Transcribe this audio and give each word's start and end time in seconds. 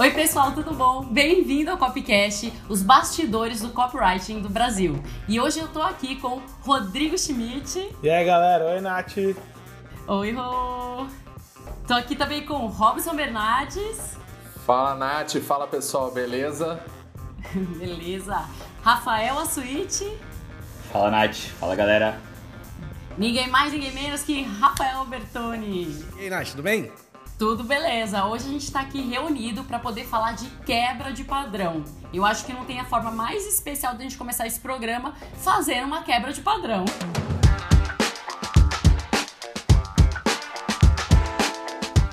Oi, 0.00 0.10
pessoal, 0.12 0.52
tudo 0.52 0.72
bom? 0.72 1.04
Bem-vindo 1.04 1.70
ao 1.70 1.76
Copycast, 1.76 2.50
os 2.70 2.82
bastidores 2.82 3.60
do 3.60 3.68
copywriting 3.68 4.40
do 4.40 4.48
Brasil. 4.48 4.98
E 5.28 5.38
hoje 5.38 5.60
eu 5.60 5.68
tô 5.68 5.82
aqui 5.82 6.16
com 6.16 6.40
Rodrigo 6.62 7.18
Schmidt. 7.18 7.86
E 8.02 8.08
aí, 8.08 8.24
galera? 8.24 8.64
Oi, 8.64 8.80
Nath. 8.80 9.18
Oi, 10.06 10.32
Rô. 10.32 11.06
Tô 11.86 11.92
aqui 11.92 12.16
também 12.16 12.46
com 12.46 12.66
Robson 12.66 13.14
Bernardes. 13.14 14.16
Fala, 14.64 14.94
Nath. 14.94 15.36
Fala, 15.42 15.66
pessoal. 15.66 16.10
Beleza? 16.10 16.82
Beleza. 17.52 18.42
Rafael 18.82 19.38
Assuite. 19.38 20.16
Fala, 20.90 21.10
Nath. 21.10 21.36
Fala, 21.60 21.76
galera. 21.76 22.18
Ninguém 23.18 23.50
mais, 23.50 23.70
ninguém 23.70 23.92
menos 23.92 24.22
que 24.22 24.44
Rafael 24.44 25.04
Bertoni. 25.04 25.94
E 26.16 26.20
aí, 26.20 26.30
Nath, 26.30 26.52
tudo 26.52 26.62
bem? 26.62 26.90
Tudo 27.40 27.64
beleza. 27.64 28.26
Hoje 28.26 28.44
a 28.44 28.50
gente 28.50 28.64
está 28.64 28.80
aqui 28.82 29.00
reunido 29.00 29.64
para 29.64 29.78
poder 29.78 30.04
falar 30.04 30.32
de 30.32 30.46
quebra 30.66 31.10
de 31.10 31.24
padrão. 31.24 31.82
Eu 32.12 32.22
acho 32.22 32.44
que 32.44 32.52
não 32.52 32.66
tem 32.66 32.78
a 32.78 32.84
forma 32.84 33.10
mais 33.10 33.46
especial 33.46 33.94
de 33.94 34.00
a 34.00 34.02
gente 34.02 34.18
começar 34.18 34.46
esse 34.46 34.60
programa 34.60 35.16
fazendo 35.38 35.86
uma 35.86 36.02
quebra 36.02 36.34
de 36.34 36.42
padrão. 36.42 36.84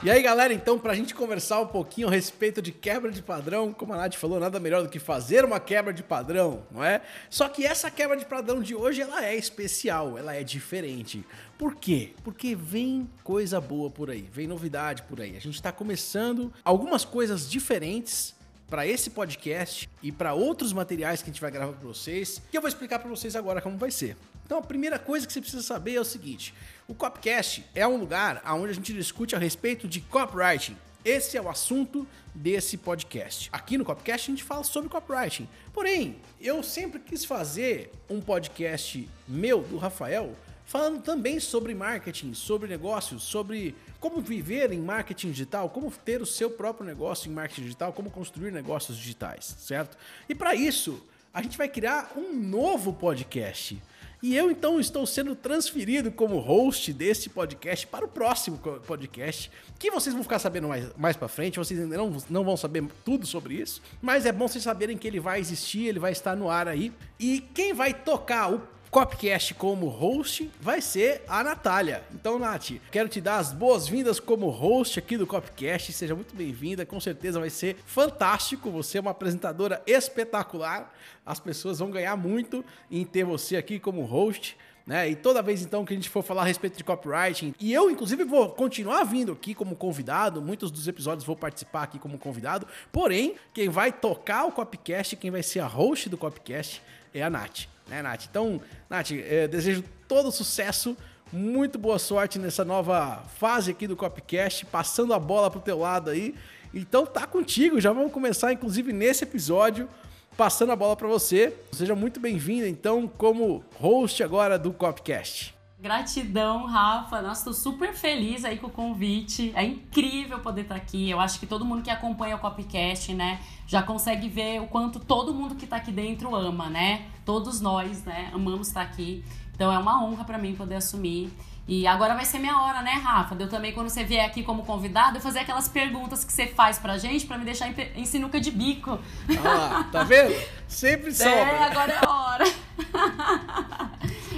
E 0.07 0.09
aí, 0.09 0.21
galera, 0.21 0.53
então, 0.53 0.79
pra 0.79 0.93
gente 0.93 1.13
conversar 1.13 1.59
um 1.59 1.67
pouquinho 1.67 2.07
a 2.07 2.11
respeito 2.11 2.61
de 2.61 2.71
quebra 2.71 3.11
de 3.11 3.21
padrão, 3.21 3.73
como 3.73 3.93
a 3.93 3.97
Nath 3.97 4.13
falou, 4.13 4.39
nada 4.39 4.57
melhor 4.57 4.81
do 4.81 4.87
que 4.87 4.99
fazer 4.99 5.43
uma 5.43 5.59
quebra 5.59 5.91
de 5.91 6.01
padrão, 6.01 6.63
não 6.71 6.81
é? 6.81 7.01
Só 7.29 7.49
que 7.49 7.65
essa 7.65 7.91
quebra 7.91 8.15
de 8.15 8.25
padrão 8.25 8.61
de 8.61 8.73
hoje, 8.73 9.01
ela 9.01 9.25
é 9.25 9.35
especial, 9.35 10.17
ela 10.17 10.33
é 10.33 10.45
diferente. 10.45 11.25
Por 11.57 11.75
quê? 11.75 12.13
Porque 12.23 12.55
vem 12.55 13.09
coisa 13.23 13.59
boa 13.59 13.89
por 13.89 14.11
aí, 14.11 14.29
vem 14.31 14.45
novidade 14.45 15.01
por 15.03 15.19
aí. 15.19 15.35
A 15.35 15.39
gente 15.39 15.59
tá 15.61 15.71
começando 15.71 16.53
algumas 16.63 17.03
coisas 17.03 17.49
diferentes 17.49 18.35
para 18.69 18.85
esse 18.85 19.09
podcast 19.09 19.89
e 20.03 20.11
para 20.11 20.33
outros 20.33 20.71
materiais 20.71 21.21
que 21.21 21.29
a 21.29 21.33
gente 21.33 21.41
vai 21.41 21.49
gravar 21.49 21.73
para 21.73 21.87
vocês, 21.87 22.41
que 22.51 22.57
eu 22.57 22.61
vou 22.61 22.67
explicar 22.67 22.99
para 22.99 23.09
vocês 23.09 23.35
agora 23.35 23.61
como 23.61 23.77
vai 23.77 23.89
ser. 23.89 24.15
Então, 24.45 24.59
a 24.59 24.61
primeira 24.61 24.99
coisa 24.99 25.25
que 25.25 25.33
você 25.33 25.41
precisa 25.41 25.63
saber 25.63 25.95
é 25.95 25.99
o 25.99 26.05
seguinte: 26.05 26.53
o 26.87 26.93
Copcast 26.93 27.65
é 27.73 27.87
um 27.87 27.97
lugar 27.97 28.41
onde 28.45 28.71
a 28.71 28.73
gente 28.73 28.93
discute 28.93 29.35
a 29.35 29.39
respeito 29.39 29.87
de 29.87 29.99
copywriting. 30.01 30.77
Esse 31.03 31.37
é 31.37 31.41
o 31.41 31.49
assunto 31.49 32.05
desse 32.35 32.77
podcast. 32.77 33.49
Aqui 33.51 33.77
no 33.77 33.85
Copcast 33.85 34.29
a 34.29 34.33
gente 34.33 34.43
fala 34.43 34.63
sobre 34.63 34.89
copywriting. 34.89 35.47
Porém, 35.73 36.17
eu 36.39 36.61
sempre 36.61 36.99
quis 36.99 37.23
fazer 37.23 37.91
um 38.09 38.19
podcast 38.19 39.07
meu, 39.27 39.61
do 39.61 39.77
Rafael, 39.77 40.35
falando 40.67 41.01
também 41.01 41.39
sobre 41.39 41.73
marketing, 41.73 42.33
sobre 42.33 42.67
negócios, 42.67 43.23
sobre 43.23 43.73
como 43.99 44.21
viver 44.21 44.71
em 44.71 44.79
marketing 44.79 45.31
digital, 45.31 45.69
como 45.69 45.89
ter 45.89 46.21
o 46.21 46.25
seu 46.25 46.51
próprio 46.51 46.85
negócio 46.85 47.31
em 47.31 47.33
marketing 47.33 47.63
digital, 47.63 47.93
como 47.93 48.11
construir 48.11 48.51
negócios 48.51 48.97
digitais, 48.97 49.55
certo? 49.59 49.97
E 50.27 50.35
para 50.35 50.53
isso, 50.53 51.01
a 51.33 51.41
gente 51.41 51.57
vai 51.57 51.69
criar 51.69 52.11
um 52.17 52.33
novo 52.33 52.91
podcast. 52.93 53.81
E 54.21 54.35
eu 54.35 54.49
então 54.49 54.79
estou 54.79 55.05
sendo 55.05 55.35
transferido 55.35 56.11
como 56.11 56.39
host 56.39 56.91
desse 56.91 57.29
podcast 57.29 57.85
para 57.85 58.03
o 58.03 58.07
próximo 58.07 58.57
podcast, 58.57 59.49
que 59.77 59.91
vocês 59.91 60.13
vão 60.13 60.23
ficar 60.23 60.39
sabendo 60.39 60.67
mais, 60.67 60.91
mais 60.97 61.15
para 61.15 61.27
frente, 61.27 61.59
vocês 61.59 61.79
ainda 61.79 61.95
não, 61.95 62.17
não 62.29 62.43
vão 62.43 62.57
saber 62.57 62.83
tudo 63.05 63.27
sobre 63.27 63.53
isso, 63.53 63.81
mas 64.01 64.25
é 64.25 64.31
bom 64.31 64.47
vocês 64.47 64.63
saberem 64.63 64.97
que 64.97 65.07
ele 65.07 65.19
vai 65.19 65.39
existir, 65.39 65.85
ele 65.85 65.99
vai 65.99 66.11
estar 66.11 66.35
no 66.35 66.49
ar 66.49 66.67
aí. 66.67 66.91
E 67.19 67.39
quem 67.39 67.73
vai 67.73 67.93
tocar 67.93 68.51
o 68.51 68.59
Copcast 68.89 69.53
como 69.55 69.87
host 69.87 70.49
vai 70.61 70.79
ser 70.79 71.21
a 71.27 71.43
Natália. 71.43 72.03
Então, 72.13 72.39
Nath, 72.39 72.71
quero 72.89 73.09
te 73.09 73.19
dar 73.19 73.37
as 73.37 73.51
boas-vindas 73.51 74.17
como 74.17 74.49
host 74.49 74.97
aqui 74.97 75.17
do 75.17 75.27
Copcast. 75.27 75.91
Seja 75.91 76.15
muito 76.15 76.33
bem-vinda, 76.33 76.85
com 76.85 76.99
certeza 76.99 77.37
vai 77.39 77.49
ser 77.49 77.75
fantástico. 77.85 78.71
Você 78.71 78.97
é 78.97 79.01
uma 79.01 79.11
apresentadora 79.11 79.83
espetacular. 79.85 80.93
As 81.25 81.39
pessoas 81.39 81.79
vão 81.79 81.91
ganhar 81.91 82.15
muito 82.15 82.63
em 82.89 83.03
ter 83.03 83.25
você 83.25 83.57
aqui 83.57 83.77
como 83.77 84.03
host. 84.03 84.57
Né? 84.85 85.09
E 85.09 85.15
toda 85.17 85.41
vez 85.41 85.61
então 85.61 85.83
que 85.83 85.91
a 85.91 85.95
gente 85.97 86.09
for 86.09 86.23
falar 86.23 86.43
a 86.43 86.45
respeito 86.45 86.77
de 86.77 86.83
copywriting, 86.83 87.53
e 87.59 87.73
eu 87.73 87.91
inclusive 87.91 88.23
vou 88.23 88.51
continuar 88.51 89.03
vindo 89.03 89.33
aqui 89.33 89.53
como 89.53 89.75
convidado, 89.75 90.41
muitos 90.41 90.71
dos 90.71 90.87
episódios 90.87 91.25
vou 91.25 91.35
participar 91.35 91.83
aqui 91.83 91.99
como 91.99 92.17
convidado, 92.17 92.65
porém, 92.89 93.35
quem 93.53 93.67
vai 93.67 93.91
tocar 93.91 94.45
o 94.45 94.51
copcast, 94.53 95.17
quem 95.17 95.29
vai 95.29 95.43
ser 95.43 95.59
a 95.59 95.67
host 95.67 96.07
do 96.07 96.17
copcast 96.17 96.81
é 97.13 97.23
a 97.23 97.29
Nath 97.29 97.67
né, 97.89 98.01
Nath? 98.01 98.25
Então, 98.29 98.61
Nath, 98.89 99.11
é, 99.11 99.47
desejo 99.47 99.83
todo 100.07 100.31
sucesso, 100.31 100.95
muito 101.31 101.77
boa 101.77 101.99
sorte 101.99 102.39
nessa 102.39 102.63
nova 102.63 103.23
fase 103.37 103.71
aqui 103.71 103.87
do 103.87 103.95
Copcast, 103.95 104.65
passando 104.65 105.13
a 105.13 105.19
bola 105.19 105.49
pro 105.49 105.59
teu 105.59 105.79
lado 105.79 106.09
aí. 106.09 106.35
Então 106.73 107.05
tá 107.05 107.25
contigo, 107.25 107.79
já 107.79 107.91
vamos 107.91 108.11
começar 108.11 108.51
inclusive 108.51 108.91
nesse 108.91 109.23
episódio 109.23 109.89
passando 110.35 110.71
a 110.71 110.75
bola 110.75 110.95
para 110.95 111.07
você. 111.07 111.53
Seja 111.71 111.95
muito 111.95 112.19
bem-vinda 112.19 112.67
então 112.67 113.07
como 113.07 113.63
host 113.79 114.21
agora 114.21 114.59
do 114.59 114.71
Copcast. 114.71 115.56
Gratidão, 115.79 116.65
Rafa. 116.65 117.21
Nossa, 117.21 117.45
tô 117.45 117.53
super 117.53 117.93
feliz 117.93 118.43
aí 118.43 118.57
com 118.57 118.65
o 118.65 118.71
convite. 118.71 119.51
É 119.55 119.63
incrível 119.63 120.39
poder 120.39 120.61
estar 120.61 120.75
aqui. 120.75 121.07
Eu 121.07 121.19
acho 121.19 121.39
que 121.39 121.45
todo 121.45 121.63
mundo 121.63 121.83
que 121.83 121.91
acompanha 121.91 122.35
o 122.35 122.39
Copcast, 122.39 123.13
né, 123.13 123.39
já 123.67 123.83
consegue 123.83 124.27
ver 124.27 124.59
o 124.59 124.67
quanto 124.67 124.99
todo 124.99 125.33
mundo 125.35 125.53
que 125.53 125.67
tá 125.67 125.75
aqui 125.75 125.91
dentro 125.91 126.35
ama, 126.35 126.67
né? 126.67 127.05
Todos 127.23 127.61
nós, 127.61 128.03
né, 128.03 128.31
amamos 128.33 128.69
estar 128.69 128.81
aqui. 128.81 129.23
Então 129.53 129.71
é 129.71 129.77
uma 129.77 130.03
honra 130.03 130.23
para 130.23 130.39
mim 130.39 130.55
poder 130.55 130.75
assumir. 130.75 131.31
E 131.67 131.85
agora 131.85 132.15
vai 132.15 132.23
ser 132.23 132.39
minha 132.39 132.61
hora, 132.61 132.81
né, 132.81 132.91
Rafa? 132.91 133.35
Eu 133.37 133.49
também, 133.49 133.73
quando 133.73 133.89
você 133.89 134.03
vier 134.03 134.25
aqui 134.25 134.41
como 134.41 134.63
convidado, 134.63 135.17
eu 135.17 135.21
fazer 135.21 135.39
aquelas 135.39 135.67
perguntas 135.67 136.23
que 136.23 136.31
você 136.31 136.47
faz 136.47 136.79
pra 136.79 136.97
gente 136.97 137.25
pra 137.25 137.37
me 137.37 137.43
deixar 137.43 137.67
em, 137.67 137.75
em 137.95 138.05
sinuca 138.05 138.39
de 138.39 138.51
bico. 138.51 138.97
Ah, 139.43 139.85
tá 139.91 140.03
vendo? 140.03 140.33
Sempre 140.67 141.13
sobra. 141.13 141.31
É, 141.31 141.63
agora 141.63 141.91
é 141.91 142.05
a 142.05 142.09
hora. 142.09 142.45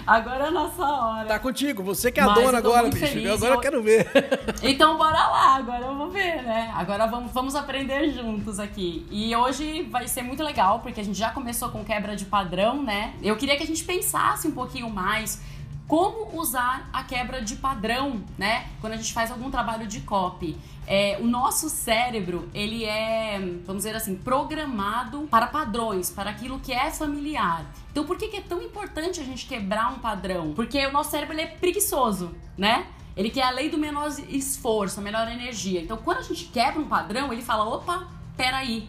Agora 0.09 0.45
é 0.45 0.47
a 0.47 0.51
nossa 0.51 0.83
hora. 0.83 1.27
Tá 1.27 1.37
contigo, 1.37 1.83
você 1.83 2.11
que 2.11 2.19
é 2.19 2.23
a 2.23 2.25
Mas 2.25 2.43
dona 2.43 2.57
agora, 2.57 2.89
bicho. 2.89 3.05
Feliz. 3.05 3.29
Agora 3.31 3.53
eu 3.53 3.59
quero 3.59 3.83
ver. 3.83 4.09
Então 4.63 4.97
bora 4.97 5.27
lá, 5.27 5.55
agora 5.55 5.85
eu 5.85 5.95
vou 5.95 6.09
ver, 6.09 6.41
né? 6.41 6.71
Agora 6.75 7.05
vamos, 7.05 7.31
vamos 7.31 7.55
aprender 7.55 8.11
juntos 8.11 8.59
aqui. 8.59 9.05
E 9.11 9.35
hoje 9.35 9.83
vai 9.83 10.07
ser 10.07 10.23
muito 10.23 10.43
legal, 10.43 10.79
porque 10.79 10.99
a 10.99 11.03
gente 11.03 11.17
já 11.17 11.29
começou 11.29 11.69
com 11.69 11.83
quebra 11.83 12.15
de 12.15 12.25
padrão, 12.25 12.81
né? 12.81 13.13
Eu 13.21 13.37
queria 13.37 13.55
que 13.55 13.63
a 13.63 13.67
gente 13.67 13.83
pensasse 13.83 14.47
um 14.47 14.51
pouquinho 14.51 14.89
mais 14.89 15.39
como 15.89 16.39
usar 16.39 16.87
a 16.93 17.03
quebra 17.03 17.41
de 17.41 17.55
padrão, 17.55 18.23
né? 18.37 18.67
Quando 18.79 18.93
a 18.93 18.95
gente 18.95 19.11
faz 19.11 19.31
algum 19.31 19.49
trabalho 19.49 19.87
de 19.87 20.01
copy. 20.01 20.55
É, 20.85 21.17
o 21.19 21.25
nosso 21.25 21.67
cérebro, 21.67 22.47
ele 22.53 22.85
é, 22.85 23.39
vamos 23.65 23.83
dizer 23.83 23.95
assim, 23.95 24.15
programado 24.15 25.27
para 25.31 25.47
padrões, 25.47 26.11
para 26.11 26.29
aquilo 26.29 26.59
que 26.59 26.71
é 26.71 26.91
familiar. 26.91 27.65
Então, 27.91 28.05
por 28.05 28.17
que, 28.17 28.27
que 28.27 28.37
é 28.37 28.41
tão 28.41 28.61
importante 28.61 29.19
a 29.19 29.23
gente 29.23 29.47
quebrar 29.47 29.91
um 29.91 29.97
padrão? 29.97 30.53
Porque 30.53 30.85
o 30.85 30.91
nosso 30.91 31.09
cérebro 31.09 31.39
é 31.39 31.47
preguiçoso, 31.47 32.35
né? 32.55 32.85
Ele 33.17 33.31
quer 33.31 33.45
a 33.45 33.49
lei 33.49 33.67
do 33.67 33.77
menor 33.79 34.09
esforço, 34.29 34.99
a 34.99 35.03
menor 35.03 35.27
energia. 35.27 35.81
Então, 35.81 35.97
quando 35.97 36.19
a 36.19 36.23
gente 36.23 36.45
quebra 36.45 36.79
um 36.79 36.87
padrão, 36.87 37.33
ele 37.33 37.41
fala: 37.41 37.65
opa, 37.65 38.07
peraí. 38.37 38.87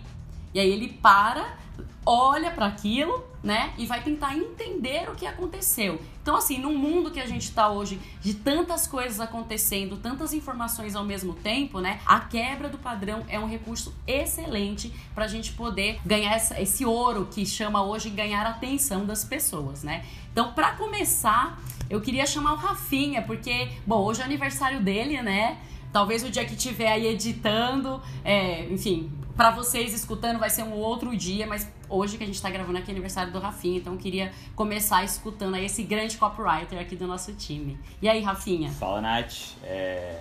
E 0.52 0.60
aí 0.60 0.68
ele 0.68 0.88
para, 0.88 1.56
olha 2.04 2.50
para 2.50 2.66
aquilo 2.66 3.30
né? 3.42 3.72
E 3.78 3.86
vai 3.86 4.02
tentar 4.02 4.36
entender 4.36 5.08
o 5.08 5.14
que 5.14 5.26
aconteceu. 5.26 6.00
Então, 6.22 6.36
assim, 6.36 6.58
num 6.58 6.76
mundo 6.76 7.10
que 7.10 7.18
a 7.18 7.26
gente 7.26 7.44
está 7.44 7.70
hoje 7.70 7.98
de 8.20 8.34
tantas 8.34 8.86
coisas 8.86 9.18
acontecendo, 9.18 9.96
tantas 9.96 10.34
informações 10.34 10.94
ao 10.94 11.04
mesmo 11.04 11.32
tempo, 11.32 11.80
né? 11.80 12.00
A 12.04 12.20
quebra 12.20 12.68
do 12.68 12.76
padrão 12.76 13.24
é 13.28 13.38
um 13.38 13.46
recurso 13.46 13.94
excelente 14.06 14.92
para 15.14 15.24
a 15.24 15.28
gente 15.28 15.52
poder 15.52 16.00
ganhar 16.04 16.34
essa, 16.34 16.60
esse 16.60 16.84
ouro 16.84 17.28
que 17.30 17.46
chama 17.46 17.82
hoje 17.82 18.10
ganhar 18.10 18.46
a 18.46 18.50
atenção 18.50 19.06
das 19.06 19.24
pessoas, 19.24 19.82
né? 19.82 20.04
Então, 20.30 20.52
para 20.52 20.72
começar, 20.72 21.58
eu 21.88 22.00
queria 22.00 22.26
chamar 22.26 22.52
o 22.52 22.56
Rafinha, 22.56 23.22
porque, 23.22 23.70
bom, 23.86 24.02
hoje 24.04 24.20
é 24.20 24.24
aniversário 24.24 24.80
dele, 24.80 25.20
né? 25.22 25.58
Talvez 25.90 26.22
o 26.22 26.30
dia 26.30 26.44
que 26.44 26.54
estiver 26.54 26.92
aí 26.92 27.06
editando, 27.06 28.00
é, 28.22 28.66
enfim, 28.70 29.10
para 29.34 29.50
vocês 29.50 29.92
escutando 29.92 30.38
vai 30.38 30.50
ser 30.50 30.62
um 30.62 30.74
outro 30.74 31.16
dia, 31.16 31.46
mas 31.46 31.66
hoje 31.90 32.16
que 32.16 32.24
a 32.24 32.26
gente 32.26 32.40
tá 32.40 32.48
gravando 32.48 32.78
aqui 32.78 32.90
é 32.90 32.92
aniversário 32.92 33.32
do 33.32 33.38
Rafinha, 33.38 33.78
então 33.78 33.96
queria 33.96 34.32
começar 34.54 35.04
escutando 35.04 35.56
aí 35.56 35.64
esse 35.66 35.82
grande 35.82 36.16
copywriter 36.16 36.78
aqui 36.78 36.96
do 36.96 37.06
nosso 37.06 37.32
time. 37.34 37.76
E 38.00 38.08
aí, 38.08 38.22
Rafinha? 38.22 38.70
Fala, 38.70 39.00
Nath. 39.00 39.56
É... 39.64 40.20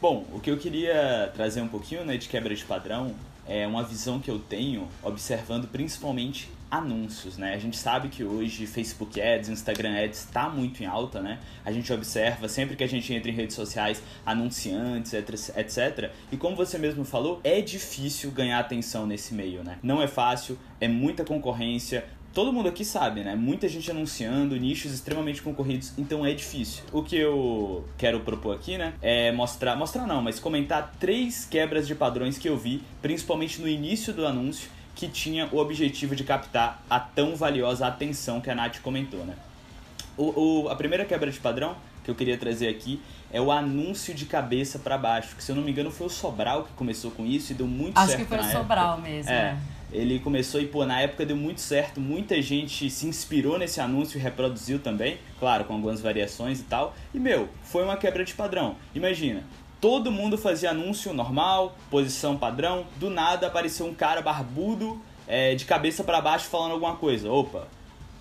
Bom, 0.00 0.26
o 0.32 0.38
que 0.38 0.50
eu 0.50 0.58
queria 0.58 1.32
trazer 1.34 1.62
um 1.62 1.68
pouquinho 1.68 2.04
né, 2.04 2.16
de 2.16 2.28
quebra 2.28 2.54
de 2.54 2.64
padrão 2.64 3.14
é 3.48 3.66
uma 3.66 3.82
visão 3.82 4.20
que 4.20 4.30
eu 4.30 4.38
tenho 4.38 4.86
observando 5.02 5.66
principalmente 5.66 6.50
anúncios, 6.76 7.36
né? 7.36 7.54
A 7.54 7.58
gente 7.58 7.76
sabe 7.76 8.08
que 8.08 8.24
hoje 8.24 8.66
Facebook 8.66 9.20
Ads, 9.20 9.48
Instagram 9.48 10.02
Ads 10.02 10.20
está 10.20 10.48
muito 10.48 10.82
em 10.82 10.86
alta, 10.86 11.20
né? 11.20 11.38
A 11.64 11.72
gente 11.72 11.92
observa 11.92 12.48
sempre 12.48 12.76
que 12.76 12.84
a 12.84 12.88
gente 12.88 13.12
entra 13.12 13.30
em 13.30 13.34
redes 13.34 13.56
sociais 13.56 14.02
anunciantes, 14.24 15.12
etc. 15.12 16.10
E 16.30 16.36
como 16.36 16.56
você 16.56 16.78
mesmo 16.78 17.04
falou, 17.04 17.40
é 17.42 17.60
difícil 17.60 18.30
ganhar 18.30 18.58
atenção 18.58 19.06
nesse 19.06 19.34
meio, 19.34 19.62
né? 19.62 19.78
Não 19.82 20.02
é 20.02 20.06
fácil, 20.06 20.58
é 20.80 20.88
muita 20.88 21.24
concorrência, 21.24 22.04
todo 22.36 22.52
mundo 22.52 22.68
aqui 22.68 22.84
sabe, 22.84 23.24
né? 23.24 23.34
Muita 23.34 23.66
gente 23.66 23.90
anunciando, 23.90 24.54
nichos 24.56 24.92
extremamente 24.92 25.40
concorridos, 25.40 25.94
então 25.96 26.24
é 26.24 26.34
difícil. 26.34 26.84
O 26.92 27.02
que 27.02 27.16
eu 27.16 27.88
quero 27.96 28.20
propor 28.20 28.54
aqui, 28.54 28.76
né, 28.76 28.92
é 29.00 29.32
mostrar, 29.32 29.74
mostrar 29.74 30.06
não, 30.06 30.20
mas 30.20 30.38
comentar 30.38 30.92
três 31.00 31.46
quebras 31.46 31.86
de 31.86 31.94
padrões 31.94 32.36
que 32.36 32.46
eu 32.46 32.54
vi, 32.54 32.82
principalmente 33.00 33.58
no 33.58 33.66
início 33.66 34.12
do 34.12 34.26
anúncio, 34.26 34.68
que 34.96 35.06
tinha 35.06 35.46
o 35.52 35.58
objetivo 35.58 36.16
de 36.16 36.24
captar 36.24 36.82
a 36.88 36.98
tão 36.98 37.36
valiosa 37.36 37.86
atenção 37.86 38.40
que 38.40 38.50
a 38.50 38.54
Nath 38.54 38.80
comentou, 38.80 39.24
né? 39.24 39.34
O, 40.16 40.64
o, 40.64 40.68
a 40.70 40.74
primeira 40.74 41.04
quebra 41.04 41.30
de 41.30 41.38
padrão 41.38 41.76
que 42.02 42.10
eu 42.10 42.14
queria 42.14 42.38
trazer 42.38 42.68
aqui 42.68 43.00
é 43.30 43.38
o 43.38 43.52
anúncio 43.52 44.14
de 44.14 44.24
cabeça 44.24 44.78
para 44.78 44.96
baixo, 44.96 45.36
que 45.36 45.44
se 45.44 45.52
eu 45.52 45.56
não 45.56 45.62
me 45.62 45.70
engano 45.70 45.90
foi 45.90 46.06
o 46.06 46.10
Sobral 46.10 46.64
que 46.64 46.72
começou 46.72 47.10
com 47.10 47.26
isso 47.26 47.52
e 47.52 47.54
deu 47.54 47.66
muito 47.66 47.98
Acho 47.98 48.12
certo. 48.12 48.20
Acho 48.22 48.28
que 48.28 48.36
foi 48.36 48.48
o 48.48 48.52
Sobral 48.52 48.94
época. 48.94 49.08
mesmo. 49.08 49.30
É. 49.30 49.52
Né? 49.52 49.60
Ele 49.92 50.18
começou 50.18 50.60
e, 50.60 50.66
pô, 50.66 50.84
na 50.84 51.00
época 51.00 51.24
deu 51.26 51.36
muito 51.36 51.60
certo, 51.60 52.00
muita 52.00 52.40
gente 52.40 52.90
se 52.90 53.06
inspirou 53.06 53.58
nesse 53.58 53.80
anúncio 53.80 54.18
e 54.18 54.20
reproduziu 54.20 54.78
também, 54.78 55.18
claro, 55.38 55.64
com 55.64 55.74
algumas 55.74 56.00
variações 56.00 56.60
e 56.60 56.64
tal. 56.64 56.94
E, 57.14 57.20
meu, 57.20 57.48
foi 57.62 57.84
uma 57.84 57.96
quebra 57.96 58.24
de 58.24 58.34
padrão. 58.34 58.76
Imagina, 58.94 59.44
todo 59.80 60.10
mundo 60.10 60.38
fazia 60.38 60.70
anúncio 60.70 61.12
normal, 61.12 61.76
posição 61.90 62.36
padrão, 62.36 62.86
do 62.96 63.10
nada 63.10 63.46
apareceu 63.46 63.86
um 63.86 63.94
cara 63.94 64.22
barbudo, 64.22 65.00
é, 65.26 65.54
de 65.54 65.64
cabeça 65.64 66.04
para 66.04 66.20
baixo 66.20 66.46
falando 66.46 66.72
alguma 66.72 66.96
coisa. 66.96 67.30
Opa, 67.30 67.68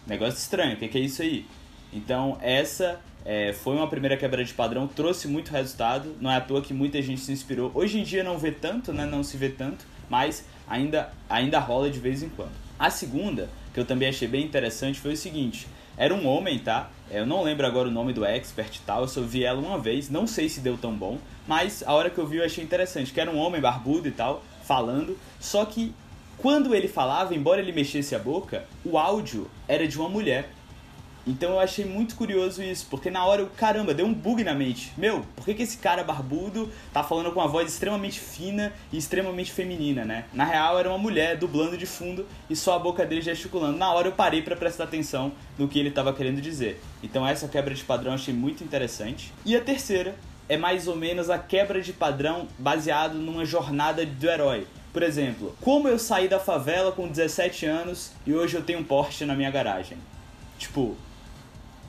negócio 0.06 0.38
estranho, 0.38 0.76
o 0.76 0.78
que, 0.78 0.88
que 0.88 0.98
é 0.98 1.02
isso 1.02 1.22
aí? 1.22 1.46
Então, 1.94 2.38
essa 2.42 3.00
é, 3.24 3.54
foi 3.54 3.76
uma 3.76 3.88
primeira 3.88 4.18
quebra 4.18 4.44
de 4.44 4.54
padrão, 4.54 4.88
trouxe 4.88 5.28
muito 5.28 5.52
resultado, 5.52 6.16
não 6.20 6.30
é 6.30 6.36
à 6.36 6.42
toa 6.42 6.62
que 6.62 6.74
muita 6.74 7.02
gente 7.02 7.22
se 7.22 7.32
inspirou. 7.32 7.72
Hoje 7.74 8.00
em 8.00 8.04
dia 8.04 8.24
não 8.24 8.38
vê 8.38 8.52
tanto, 8.52 8.94
né? 8.94 9.06
Não 9.06 9.24
se 9.24 9.38
vê 9.38 9.50
tanto, 9.50 9.86
mas 10.10 10.46
ainda, 10.68 11.12
ainda 11.30 11.60
rola 11.60 11.90
de 11.90 12.00
vez 12.00 12.22
em 12.22 12.30
quando. 12.30 12.52
A 12.78 12.90
segunda, 12.90 13.50
que 13.74 13.80
eu 13.80 13.86
também 13.86 14.10
achei 14.10 14.28
bem 14.28 14.44
interessante, 14.44 15.00
foi 15.00 15.14
o 15.14 15.18
seguinte: 15.18 15.68
era 15.98 16.14
um 16.14 16.28
homem, 16.28 16.60
tá? 16.60 16.90
Eu 17.10 17.26
não 17.26 17.44
lembro 17.44 17.66
agora 17.66 17.88
o 17.88 17.92
nome 17.92 18.14
do 18.14 18.26
expert 18.26 18.76
e 18.76 18.82
tal, 18.82 19.02
eu 19.02 19.08
só 19.08 19.22
vi 19.22 19.44
ela 19.44 19.60
uma 19.60 19.78
vez, 19.78 20.10
não 20.10 20.26
sei 20.26 20.50
se 20.50 20.60
deu 20.60 20.78
tão 20.78 20.94
bom, 20.94 21.18
mas 21.48 21.84
a 21.86 21.94
hora 21.94 22.10
que 22.10 22.18
eu 22.18 22.26
vi 22.26 22.38
eu 22.38 22.46
achei 22.46 22.64
interessante, 22.64 23.14
que 23.14 23.22
era 23.22 23.30
um 23.30 23.38
homem 23.38 23.62
barbudo 23.62 24.08
e 24.08 24.12
tal, 24.12 24.44
falando, 24.64 25.18
só 25.40 25.64
que 25.66 25.94
quando 26.38 26.76
ele 26.76 26.88
falava, 26.88 27.34
embora 27.34 27.62
ele 27.62 27.72
mexesse 27.72 28.14
a 28.16 28.20
boca, 28.20 28.66
o 28.84 28.98
áudio 28.98 29.50
era 29.68 29.88
de 29.88 29.98
uma 29.98 30.10
mulher. 30.10 30.50
Então 31.28 31.52
eu 31.54 31.60
achei 31.60 31.84
muito 31.86 32.16
curioso 32.16 32.62
isso, 32.62 32.86
porque 32.90 33.10
na 33.10 33.26
hora 33.26 33.42
eu, 33.42 33.50
caramba, 33.58 33.94
deu 33.94 34.06
um 34.06 34.14
bug 34.14 34.44
na 34.44 34.54
mente. 34.54 34.94
Meu, 34.96 35.26
por 35.36 35.46
que, 35.46 35.56
que 35.56 35.64
esse 35.64 35.78
cara 35.78 36.04
barbudo 36.04 36.72
tá 36.94 37.04
falando 37.04 37.32
com 37.32 37.40
uma 37.40 37.48
voz 37.48 37.72
extremamente 37.72 38.20
fina 38.20 38.72
e 38.92 38.98
extremamente 38.98 39.52
feminina, 39.52 40.06
né? 40.06 40.26
Na 40.34 40.46
real 40.46 40.78
era 40.78 40.88
uma 40.88 40.98
mulher 40.98 41.38
dublando 41.38 41.78
de 41.78 41.86
fundo 41.86 42.28
e 42.50 42.56
só 42.56 42.76
a 42.76 42.80
boca 42.80 43.06
dele 43.06 43.22
gesticulando. 43.22 43.78
Na 43.78 43.92
hora 43.92 44.08
eu 44.08 44.12
parei 44.12 44.42
para 44.42 44.56
prestar 44.56 44.84
atenção 44.84 45.32
no 45.58 45.68
que 45.68 45.80
ele 45.80 45.90
tava 45.90 46.14
querendo 46.14 46.40
dizer. 46.40 46.80
Então 47.02 47.28
essa 47.28 47.48
quebra 47.48 47.74
de 47.74 47.84
padrão 47.84 48.12
eu 48.12 48.16
achei 48.16 48.34
muito 48.34 48.64
interessante. 48.64 49.34
E 49.44 49.56
a 49.56 49.62
terceira 49.62 50.16
é 50.48 50.58
mais 50.58 50.88
ou 50.88 50.96
menos 50.96 51.30
a 51.30 51.40
quebra 51.40 51.82
de 51.82 51.92
padrão 51.92 52.48
baseado 52.60 53.16
numa 53.16 53.46
jornada 53.46 54.06
do 54.06 54.30
herói. 54.30 54.68
Por 54.94 55.04
exemplo, 55.04 55.56
como 55.60 55.88
eu 55.88 56.00
saí 56.00 56.28
da 56.28 56.40
favela 56.40 56.92
com 56.92 57.08
17 57.08 57.66
anos 57.66 58.12
e 58.26 58.34
hoje 58.34 58.56
eu 58.56 58.62
tenho 58.62 58.80
um 58.80 58.84
Porsche 58.84 59.26
na 59.26 59.36
minha 59.36 59.52
garagem. 59.52 59.98
Tipo, 60.58 60.96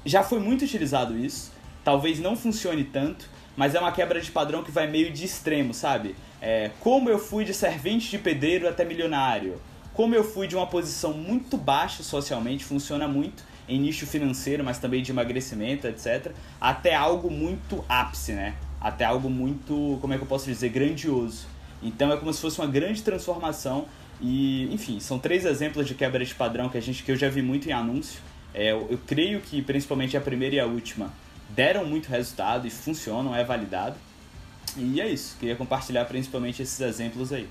já 0.06 0.22
foi 0.22 0.38
muito 0.38 0.64
utilizado 0.64 1.18
isso, 1.18 1.52
talvez 1.84 2.18
não 2.18 2.36
funcione 2.36 2.84
tanto, 2.84 3.28
mas 3.56 3.74
é 3.74 3.80
uma 3.80 3.92
quebra 3.92 4.20
de 4.20 4.30
padrão 4.30 4.62
que 4.62 4.70
vai 4.70 4.86
meio 4.86 5.12
de 5.12 5.24
extremo, 5.24 5.74
sabe? 5.74 6.14
É, 6.40 6.70
como 6.80 7.08
eu 7.08 7.18
fui 7.18 7.44
de 7.44 7.52
servente 7.52 8.10
de 8.10 8.18
pedreiro 8.18 8.68
até 8.68 8.84
milionário, 8.84 9.60
como 9.92 10.14
eu 10.14 10.22
fui 10.22 10.46
de 10.46 10.54
uma 10.54 10.66
posição 10.66 11.12
muito 11.12 11.56
baixa 11.56 12.02
socialmente, 12.02 12.64
funciona 12.64 13.08
muito 13.08 13.42
em 13.68 13.80
nicho 13.80 14.06
financeiro, 14.06 14.62
mas 14.62 14.78
também 14.78 15.02
de 15.02 15.10
emagrecimento, 15.10 15.86
etc., 15.86 16.32
até 16.60 16.94
algo 16.94 17.30
muito 17.30 17.84
ápice, 17.88 18.32
né? 18.32 18.54
Até 18.80 19.04
algo 19.04 19.28
muito, 19.28 19.98
como 20.00 20.12
é 20.12 20.18
que 20.18 20.22
eu 20.22 20.28
posso 20.28 20.46
dizer, 20.46 20.68
grandioso. 20.68 21.46
Então 21.82 22.12
é 22.12 22.16
como 22.16 22.32
se 22.32 22.40
fosse 22.40 22.60
uma 22.60 22.68
grande 22.68 23.02
transformação 23.02 23.86
e, 24.20 24.72
enfim, 24.72 25.00
são 25.00 25.18
três 25.18 25.44
exemplos 25.44 25.86
de 25.86 25.94
quebra 25.94 26.24
de 26.24 26.34
padrão 26.34 26.68
que 26.68 26.78
a 26.78 26.80
gente 26.80 27.02
que 27.02 27.10
eu 27.10 27.16
já 27.16 27.28
vi 27.28 27.42
muito 27.42 27.68
em 27.68 27.72
anúncio. 27.72 28.20
É, 28.56 28.72
eu, 28.72 28.88
eu 28.90 28.98
creio 29.06 29.38
que 29.42 29.60
principalmente 29.60 30.16
a 30.16 30.20
primeira 30.20 30.56
e 30.56 30.60
a 30.60 30.64
última 30.64 31.12
deram 31.50 31.84
muito 31.84 32.08
resultado 32.08 32.66
e 32.66 32.70
funcionam, 32.70 33.36
é 33.36 33.44
validado. 33.44 33.96
E 34.78 35.00
é 35.00 35.08
isso, 35.08 35.36
queria 35.38 35.54
compartilhar 35.54 36.06
principalmente 36.06 36.62
esses 36.62 36.80
exemplos 36.80 37.32
aí. 37.32 37.48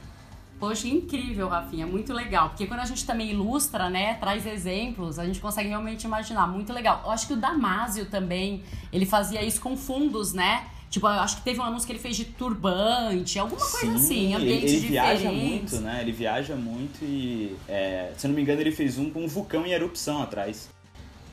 Poxa, 0.59 0.87
incrível, 0.87 1.47
Rafinha, 1.47 1.85
muito 1.85 2.11
legal. 2.11 2.49
Porque 2.49 2.65
quando 2.65 2.79
a 2.79 2.85
gente 2.85 3.05
também 3.05 3.29
ilustra, 3.29 3.89
né, 3.89 4.15
traz 4.15 4.47
exemplos, 4.47 5.19
a 5.19 5.25
gente 5.25 5.39
consegue 5.39 5.69
realmente 5.69 6.05
imaginar. 6.05 6.47
Muito 6.47 6.73
legal. 6.73 7.01
Eu 7.05 7.11
acho 7.11 7.27
que 7.27 7.33
o 7.33 7.37
Damásio 7.37 8.05
também, 8.05 8.63
ele 8.91 9.05
fazia 9.05 9.43
isso 9.43 9.61
com 9.61 9.77
fundos, 9.77 10.33
né? 10.33 10.65
Tipo, 10.89 11.07
eu 11.07 11.19
acho 11.19 11.37
que 11.37 11.43
teve 11.43 11.59
um 11.59 11.63
anúncio 11.63 11.85
que 11.85 11.91
ele 11.91 11.99
fez 11.99 12.15
de 12.15 12.25
turbante, 12.25 13.37
alguma 13.37 13.59
coisa 13.59 13.85
Sim, 13.85 13.95
assim, 13.95 14.33
ele, 14.33 14.35
ambientes 14.35 14.73
ele 14.73 14.87
viaja 14.87 15.31
muito, 15.31 15.75
né? 15.81 16.01
Ele 16.01 16.11
viaja 16.13 16.55
muito 16.55 17.03
e, 17.03 17.55
é, 17.67 18.13
se 18.17 18.25
eu 18.25 18.29
não 18.29 18.35
me 18.35 18.41
engano, 18.41 18.61
ele 18.61 18.71
fez 18.71 18.97
um 18.97 19.09
com 19.09 19.25
um 19.25 19.27
vulcão 19.27 19.65
em 19.65 19.71
erupção 19.71 20.23
atrás. 20.23 20.69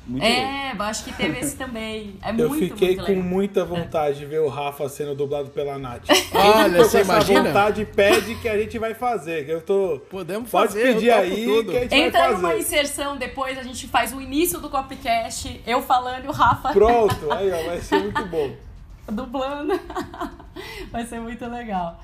Muito. 0.04 0.25
É, 0.25 0.72
eu 0.76 0.82
acho 0.82 1.04
que 1.04 1.12
teve 1.12 1.38
esse 1.38 1.56
também. 1.56 2.16
É 2.22 2.31
Eu 2.31 2.49
muito, 2.49 2.75
fiquei 2.75 2.88
muito 2.96 3.06
com 3.06 3.12
legal. 3.12 3.25
muita 3.28 3.64
vontade 3.64 4.19
de 4.19 4.26
ver 4.26 4.40
o 4.40 4.49
Rafa 4.49 4.88
sendo 4.88 5.14
dublado 5.14 5.50
pela 5.50 5.78
Nath. 5.78 6.02
Olha, 6.34 6.69
você 6.84 6.99
com 6.99 7.02
essa 7.02 7.12
imagina? 7.12 7.43
vontade 7.44 7.84
pede 7.84 8.34
que 8.37 8.49
a 8.49 8.58
gente 8.58 8.78
vai 8.81 8.94
fazer. 8.94 9.44
que 9.46 9.52
Eu 9.52 9.60
tô. 9.60 10.00
Podemos 10.10 10.50
Pode 10.50 10.72
fazer, 10.72 10.88
eu 10.88 10.94
pedir 10.94 11.10
aí 11.12 11.44
tudo. 11.44 11.70
que 11.70 11.76
a 11.76 11.81
gente 11.82 11.94
Entra 11.94 12.20
vai 12.20 12.32
numa 12.32 12.49
fazer. 12.49 12.60
inserção 12.60 13.16
depois, 13.16 13.56
a 13.56 13.62
gente 13.62 13.87
faz 13.87 14.12
o 14.12 14.20
início 14.20 14.58
do 14.60 14.69
Copcast, 14.69 15.60
eu 15.64 15.81
falando 15.81 16.25
e 16.25 16.28
o 16.28 16.32
Rafa 16.32 16.72
Pronto, 16.72 17.31
aí 17.32 17.50
ó, 17.52 17.62
vai 17.69 17.81
ser 17.81 17.98
muito 18.00 18.25
bom. 18.26 18.50
dublando. 19.10 19.78
Vai 20.93 21.05
ser 21.06 21.19
muito 21.20 21.44
legal. 21.46 21.98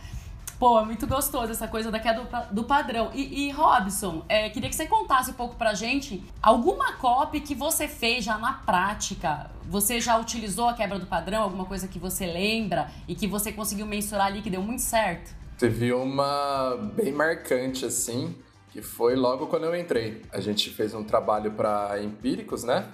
Pô, 0.58 0.80
é 0.80 0.84
muito 0.84 1.06
gostoso 1.06 1.52
essa 1.52 1.68
coisa 1.68 1.88
da 1.90 2.00
queda 2.00 2.20
do, 2.22 2.26
pa- 2.26 2.48
do 2.50 2.64
padrão. 2.64 3.10
E, 3.14 3.46
e, 3.46 3.50
Robson, 3.52 4.24
é, 4.28 4.48
queria 4.50 4.68
que 4.68 4.74
você 4.74 4.86
contasse 4.86 5.30
um 5.30 5.34
pouco 5.34 5.54
pra 5.54 5.72
gente 5.72 6.22
alguma 6.42 6.94
copy 6.94 7.40
que 7.40 7.54
você 7.54 7.86
fez 7.86 8.24
já 8.24 8.36
na 8.38 8.54
prática. 8.54 9.50
Você 9.68 10.00
já 10.00 10.18
utilizou 10.18 10.68
a 10.68 10.74
quebra 10.74 10.98
do 10.98 11.06
padrão? 11.06 11.42
Alguma 11.44 11.64
coisa 11.64 11.86
que 11.86 11.98
você 11.98 12.26
lembra 12.26 12.90
e 13.06 13.14
que 13.14 13.26
você 13.28 13.52
conseguiu 13.52 13.86
mensurar 13.86 14.26
ali 14.26 14.42
que 14.42 14.50
deu 14.50 14.60
muito 14.62 14.82
certo? 14.82 15.32
Teve 15.56 15.92
uma 15.92 16.76
bem 16.94 17.12
marcante, 17.12 17.84
assim, 17.84 18.34
que 18.72 18.82
foi 18.82 19.14
logo 19.14 19.46
quando 19.46 19.64
eu 19.64 19.76
entrei. 19.76 20.22
A 20.32 20.40
gente 20.40 20.70
fez 20.70 20.92
um 20.92 21.04
trabalho 21.04 21.52
para 21.52 22.02
Empíricos, 22.02 22.64
né? 22.64 22.84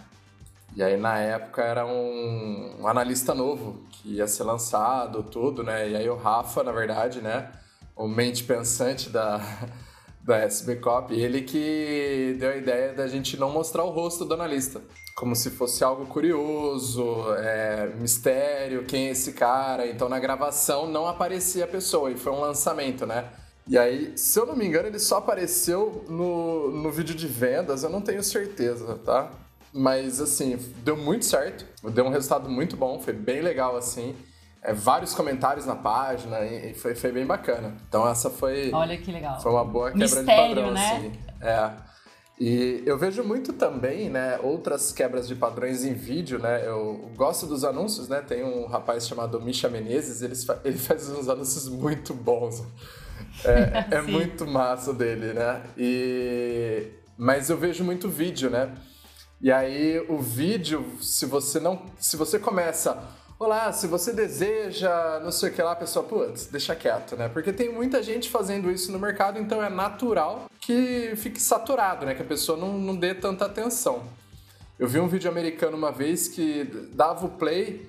E 0.76 0.82
aí, 0.82 0.96
na 0.96 1.18
época, 1.18 1.62
era 1.62 1.86
um, 1.86 2.80
um 2.80 2.88
analista 2.88 3.32
novo 3.32 3.84
que 3.90 4.14
ia 4.14 4.26
ser 4.26 4.42
lançado, 4.42 5.22
tudo, 5.22 5.62
né? 5.62 5.88
E 5.88 5.96
aí, 5.96 6.08
o 6.08 6.16
Rafa, 6.16 6.64
na 6.64 6.72
verdade, 6.72 7.20
né? 7.20 7.52
O 7.94 8.08
mente 8.08 8.42
pensante 8.42 9.08
da, 9.08 9.40
da 10.20 10.38
SB 10.38 10.76
Cop, 10.76 11.14
ele 11.14 11.42
que 11.42 12.36
deu 12.40 12.50
a 12.50 12.56
ideia 12.56 12.92
da 12.92 13.06
gente 13.06 13.36
não 13.36 13.50
mostrar 13.50 13.84
o 13.84 13.90
rosto 13.90 14.24
do 14.24 14.34
analista. 14.34 14.82
Como 15.14 15.36
se 15.36 15.50
fosse 15.50 15.84
algo 15.84 16.06
curioso, 16.06 17.24
é, 17.38 17.92
mistério, 18.00 18.84
quem 18.84 19.06
é 19.06 19.10
esse 19.12 19.32
cara. 19.32 19.86
Então, 19.86 20.08
na 20.08 20.18
gravação, 20.18 20.88
não 20.88 21.06
aparecia 21.06 21.66
a 21.66 21.68
pessoa. 21.68 22.10
E 22.10 22.16
foi 22.16 22.32
um 22.32 22.40
lançamento, 22.40 23.06
né? 23.06 23.30
E 23.66 23.78
aí, 23.78 24.12
se 24.18 24.38
eu 24.40 24.44
não 24.44 24.56
me 24.56 24.66
engano, 24.66 24.88
ele 24.88 24.98
só 24.98 25.18
apareceu 25.18 26.04
no, 26.08 26.70
no 26.70 26.90
vídeo 26.90 27.14
de 27.14 27.28
vendas, 27.28 27.84
eu 27.84 27.90
não 27.90 28.00
tenho 28.00 28.22
certeza, 28.24 28.98
tá? 29.04 29.30
Mas, 29.76 30.20
assim, 30.20 30.56
deu 30.84 30.96
muito 30.96 31.24
certo, 31.24 31.66
deu 31.90 32.04
um 32.04 32.08
resultado 32.08 32.48
muito 32.48 32.76
bom, 32.76 33.00
foi 33.00 33.12
bem 33.12 33.42
legal, 33.42 33.76
assim. 33.76 34.14
É, 34.62 34.72
vários 34.72 35.12
comentários 35.14 35.66
na 35.66 35.74
página 35.74 36.40
e, 36.42 36.70
e 36.70 36.74
foi, 36.74 36.94
foi 36.94 37.10
bem 37.10 37.26
bacana. 37.26 37.74
Então, 37.88 38.08
essa 38.08 38.30
foi, 38.30 38.70
Olha 38.72 38.96
que 38.96 39.10
legal. 39.10 39.40
foi 39.40 39.50
uma 39.50 39.64
boa 39.64 39.90
quebra 39.90 40.06
Mistério, 40.06 40.24
de 40.48 40.54
padrão, 40.54 40.72
né? 40.72 40.96
assim. 40.96 41.12
É. 41.42 41.70
E 42.38 42.82
eu 42.86 42.96
vejo 42.96 43.22
muito 43.22 43.52
também, 43.52 44.08
né, 44.08 44.38
outras 44.42 44.90
quebras 44.92 45.26
de 45.28 45.34
padrões 45.36 45.84
em 45.84 45.92
vídeo, 45.94 46.38
né? 46.38 46.66
Eu 46.66 47.10
gosto 47.16 47.46
dos 47.46 47.64
anúncios, 47.64 48.08
né? 48.08 48.22
Tem 48.22 48.42
um 48.42 48.66
rapaz 48.66 49.06
chamado 49.06 49.40
Misha 49.40 49.68
Menezes, 49.68 50.22
ele, 50.22 50.34
fa- 50.34 50.60
ele 50.64 50.78
faz 50.78 51.08
uns 51.10 51.28
anúncios 51.28 51.68
muito 51.68 52.14
bons. 52.14 52.62
É, 53.44 53.86
é 53.98 54.02
muito 54.02 54.46
massa 54.46 54.92
dele, 54.94 55.32
né? 55.32 55.62
E... 55.76 56.88
Mas 57.16 57.50
eu 57.50 57.56
vejo 57.56 57.84
muito 57.84 58.08
vídeo, 58.08 58.50
né? 58.50 58.72
E 59.40 59.52
aí 59.52 60.04
o 60.08 60.18
vídeo, 60.18 60.84
se 61.00 61.26
você 61.26 61.60
não. 61.60 61.82
Se 61.98 62.16
você 62.16 62.38
começa. 62.38 63.02
Olá, 63.38 63.72
se 63.72 63.86
você 63.88 64.12
deseja, 64.12 65.20
não 65.22 65.32
sei 65.32 65.50
o 65.50 65.52
que 65.52 65.60
lá, 65.60 65.72
a 65.72 65.76
pessoa, 65.76 66.04
putz, 66.06 66.46
deixa 66.46 66.74
quieto, 66.74 67.16
né? 67.16 67.28
Porque 67.28 67.52
tem 67.52 67.70
muita 67.70 68.00
gente 68.00 68.30
fazendo 68.30 68.70
isso 68.70 68.92
no 68.92 68.98
mercado, 68.98 69.40
então 69.40 69.62
é 69.62 69.68
natural 69.68 70.44
que 70.60 71.14
fique 71.16 71.42
saturado, 71.42 72.06
né? 72.06 72.14
Que 72.14 72.22
a 72.22 72.24
pessoa 72.24 72.56
não, 72.56 72.78
não 72.78 72.96
dê 72.96 73.12
tanta 73.12 73.44
atenção. 73.44 74.04
Eu 74.78 74.86
vi 74.88 75.00
um 75.00 75.08
vídeo 75.08 75.28
americano 75.28 75.76
uma 75.76 75.90
vez 75.90 76.28
que 76.28 76.64
dava 76.94 77.26
o 77.26 77.30
play 77.30 77.86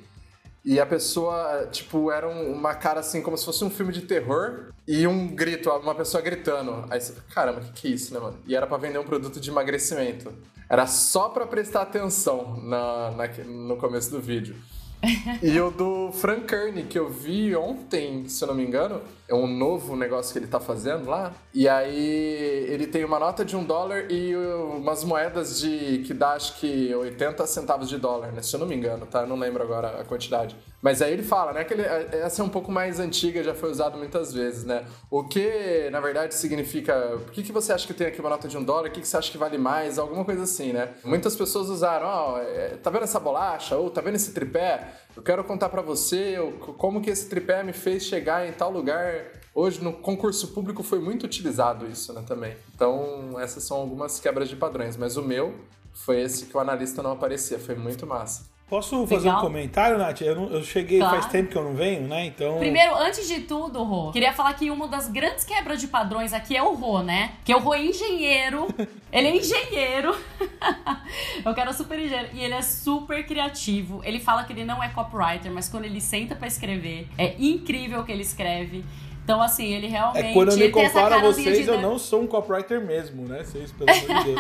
e 0.65 0.79
a 0.79 0.85
pessoa, 0.85 1.67
tipo, 1.71 2.11
era 2.11 2.27
um- 2.27 2.51
uma 2.51 2.73
cara 2.73 2.99
assim, 2.99 3.21
como 3.21 3.37
se 3.37 3.45
fosse 3.45 3.63
um 3.63 3.69
filme 3.69 3.93
de 3.93 4.01
terror 4.01 4.71
e 4.87 5.05
um 5.05 5.27
grito, 5.27 5.69
uma 5.69 5.93
pessoa 5.95 6.21
gritando. 6.23 6.85
Aí 6.89 6.99
você 6.99 7.13
caramba, 7.33 7.59
o 7.59 7.63
que, 7.65 7.71
que 7.81 7.87
é 7.87 7.91
isso, 7.91 8.13
né, 8.15 8.19
mano? 8.19 8.39
E 8.47 8.55
era 8.55 8.65
pra 8.65 8.77
vender 8.77 8.97
um 8.97 9.03
produto 9.05 9.39
de 9.39 9.49
emagrecimento. 9.51 10.33
Era 10.69 10.87
só 10.87 11.29
pra 11.29 11.45
prestar 11.45 11.81
atenção 11.83 12.57
na, 12.63 13.11
na- 13.11 13.27
no 13.45 13.77
começo 13.77 14.09
do 14.11 14.19
vídeo. 14.19 14.55
E 15.43 15.59
o 15.59 15.69
do 15.69 16.11
Frank 16.13 16.45
Kearney, 16.47 16.85
que 16.85 16.97
eu 16.97 17.09
vi 17.09 17.55
ontem, 17.55 18.27
se 18.27 18.43
eu 18.43 18.47
não 18.47 18.55
me 18.55 18.65
engano, 18.65 19.01
é 19.27 19.33
um 19.33 19.47
novo 19.47 19.95
negócio 19.95 20.31
que 20.31 20.39
ele 20.39 20.47
tá 20.47 20.59
fazendo 20.59 21.09
lá. 21.09 21.33
E 21.53 21.67
aí 21.67 22.67
ele 22.69 22.85
tem 22.85 23.03
uma 23.03 23.19
nota 23.19 23.43
de 23.43 23.55
um 23.55 23.63
dólar 23.63 24.11
e 24.11 24.35
umas 24.35 25.03
moedas 25.03 25.59
de 25.59 26.03
que 26.05 26.13
dá 26.13 26.33
acho 26.33 26.59
que 26.59 26.93
80 26.93 27.45
centavos 27.47 27.89
de 27.89 27.97
dólar, 27.97 28.31
né? 28.31 28.41
Se 28.41 28.55
eu 28.55 28.59
não 28.59 28.67
me 28.67 28.75
engano, 28.75 29.05
tá? 29.05 29.21
Eu 29.21 29.27
não 29.27 29.37
lembro 29.37 29.63
agora 29.63 30.01
a 30.01 30.05
quantidade. 30.05 30.55
Mas 30.81 31.01
aí 31.01 31.13
ele 31.13 31.23
fala, 31.23 31.51
né? 31.51 31.63
Que 31.63 31.73
ele, 31.73 31.83
essa 31.83 32.43
é 32.43 32.45
um 32.45 32.49
pouco 32.49 32.71
mais 32.71 32.99
antiga, 32.99 33.43
já 33.43 33.55
foi 33.55 33.71
usado 33.71 33.97
muitas 33.97 34.31
vezes, 34.31 34.63
né? 34.63 34.85
O 35.09 35.23
que, 35.23 35.89
na 35.91 35.99
verdade, 35.99 36.35
significa. 36.35 36.93
Por 37.23 37.31
que, 37.31 37.41
que 37.41 37.51
você 37.51 37.73
acha 37.73 37.87
que 37.87 37.93
tem 37.93 38.05
aqui 38.05 38.19
uma 38.19 38.29
nota 38.29 38.47
de 38.47 38.55
um 38.55 38.63
dólar? 38.63 38.89
O 38.89 38.91
que, 38.91 39.01
que 39.01 39.07
você 39.07 39.17
acha 39.17 39.31
que 39.31 39.37
vale 39.37 39.57
mais? 39.57 39.97
Alguma 39.97 40.23
coisa 40.23 40.43
assim, 40.43 40.73
né? 40.73 40.89
Muitas 41.03 41.35
pessoas 41.35 41.69
usaram, 41.69 42.05
ó, 42.05 42.37
é, 42.37 42.77
tá 42.83 42.91
vendo 42.91 43.03
essa 43.03 43.19
bolacha? 43.19 43.75
Ou 43.75 43.89
tá 43.89 43.99
vendo 43.99 44.15
esse 44.15 44.31
tripé? 44.31 44.87
Eu 45.15 45.23
quero 45.23 45.43
contar 45.43 45.69
pra 45.69 45.81
você 45.81 46.35
como 46.77 47.01
que 47.01 47.09
esse 47.09 47.29
tripé 47.29 47.63
me 47.63 47.71
fez 47.71 48.03
chegar 48.03 48.47
em 48.47 48.51
tal 48.51 48.69
lugar. 48.69 49.31
Hoje, 49.53 49.81
no 49.81 49.93
concurso 49.93 50.49
público, 50.49 50.83
foi 50.83 50.99
muito 50.99 51.25
utilizado 51.25 51.87
isso, 51.87 52.11
né, 52.11 52.23
também. 52.27 52.57
Então, 52.75 53.39
essas 53.39 53.63
são 53.63 53.77
algumas 53.77 54.19
quebras 54.19 54.49
de 54.49 54.57
padrões. 54.57 54.97
Mas 54.97 55.15
o 55.15 55.21
meu 55.21 55.55
foi 55.93 56.21
esse 56.21 56.47
que 56.47 56.57
o 56.57 56.59
analista 56.59 57.01
não 57.01 57.13
aparecia. 57.13 57.57
Foi 57.57 57.75
muito 57.75 58.05
massa. 58.05 58.54
Posso 58.67 59.05
fazer 59.05 59.25
Legal. 59.27 59.37
um 59.37 59.41
comentário, 59.41 59.95
Nath? 59.97 60.21
Eu, 60.21 60.35
não- 60.35 60.49
eu 60.49 60.63
cheguei 60.63 60.97
Claro. 60.97 61.17
faz 61.21 61.31
tempo 61.31 61.51
que 61.51 61.55
eu 61.55 61.63
não 61.63 61.75
venho, 61.75 62.07
né? 62.07 62.25
Então. 62.25 62.57
Primeiro, 62.57 62.95
antes 62.95 63.27
de 63.27 63.41
tudo, 63.41 63.83
Rô, 63.83 64.11
queria 64.11 64.33
falar 64.33 64.53
que 64.55 64.71
uma 64.71 64.87
das 64.87 65.07
grandes 65.07 65.43
quebras 65.43 65.79
de 65.79 65.87
padrões 65.87 66.33
aqui 66.33 66.57
é 66.57 66.63
o 66.63 66.73
Rô, 66.73 67.03
né? 67.03 67.33
Que 67.45 67.53
o 67.53 67.59
Rô 67.59 67.75
é 67.75 67.83
engenheiro. 67.85 68.67
ele 69.13 69.27
é 69.27 69.35
engenheiro. 69.37 70.15
Eu 71.45 71.53
quero 71.53 71.71
super 71.73 71.99
engenheiro. 71.99 72.29
E 72.33 72.39
ele 72.41 72.55
é 72.55 72.61
super 72.63 73.23
criativo. 73.27 74.01
Ele 74.03 74.19
fala 74.19 74.43
que 74.43 74.51
ele 74.51 74.65
não 74.65 74.81
é 74.83 74.89
copywriter, 74.89 75.51
mas 75.51 75.69
quando 75.69 75.85
ele 75.85 76.01
senta 76.01 76.35
pra 76.35 76.47
escrever, 76.47 77.07
é 77.19 77.35
incrível 77.37 77.99
o 77.99 78.03
que 78.03 78.11
ele 78.11 78.23
escreve. 78.23 78.83
Então, 79.25 79.41
assim, 79.41 79.73
ele 79.73 79.87
realmente. 79.87 80.27
É 80.27 80.33
quando 80.33 80.51
eu 80.51 80.57
me 80.57 80.69
comparo 80.69 81.15
a 81.15 81.17
vocês, 81.17 81.57
de 81.57 81.65
eu 81.67 81.73
nerd. 81.73 81.81
não 81.81 81.97
sou 81.97 82.21
um 82.21 82.27
copywriter 82.27 82.79
mesmo, 82.79 83.27
né? 83.27 83.43
Vocês, 83.43 83.71
pelo 83.71 83.89
amor 83.89 84.23
de 84.23 84.23
Deus. 84.23 84.39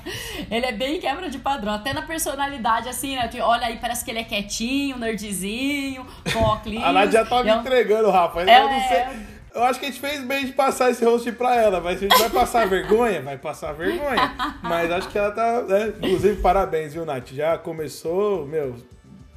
Ele 0.50 0.64
é 0.64 0.72
bem 0.72 0.98
quebra 0.98 1.28
de 1.28 1.36
padrão, 1.38 1.74
até 1.74 1.92
na 1.92 2.00
personalidade, 2.02 2.88
assim, 2.88 3.16
né? 3.16 3.28
Que 3.28 3.38
olha 3.40 3.66
aí, 3.66 3.76
parece 3.76 4.02
que 4.02 4.10
ele 4.10 4.20
é 4.20 4.24
quietinho, 4.24 4.96
nerdzinho, 4.98 6.06
com 6.32 6.38
óculos. 6.42 6.82
A 6.82 6.90
Nath 6.92 7.12
já 7.12 7.24
tá 7.24 7.44
me 7.44 7.52
um- 7.52 7.60
entregando, 7.60 8.10
Rafa. 8.10 8.40
Eu 8.40 8.48
É, 8.48 8.60
não 8.62 8.88
sei. 8.88 8.96
é. 8.96 9.16
Eu 9.54 9.62
acho 9.64 9.78
que 9.78 9.84
a 9.86 9.88
gente 9.88 10.00
fez 10.00 10.20
bem 10.24 10.46
de 10.46 10.52
passar 10.52 10.90
esse 10.90 11.04
host 11.04 11.30
pra 11.32 11.54
ela, 11.54 11.80
mas 11.80 11.98
a 11.98 12.00
gente 12.00 12.18
vai 12.18 12.28
passar 12.30 12.66
vergonha, 12.66 13.20
vai 13.22 13.36
passar 13.38 13.72
vergonha. 13.72 14.34
Mas 14.62 14.90
acho 14.90 15.08
que 15.10 15.18
ela 15.18 15.30
tá. 15.32 15.62
Né? 15.62 15.92
Inclusive, 15.98 16.40
parabéns, 16.40 16.92
viu, 16.94 17.04
Nath? 17.04 17.28
Já 17.30 17.56
começou, 17.58 18.44
meu, 18.46 18.74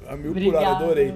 a 0.08 0.16
mil 0.16 0.32
por 0.32 0.40
hora, 0.42 0.56
Obrigada. 0.56 0.84
adorei. 0.84 1.14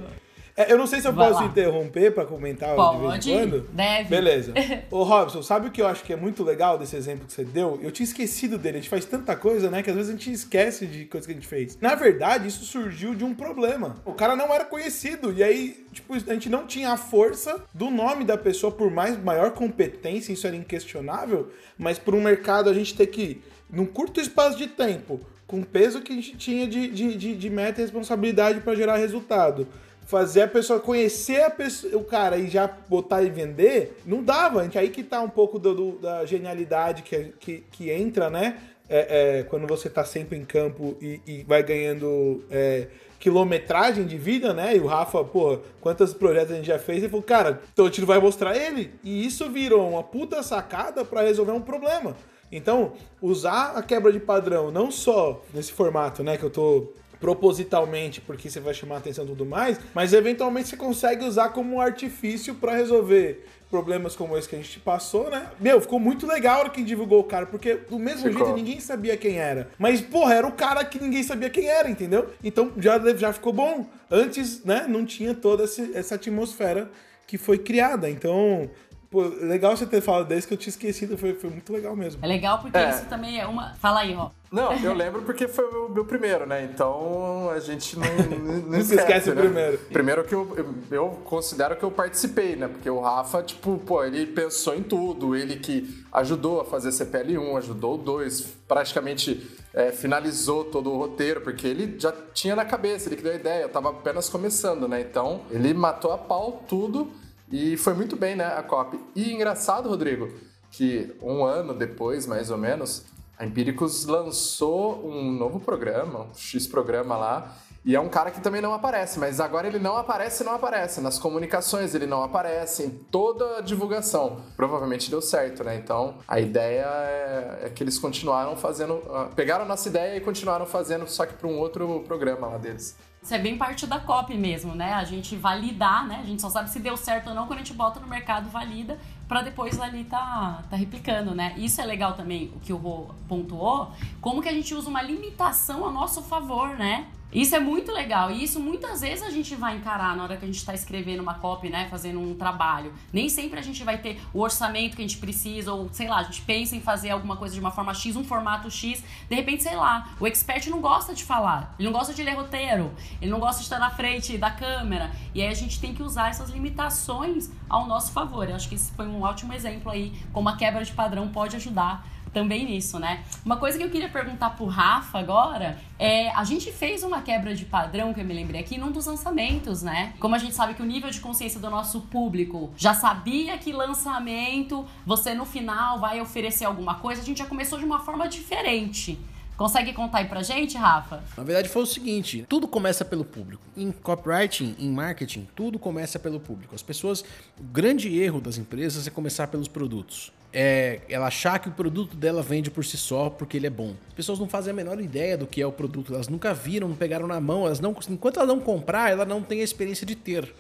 É, 0.57 0.71
eu 0.71 0.77
não 0.77 0.87
sei 0.87 1.01
se 1.01 1.09
eu 1.09 1.13
Vai 1.13 1.29
posso 1.29 1.41
lá. 1.41 1.47
interromper 1.47 2.13
pra 2.13 2.27
comentar 2.27 2.71
de 2.71 2.77
vez 2.77 3.01
Pode, 3.01 3.31
em 3.31 3.35
quando. 3.39 3.69
deve. 3.73 4.09
Beleza. 4.09 4.53
Ô, 4.91 5.03
Robson, 5.03 5.43
sabe 5.43 5.69
o 5.69 5.71
que 5.71 5.81
eu 5.81 5.87
acho 5.87 6.03
que 6.05 6.13
é 6.13 6.17
muito 6.17 6.45
legal 6.45 6.77
desse 6.77 6.95
exemplo 6.95 7.27
que 7.27 7.33
você 7.33 7.45
deu? 7.45 7.79
Eu 7.83 7.91
tinha 7.91 8.05
esquecido 8.05 8.59
dele. 8.59 8.77
A 8.79 8.81
gente 8.81 8.91
faz 8.91 9.05
tanta 9.07 9.35
coisa, 9.35 9.71
né? 9.71 9.83
Que 9.83 9.89
às 9.91 9.97
vezes 9.97 10.11
a 10.11 10.13
gente 10.13 10.31
esquece 10.31 10.87
de 10.87 11.07
coisa 11.07 11.27
que 11.27 11.33
a 11.33 11.35
gente 11.37 11.47
fez. 11.47 11.79
Na 11.81 11.95
verdade, 11.95 12.49
isso 12.49 12.65
surgiu 12.65 13.15
de 13.15 13.25
um 13.25 13.35
problema. 13.35 13.97
O 14.05 14.13
cara 14.13 14.37
não 14.37 14.53
era 14.53 14.65
conhecido. 14.65 15.33
E 15.33 15.43
aí, 15.43 15.87
tipo, 15.91 16.13
a 16.15 16.19
gente 16.19 16.51
não 16.51 16.67
tinha 16.67 16.91
a 16.93 16.97
força 16.99 17.63
do 17.73 17.91
nome 17.91 18.25
da 18.25 18.37
pessoa, 18.37 18.71
por 18.71 18.91
mais 18.91 19.17
maior 19.23 19.53
competência, 19.53 20.33
isso 20.33 20.47
era 20.47 20.55
inquestionável. 20.57 21.49
Mas 21.79 21.99
por 21.99 22.15
um 22.15 22.21
mercado 22.21 22.69
a 22.69 22.75
gente 22.75 22.95
ter 22.95 23.07
que, 23.07 23.41
num 23.71 23.87
curto 23.87 24.21
espaço 24.21 24.59
de 24.59 24.67
tempo, 24.67 25.19
com 25.47 25.61
o 25.61 25.67
peso 25.67 26.03
que 26.03 26.13
a 26.13 26.17
gente 26.17 26.37
tinha 26.37 26.67
de, 26.67 26.89
de, 26.89 27.17
de, 27.17 27.37
de 27.37 27.51
meta 27.51 27.81
e 27.81 27.85
responsabilidade 27.85 28.61
para 28.61 28.75
gerar 28.75 28.97
resultado 28.97 29.67
fazer 30.12 30.42
a 30.42 30.49
pessoa 30.49 30.78
conhecer 30.78 31.42
a 31.42 31.49
pessoa, 31.49 31.97
o 31.97 32.04
cara 32.04 32.37
e 32.37 32.47
já 32.47 32.69
botar 32.87 33.23
e 33.23 33.31
vender, 33.31 33.99
não 34.04 34.23
dava. 34.23 34.61
Aí 34.75 34.90
que 34.90 35.02
tá 35.02 35.23
um 35.23 35.28
pouco 35.28 35.59
do- 35.59 35.75
do- 35.75 35.92
da 35.99 36.26
genialidade 36.26 37.02
que, 37.02 37.33
que, 37.40 37.64
que 37.73 37.90
entra, 37.90 38.28
né? 38.28 38.59
É, 38.90 39.38
é, 39.38 39.42
quando 39.45 39.66
você 39.66 39.88
tá 39.88 40.04
sempre 40.04 40.37
em 40.37 40.45
campo 40.45 40.99
e, 41.00 41.19
e 41.26 41.42
vai 41.45 41.62
ganhando 41.62 42.45
é, 42.50 42.88
quilometragem 43.19 44.04
de 44.07 44.19
vida, 44.19 44.52
né? 44.52 44.76
E 44.76 44.81
o 44.81 44.87
Rafa, 44.87 45.25
pô, 45.25 45.59
quantos 45.81 46.12
projetos 46.12 46.52
a 46.52 46.57
gente 46.57 46.66
já 46.66 46.78
fez? 46.78 46.99
Ele 46.99 47.09
falou, 47.09 47.23
cara, 47.25 47.62
então 47.73 47.87
a 47.87 47.88
gente 47.88 48.04
vai 48.04 48.19
mostrar 48.19 48.54
ele. 48.54 48.92
E 49.02 49.25
isso 49.25 49.49
virou 49.49 49.88
uma 49.92 50.02
puta 50.02 50.42
sacada 50.42 51.07
para 51.07 51.23
resolver 51.23 51.52
um 51.52 51.61
problema. 51.62 52.14
Então, 52.50 52.92
usar 53.23 53.73
a 53.76 53.83
quebra 53.83 54.12
de 54.12 54.21
padrão, 54.21 54.71
não 54.71 54.90
só 54.90 55.42
nesse 55.54 55.73
formato, 55.73 56.23
né, 56.23 56.37
que 56.37 56.42
eu 56.45 56.50
tô 56.50 56.92
propositalmente 57.23 58.21
porque 58.21 58.50
você 58.50 58.59
vai 58.59 58.75
chamar 58.75 58.97
a 58.97 58.99
atenção 58.99 59.25
e 59.25 59.29
tudo 59.29 59.47
mais, 59.47 59.79
mas 59.95 60.12
eventualmente 60.12 60.69
você 60.69 60.76
consegue 60.76 61.25
usar 61.25 61.50
como 61.50 61.76
um 61.76 61.81
artifício 61.81 62.57
para 62.57 62.75
resolver 62.75 63.47
problemas 63.71 64.17
como 64.17 64.37
esse 64.37 64.49
que 64.49 64.57
a 64.57 64.59
gente 64.59 64.81
passou, 64.81 65.31
né? 65.31 65.47
Meu, 65.61 65.81
ficou 65.81 66.00
muito 66.00 66.26
legal 66.26 66.57
a 66.57 66.59
hora 66.59 66.71
que 66.71 66.83
divulgou 66.83 67.21
o 67.21 67.25
cara, 67.25 67.47
porque 67.47 67.75
do 67.76 67.97
mesmo 67.97 68.29
Ficou. 68.29 68.45
jeito 68.45 68.57
ninguém 68.57 68.81
sabia 68.81 69.17
quem 69.17 69.38
era. 69.38 69.71
Mas, 69.79 70.00
porra, 70.00 70.35
era 70.35 70.47
o 70.47 70.52
cara 70.52 70.85
que 70.85 71.00
ninguém 71.00 71.23
sabia 71.23 71.49
quem 71.49 71.69
era, 71.69 71.88
entendeu? 71.88 72.29
Então 72.43 72.73
já, 72.76 72.99
já 73.17 73.33
ficou 73.33 73.52
bom. 73.52 73.87
Antes, 74.11 74.64
né, 74.64 74.87
não 74.88 75.07
tinha 75.07 75.33
toda 75.33 75.62
essa 75.95 76.17
atmosfera 76.17 76.91
que 77.26 77.38
foi 77.38 77.57
criada. 77.57 78.11
Então, 78.11 78.69
pô, 79.12 79.21
legal 79.42 79.76
você 79.76 79.85
ter 79.85 80.00
falado 80.00 80.26
desse 80.26 80.49
que 80.49 80.54
eu 80.54 80.59
tinha 80.59 80.71
esquecido, 80.71 81.19
foi, 81.19 81.35
foi 81.35 81.50
muito 81.50 81.71
legal 81.71 81.95
mesmo. 81.95 82.25
É 82.25 82.26
legal 82.26 82.59
porque 82.61 82.78
É. 82.78 82.88
isso 82.90 83.04
também 83.04 83.38
é 83.38 83.47
uma. 83.47 83.75
Fala 83.75 84.00
aí, 84.00 84.14
Rô. 84.14 84.31
Não, 84.50 84.73
eu 84.75 84.92
lembro 84.92 85.23
porque 85.23 85.49
foi 85.49 85.64
o 85.64 85.88
meu 85.88 86.04
primeiro, 86.04 86.45
né? 86.47 86.69
Então 86.73 87.49
a 87.50 87.59
gente 87.59 87.99
não, 87.99 88.07
não, 88.38 88.38
não 88.38 88.62
Nunca 88.78 88.95
esquece 88.95 89.31
o 89.31 89.35
né? 89.35 89.42
primeiro. 89.42 89.78
Primeiro 89.90 90.25
que 90.25 90.35
eu, 90.35 90.54
eu, 90.57 90.75
eu 90.90 91.09
considero 91.25 91.76
que 91.76 91.83
eu 91.83 91.90
participei, 91.90 92.57
né? 92.57 92.69
Porque 92.69 92.88
o 92.90 93.00
Rafa, 93.00 93.42
tipo, 93.42 93.78
pô, 93.78 94.04
ele 94.04 94.26
pensou 94.26 94.75
em 94.75 94.83
tudo. 94.83 95.37
Ele 95.37 95.57
que 95.57 96.04
ajudou 96.12 96.61
a 96.61 96.64
fazer 96.64 96.90
CPL1, 96.90 97.57
ajudou 97.59 97.95
o 97.95 97.99
2, 97.99 98.40
praticamente 98.69 99.50
é, 99.73 99.90
finalizou 99.90 100.64
todo 100.64 100.90
o 100.90 100.99
roteiro, 100.99 101.40
porque 101.40 101.66
ele 101.66 101.99
já 101.99 102.12
tinha 102.35 102.54
na 102.54 102.64
cabeça, 102.64 103.09
ele 103.09 103.16
que 103.16 103.23
deu 103.23 103.33
a 103.33 103.37
ideia, 103.37 103.62
eu 103.62 103.69
tava 103.71 103.90
apenas 103.90 104.28
começando, 104.28 104.87
né? 104.87 105.00
Então 105.00 105.42
ele 105.50 105.73
matou 105.73 106.12
a 106.12 106.19
pau 106.19 106.62
tudo 106.69 107.11
e 107.53 107.77
foi 107.77 107.93
muito 107.95 108.17
bem, 108.17 108.35
né? 108.35 108.47
A 108.47 108.63
COP. 108.63 108.99
E 109.15 109.33
engraçado, 109.33 109.89
Rodrigo, 109.89 110.29
que 110.71 111.15
um 111.23 111.45
ano 111.45 111.75
depois, 111.75 112.27
mais 112.27 112.51
ou 112.51 112.57
menos, 112.57 113.05
a 113.39 113.45
Empíricos 113.45 114.07
lançou 114.07 115.07
um 115.07 115.31
novo 115.31 115.61
programa, 115.61 116.21
um 116.21 116.35
X 116.35 116.67
programa 116.67 117.17
lá, 117.17 117.57
e 117.85 117.97
é 117.97 118.01
um 118.01 118.09
cara 118.09 118.31
que 118.31 118.41
também 118.41 118.61
não 118.61 118.73
aparece, 118.73 119.19
mas 119.19 119.41
agora 119.41 119.67
ele 119.67 119.81
não 119.81 119.97
aparece, 119.97 120.45
não 120.45 120.55
aparece. 120.55 121.01
Nas 121.01 121.19
comunicações 121.19 121.95
ele 121.97 122.07
não 122.07 122.23
aparece, 122.23 122.85
em 122.85 122.91
toda 122.91 123.59
a 123.59 123.61
divulgação. 123.61 124.41
Provavelmente 124.57 125.11
deu 125.11 125.21
certo, 125.21 125.65
né? 125.65 125.75
Então 125.77 126.15
a 126.29 126.39
ideia 126.39 126.87
é, 126.87 127.59
é 127.65 127.71
que 127.71 127.83
eles 127.83 127.99
continuaram 127.99 128.57
fazendo. 128.57 129.03
ah, 129.11 129.29
Pegaram 129.35 129.65
a 129.65 129.69
nossa 129.69 129.89
ideia 129.89 130.17
e 130.17 130.21
continuaram 130.21 130.65
fazendo, 130.65 131.09
só 131.09 131.27
que 131.27 131.35
para 131.35 131.49
um 131.49 131.59
outro 131.59 132.05
programa 132.07 132.47
lá 132.47 132.57
deles. 132.57 132.97
Isso 133.23 133.35
é 133.35 133.38
bem 133.38 133.57
parte 133.57 133.87
da 133.87 134.00
copy 134.00 134.37
mesmo, 134.37 134.75
né? 134.75 134.95
A 134.95 135.05
gente 135.05 135.37
validar, 135.37 136.09
né? 136.09 136.19
A 136.21 136.26
gente 136.26 136.43
só 136.43 136.50
sabe 136.50 136.69
se 136.69 136.81
deu 136.81 136.97
certo 136.97 137.29
ou 137.29 137.35
não 137.35 137.47
quando 137.47 137.61
a 137.61 137.62
gente 137.62 137.73
bota 137.73 138.00
no 138.00 138.09
mercado, 138.09 138.50
valida, 138.50 138.99
pra 139.29 139.43
depois 139.43 139.81
ali 139.81 140.02
tá, 140.02 140.64
tá 140.69 140.76
replicando, 140.76 141.33
né? 141.33 141.55
Isso 141.57 141.81
é 141.81 141.87
legal 141.87 142.14
também, 142.14 142.52
o 142.57 142.59
que 142.59 142.73
o 142.73 142.76
Rô 142.76 143.14
pontuou, 143.29 143.93
como 144.21 144.43
que 144.43 144.49
a 144.49 144.52
gente 144.52 144.75
usa 144.75 144.91
uma 144.91 145.00
limitação 145.00 145.87
a 145.87 145.93
nosso 145.93 146.21
favor, 146.23 146.71
né? 146.71 147.07
Isso 147.33 147.57
é 147.57 147.59
muito 147.59 147.91
legal 147.91 148.31
e 148.31 148.45
isso 148.45 148.61
muitas 148.61 149.01
vezes 149.01 149.25
a 149.25 149.31
gente 149.31 149.55
vai 149.55 149.77
encarar 149.77 150.15
na 150.15 150.23
hora 150.23 150.37
que 150.37 150.45
a 150.45 150.47
gente 150.47 150.59
está 150.59 150.75
escrevendo 150.75 151.21
uma 151.21 151.35
copy, 151.35 151.71
né, 151.71 151.89
fazendo 151.89 152.21
um 152.21 152.35
trabalho. 152.35 152.93
Nem 153.11 153.29
sempre 153.31 153.59
a 153.59 153.62
gente 153.62 153.83
vai 153.83 153.97
ter 153.97 154.21
o 154.35 154.41
orçamento 154.41 154.97
que 154.97 155.03
a 155.03 155.07
gente 155.07 155.17
precisa 155.17 155.73
ou, 155.73 155.89
sei 155.93 156.09
lá, 156.09 156.19
a 156.19 156.23
gente 156.25 156.43
pensa 156.43 156.77
em 156.77 156.81
fazer 156.81 157.09
alguma 157.09 157.37
coisa 157.37 157.55
de 157.55 157.61
uma 157.61 157.71
forma 157.71 157.95
X, 157.95 158.17
um 158.17 158.25
formato 158.25 158.71
X, 158.71 159.03
de 159.31 159.35
repente, 159.35 159.62
sei 159.62 159.77
lá, 159.77 160.11
o 160.21 160.27
expert 160.27 160.69
não 160.69 160.83
gosta 160.83 161.15
de 161.15 161.25
falar, 161.25 161.75
ele 161.79 161.89
não 161.89 161.99
gosta 161.99 162.12
de 162.12 162.23
ler 162.23 162.35
roteiro, 162.35 162.93
ele 163.21 163.31
não 163.31 163.41
gosta 163.41 163.59
de 163.59 163.65
estar 163.65 163.79
na 163.79 163.89
frente 163.89 164.37
da 164.37 164.51
câmera. 164.51 165.11
E 165.35 165.41
aí 165.41 165.49
a 165.49 165.55
gente 165.55 165.81
tem 165.81 165.95
que 165.95 166.03
usar 166.03 166.29
essas 166.29 166.51
limitações 166.51 167.51
ao 167.67 167.87
nosso 167.87 168.12
favor. 168.12 168.47
Eu 168.47 168.57
acho 168.57 168.69
que 168.69 168.75
esse 168.75 168.93
foi 168.93 169.07
um 169.07 169.23
ótimo 169.23 169.55
exemplo 169.55 169.91
aí, 169.91 170.12
como 170.35 170.51
a 170.51 170.57
quebra 170.57 170.85
de 170.85 170.93
padrão 170.93 171.29
pode 171.29 171.57
ajudar 171.57 172.07
também 172.33 172.65
nisso, 172.65 172.99
né? 172.99 173.23
Uma 173.45 173.57
coisa 173.57 173.77
que 173.79 173.85
eu 173.85 173.91
queria 173.91 174.09
perguntar 174.09 174.51
pro 174.51 174.67
Rafa 174.67 175.19
agora 175.19 175.79
é: 175.99 176.31
a 176.31 176.45
gente 176.45 176.73
fez 176.73 177.03
uma 177.03 177.23
quebra 177.23 177.55
de 177.55 177.65
padrão, 177.65 178.12
que 178.12 178.21
eu 178.21 178.25
me 178.25 178.35
lembrei 178.35 178.61
aqui, 178.61 178.79
num 178.79 178.91
dos 178.91 179.07
lançamentos, 179.07 179.83
né? 179.83 180.15
Como 180.19 180.35
a 180.35 180.39
gente 180.39 180.55
sabe 180.55 180.75
que 180.75 180.83
o 180.83 180.87
nível 180.87 181.11
de 181.11 181.21
consciência 181.21 181.61
do 181.61 181.71
nosso 181.71 182.03
público 182.03 182.73
já 182.77 182.95
sabia 182.95 183.59
que 183.59 183.73
lançamento 183.73 184.87
você 185.05 185.35
no 185.35 185.45
final 185.45 185.99
vai 185.99 186.21
oferecer 186.21 186.65
alguma 186.65 186.97
coisa, 186.97 187.21
a 187.21 187.25
gente 187.25 187.39
já 187.39 187.47
começou 187.47 187.79
de 187.79 187.85
uma 187.85 188.01
forma 188.01 188.29
diferente. 188.29 189.19
Consegue 189.57 189.93
contar 189.93 190.19
aí 190.19 190.25
pra 190.25 190.43
gente, 190.43 190.77
Rafa? 190.77 191.23
Na 191.37 191.45
verdade 191.45 191.69
foi 191.69 191.83
o 191.83 191.87
seguinte, 191.87 192.45
tudo 192.49 192.67
começa 192.67 193.05
pelo 193.05 193.25
público. 193.25 193.62
Em 193.77 193.93
copywriting, 193.93 194.75
em 194.79 194.91
marketing, 194.91 195.47
tudo 195.55 195.79
começa 195.79 196.19
pelo 196.19 196.41
público. 196.41 196.75
As 196.75 196.83
pessoas, 196.83 197.23
o 197.61 197.62
grande 197.62 198.19
erro 198.19 198.41
das 198.41 198.57
empresas 198.57 199.07
é 199.07 199.11
começar 199.11 199.47
pelos 199.49 199.69
produtos. 199.69 200.33
É 200.55 201.01
ela 201.09 201.29
achar 201.29 201.59
que 201.59 201.69
o 201.69 201.73
produto 201.73 202.15
dela 202.15 202.43
vende 202.43 202.71
por 202.71 202.85
si 202.85 202.97
só 202.99 203.31
porque 203.31 203.57
ele 203.57 203.67
é 203.67 203.71
bom. 203.71 203.95
As 204.09 204.15
pessoas 204.15 204.39
não 204.39 204.47
fazem 204.47 204.71
a 204.71 204.75
menor 204.75 205.01
ideia 205.01 205.37
do 205.37 205.47
que 205.47 205.63
é 205.63 205.67
o 205.67 205.73
produto, 205.73 206.15
elas 206.15 206.29
nunca 206.29 206.53
viram, 206.53 206.89
não 206.89 206.97
pegaram 206.97 207.27
na 207.27 207.41
mão, 207.41 207.65
elas 207.65 207.81
não, 207.81 207.97
enquanto 208.11 208.37
ela 208.37 208.47
não 208.47 208.61
comprar, 208.61 209.11
ela 209.11 209.25
não 209.25 209.43
tem 209.43 209.61
a 209.61 209.65
experiência 209.65 210.07
de 210.07 210.15
ter. 210.15 210.55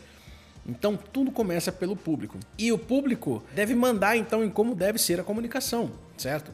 Então 0.66 0.96
tudo 0.96 1.30
começa 1.30 1.70
pelo 1.70 1.94
público. 1.94 2.38
E 2.56 2.72
o 2.72 2.78
público 2.78 3.42
deve 3.54 3.74
mandar 3.74 4.16
então 4.16 4.42
em 4.42 4.48
como 4.48 4.74
deve 4.74 4.98
ser 4.98 5.20
a 5.20 5.24
comunicação, 5.24 5.90
certo? 6.16 6.50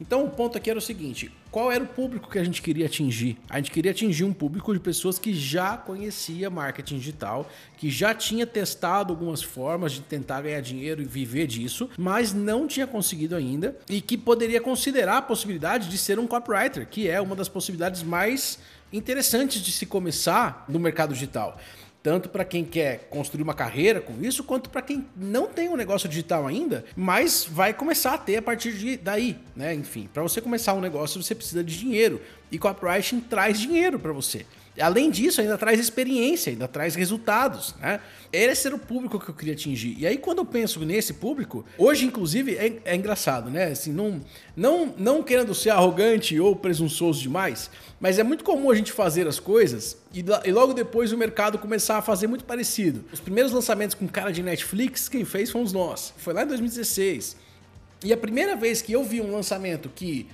Então 0.00 0.24
o 0.24 0.30
ponto 0.30 0.56
aqui 0.56 0.70
era 0.70 0.78
o 0.78 0.82
seguinte: 0.82 1.30
qual 1.50 1.70
era 1.70 1.84
o 1.84 1.86
público 1.86 2.30
que 2.30 2.38
a 2.38 2.44
gente 2.44 2.62
queria 2.62 2.86
atingir? 2.86 3.36
A 3.48 3.58
gente 3.58 3.70
queria 3.70 3.90
atingir 3.90 4.24
um 4.24 4.32
público 4.32 4.72
de 4.72 4.80
pessoas 4.80 5.18
que 5.18 5.34
já 5.34 5.76
conhecia 5.76 6.48
marketing 6.48 6.96
digital, 6.96 7.48
que 7.76 7.90
já 7.90 8.14
tinha 8.14 8.46
testado 8.46 9.12
algumas 9.12 9.42
formas 9.42 9.92
de 9.92 10.00
tentar 10.00 10.40
ganhar 10.40 10.62
dinheiro 10.62 11.02
e 11.02 11.04
viver 11.04 11.46
disso, 11.46 11.90
mas 11.98 12.32
não 12.32 12.66
tinha 12.66 12.86
conseguido 12.86 13.36
ainda 13.36 13.76
e 13.88 14.00
que 14.00 14.16
poderia 14.16 14.60
considerar 14.60 15.18
a 15.18 15.22
possibilidade 15.22 15.88
de 15.88 15.98
ser 15.98 16.18
um 16.18 16.26
copywriter, 16.26 16.86
que 16.88 17.08
é 17.08 17.20
uma 17.20 17.36
das 17.36 17.48
possibilidades 17.48 18.02
mais 18.02 18.58
interessantes 18.92 19.60
de 19.60 19.70
se 19.70 19.86
começar 19.86 20.64
no 20.68 20.78
mercado 20.78 21.12
digital 21.12 21.58
tanto 22.02 22.28
para 22.28 22.44
quem 22.44 22.64
quer 22.64 23.08
construir 23.10 23.42
uma 23.42 23.54
carreira 23.54 24.00
com 24.00 24.22
isso, 24.22 24.44
quanto 24.44 24.70
para 24.70 24.82
quem 24.82 25.06
não 25.16 25.46
tem 25.46 25.68
um 25.68 25.76
negócio 25.76 26.08
digital 26.08 26.46
ainda, 26.46 26.84
mas 26.96 27.44
vai 27.44 27.74
começar 27.74 28.14
a 28.14 28.18
ter 28.18 28.36
a 28.36 28.42
partir 28.42 28.72
de 28.72 28.96
daí, 28.96 29.36
né? 29.54 29.74
Enfim, 29.74 30.08
para 30.12 30.22
você 30.22 30.40
começar 30.40 30.74
um 30.74 30.80
negócio, 30.80 31.22
você 31.22 31.34
precisa 31.34 31.62
de 31.62 31.78
dinheiro 31.78 32.20
e 32.50 32.58
copywriting 32.58 33.20
traz 33.20 33.58
dinheiro 33.58 33.98
para 33.98 34.12
você. 34.12 34.46
Além 34.80 35.10
disso, 35.10 35.40
ainda 35.40 35.58
traz 35.58 35.78
experiência, 35.78 36.50
ainda 36.50 36.66
traz 36.66 36.94
resultados, 36.94 37.74
né? 37.80 38.00
Esse 38.32 38.68
era 38.68 38.76
o 38.76 38.78
público 38.78 39.18
que 39.18 39.28
eu 39.28 39.34
queria 39.34 39.54
atingir. 39.54 39.96
E 39.98 40.06
aí, 40.06 40.16
quando 40.16 40.38
eu 40.38 40.44
penso 40.44 40.80
nesse 40.84 41.14
público, 41.14 41.64
hoje, 41.76 42.06
inclusive, 42.06 42.54
é, 42.54 42.80
é 42.84 42.94
engraçado, 42.94 43.50
né? 43.50 43.66
Assim, 43.66 43.92
não, 43.92 44.20
não, 44.56 44.94
não 44.96 45.22
querendo 45.22 45.54
ser 45.54 45.70
arrogante 45.70 46.38
ou 46.38 46.54
presunçoso 46.54 47.20
demais, 47.20 47.70
mas 47.98 48.18
é 48.18 48.22
muito 48.22 48.44
comum 48.44 48.70
a 48.70 48.74
gente 48.74 48.92
fazer 48.92 49.26
as 49.26 49.40
coisas 49.40 49.96
e, 50.12 50.24
e, 50.44 50.52
logo 50.52 50.72
depois 50.72 51.12
o 51.12 51.18
mercado 51.18 51.58
começar 51.58 51.98
a 51.98 52.02
fazer 52.02 52.26
muito 52.26 52.44
parecido. 52.44 53.04
Os 53.12 53.20
primeiros 53.20 53.52
lançamentos 53.52 53.94
com 53.94 54.06
cara 54.08 54.32
de 54.32 54.42
Netflix, 54.42 55.08
quem 55.08 55.24
fez 55.24 55.50
fomos 55.50 55.72
nós. 55.72 56.14
Foi 56.16 56.32
lá 56.32 56.44
em 56.44 56.46
2016. 56.46 57.36
E 58.02 58.12
a 58.12 58.16
primeira 58.16 58.56
vez 58.56 58.80
que 58.80 58.92
eu 58.92 59.04
vi 59.04 59.20
um 59.20 59.30
lançamento 59.30 59.90
que 59.94 60.26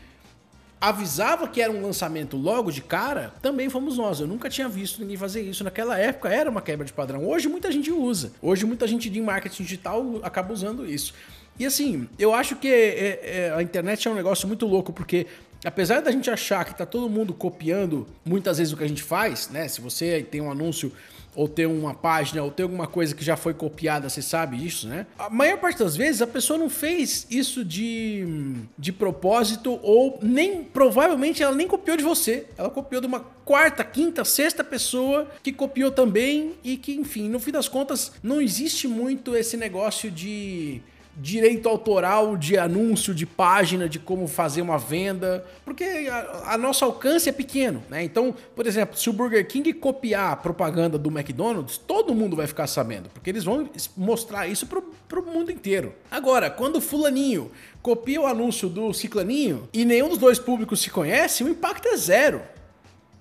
avisava 0.81 1.49
que 1.49 1.61
era 1.61 1.73
um 1.73 1.83
lançamento 1.83 2.37
logo 2.37 2.71
de 2.71 2.83
cara, 2.83 3.33
também 3.41 3.69
fomos 3.69 3.97
nós. 3.97 4.21
Eu 4.21 4.27
nunca 4.27 4.49
tinha 4.49 4.69
visto 4.69 5.01
ninguém 5.01 5.17
fazer 5.17 5.43
isso. 5.43 5.65
Naquela 5.65 5.99
época 5.99 6.29
era 6.29 6.51
uma 6.51 6.61
quebra 6.61 6.85
de 6.85 6.93
padrão. 6.93 7.27
Hoje 7.27 7.49
muita 7.49 7.73
gente 7.73 7.91
usa. 7.91 8.33
Hoje 8.43 8.67
muita 8.67 8.87
gente 8.87 9.09
de 9.09 9.21
marketing 9.21 9.63
digital 9.63 10.21
acaba 10.23 10.53
usando 10.53 10.87
isso. 10.87 11.15
E 11.59 11.65
assim, 11.65 12.07
eu 12.19 12.35
acho 12.35 12.57
que 12.57 12.69
é, 12.69 13.21
é, 13.23 13.55
a 13.57 13.63
internet 13.63 14.07
é 14.07 14.11
um 14.11 14.15
negócio 14.15 14.47
muito 14.47 14.67
louco, 14.67 14.93
porque 14.93 15.27
apesar 15.65 16.01
da 16.01 16.11
gente 16.11 16.31
achar 16.31 16.65
que 16.65 16.77
tá 16.77 16.85
todo 16.85 17.09
mundo 17.09 17.33
copiando 17.33 18.07
muitas 18.25 18.59
vezes 18.59 18.73
o 18.75 18.77
que 18.77 18.85
a 18.85 18.89
gente 18.89 19.03
faz, 19.03 19.49
né? 19.49 19.67
Se 19.67 19.81
você 19.81 20.27
tem 20.31 20.43
um 20.43 20.51
anúncio 20.51 20.93
ou 21.37 21.47
tem 21.47 21.67
uma 21.67 21.95
página, 21.95 22.43
ou 22.43 22.51
tem 22.51 22.65
alguma 22.65 22.87
coisa 22.87 23.15
que 23.15 23.23
já 23.23 23.37
foi 23.37 23.53
copiada, 23.53 24.09
você 24.09 24.23
sabe 24.23 24.65
isso, 24.65 24.89
né? 24.89 25.07
A 25.19 25.29
maior 25.29 25.59
parte 25.59 25.79
das 25.79 25.95
vezes 25.95 26.23
a 26.23 26.27
pessoa 26.27 26.59
não 26.59 26.71
fez 26.71 27.27
isso 27.31 27.63
de, 27.63 28.55
de 28.79 28.91
propósito, 28.91 29.79
ou 29.83 30.19
nem, 30.23 30.65
provavelmente 30.65 31.43
ela 31.43 31.55
nem 31.55 31.69
copiou 31.69 31.97
de 31.97 32.03
você. 32.03 32.47
Ela 32.57 32.71
copiou 32.71 33.01
de 33.01 33.07
uma 33.07 33.21
quarta, 33.21 33.85
quinta, 33.85 34.25
sexta 34.25 34.65
pessoa 34.65 35.29
que 35.43 35.53
copiou 35.53 35.91
também 35.91 36.55
e 36.65 36.77
que, 36.77 36.95
enfim, 36.95 37.29
no 37.29 37.39
fim 37.39 37.53
das 37.53 37.69
contas, 37.69 38.13
não 38.23 38.41
existe 38.41 38.89
muito 38.89 39.37
esse 39.37 39.57
negócio 39.57 40.11
de 40.11 40.81
direito 41.17 41.69
autoral 41.69 42.37
de 42.37 42.59
anúncio, 42.59 43.15
de 43.15 43.25
página, 43.25 43.89
de 43.89 43.99
como 43.99 44.29
fazer 44.29 44.61
uma 44.61 44.79
venda, 44.79 45.45
porque 45.65 45.85
a, 45.85 46.53
a 46.53 46.59
nosso 46.59 46.85
alcance 46.85 47.29
é 47.29 47.33
pequeno, 47.33 47.83
né? 47.89 48.05
Então, 48.05 48.35
por 48.55 48.67
exemplo, 48.67 48.99
se 48.99 49.09
o 49.09 49.13
Burger 49.13 49.47
King 49.49 49.73
copiar 49.73 50.33
a 50.33 50.37
propaganda 50.37 50.99
do 50.99 51.11
McDonald's, 51.11 51.79
todo 51.79 52.15
mundo 52.15 52.37
vai 52.37 52.47
ficar 52.47 52.67
sabendo, 52.67 53.09
porque 53.09 53.31
eles 53.31 53.45
vão 53.45 53.69
mostrar 53.97 54.47
isso 54.47 54.67
pro, 54.67 54.83
pro 55.09 55.25
mundo 55.25 55.51
inteiro. 55.51 55.95
Agora, 56.11 56.51
quando 56.51 56.77
o 56.77 56.81
fulaninho 56.81 57.51
copia 57.81 58.21
o 58.21 58.27
anúncio 58.27 58.69
do 58.69 58.93
ciclaninho 58.93 59.69
e 59.73 59.85
nenhum 59.85 60.11
dos 60.11 60.19
dois 60.19 60.39
públicos 60.39 60.81
se 60.81 60.91
conhece, 60.91 61.43
o 61.43 61.49
impacto 61.49 61.89
é 61.89 61.97
zero. 61.97 62.43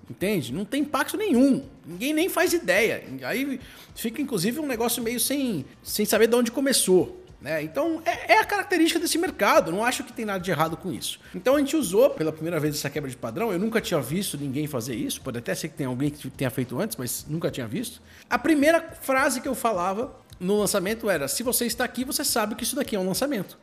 Entende? 0.08 0.52
Não 0.52 0.64
tem 0.64 0.82
impacto 0.82 1.16
nenhum. 1.16 1.64
Ninguém 1.84 2.12
nem 2.12 2.28
faz 2.28 2.52
ideia. 2.52 3.02
Aí 3.24 3.58
fica, 3.94 4.22
inclusive, 4.22 4.60
um 4.60 4.66
negócio 4.66 5.02
meio 5.02 5.18
sem, 5.18 5.64
sem 5.82 6.04
saber 6.04 6.28
de 6.28 6.36
onde 6.36 6.52
começou. 6.52 7.25
Né? 7.40 7.62
Então 7.62 8.02
é, 8.04 8.34
é, 8.34 8.38
a 8.38 8.44
característica 8.44 8.98
desse 8.98 9.18
mercado, 9.18 9.70
não 9.70 9.84
acho 9.84 10.02
que 10.02 10.12
tem 10.12 10.24
nada 10.24 10.40
de 10.40 10.50
errado 10.50 10.76
com 10.76 10.90
isso. 10.90 11.20
Então 11.34 11.56
a 11.56 11.58
gente 11.58 11.76
usou 11.76 12.10
pela 12.10 12.32
primeira 12.32 12.58
vez 12.58 12.74
essa 12.74 12.88
quebra 12.88 13.10
de 13.10 13.16
padrão, 13.16 13.52
eu 13.52 13.58
nunca 13.58 13.80
tinha 13.80 14.00
visto 14.00 14.38
ninguém 14.38 14.66
fazer 14.66 14.94
isso, 14.94 15.20
pode 15.20 15.38
até 15.38 15.54
ser 15.54 15.68
que 15.68 15.74
tenha 15.74 15.88
alguém 15.88 16.10
que 16.10 16.30
tenha 16.30 16.50
feito 16.50 16.78
antes, 16.80 16.96
mas 16.96 17.26
nunca 17.28 17.50
tinha 17.50 17.66
visto. 17.66 18.00
A 18.28 18.38
primeira 18.38 18.80
frase 19.00 19.40
que 19.40 19.48
eu 19.48 19.54
falava 19.54 20.14
no 20.40 20.58
lançamento 20.58 21.10
era: 21.10 21.28
se 21.28 21.42
você 21.42 21.66
está 21.66 21.84
aqui, 21.84 22.04
você 22.04 22.24
sabe 22.24 22.54
que 22.54 22.64
isso 22.64 22.76
daqui 22.76 22.96
é 22.96 22.98
um 22.98 23.06
lançamento. 23.06 23.58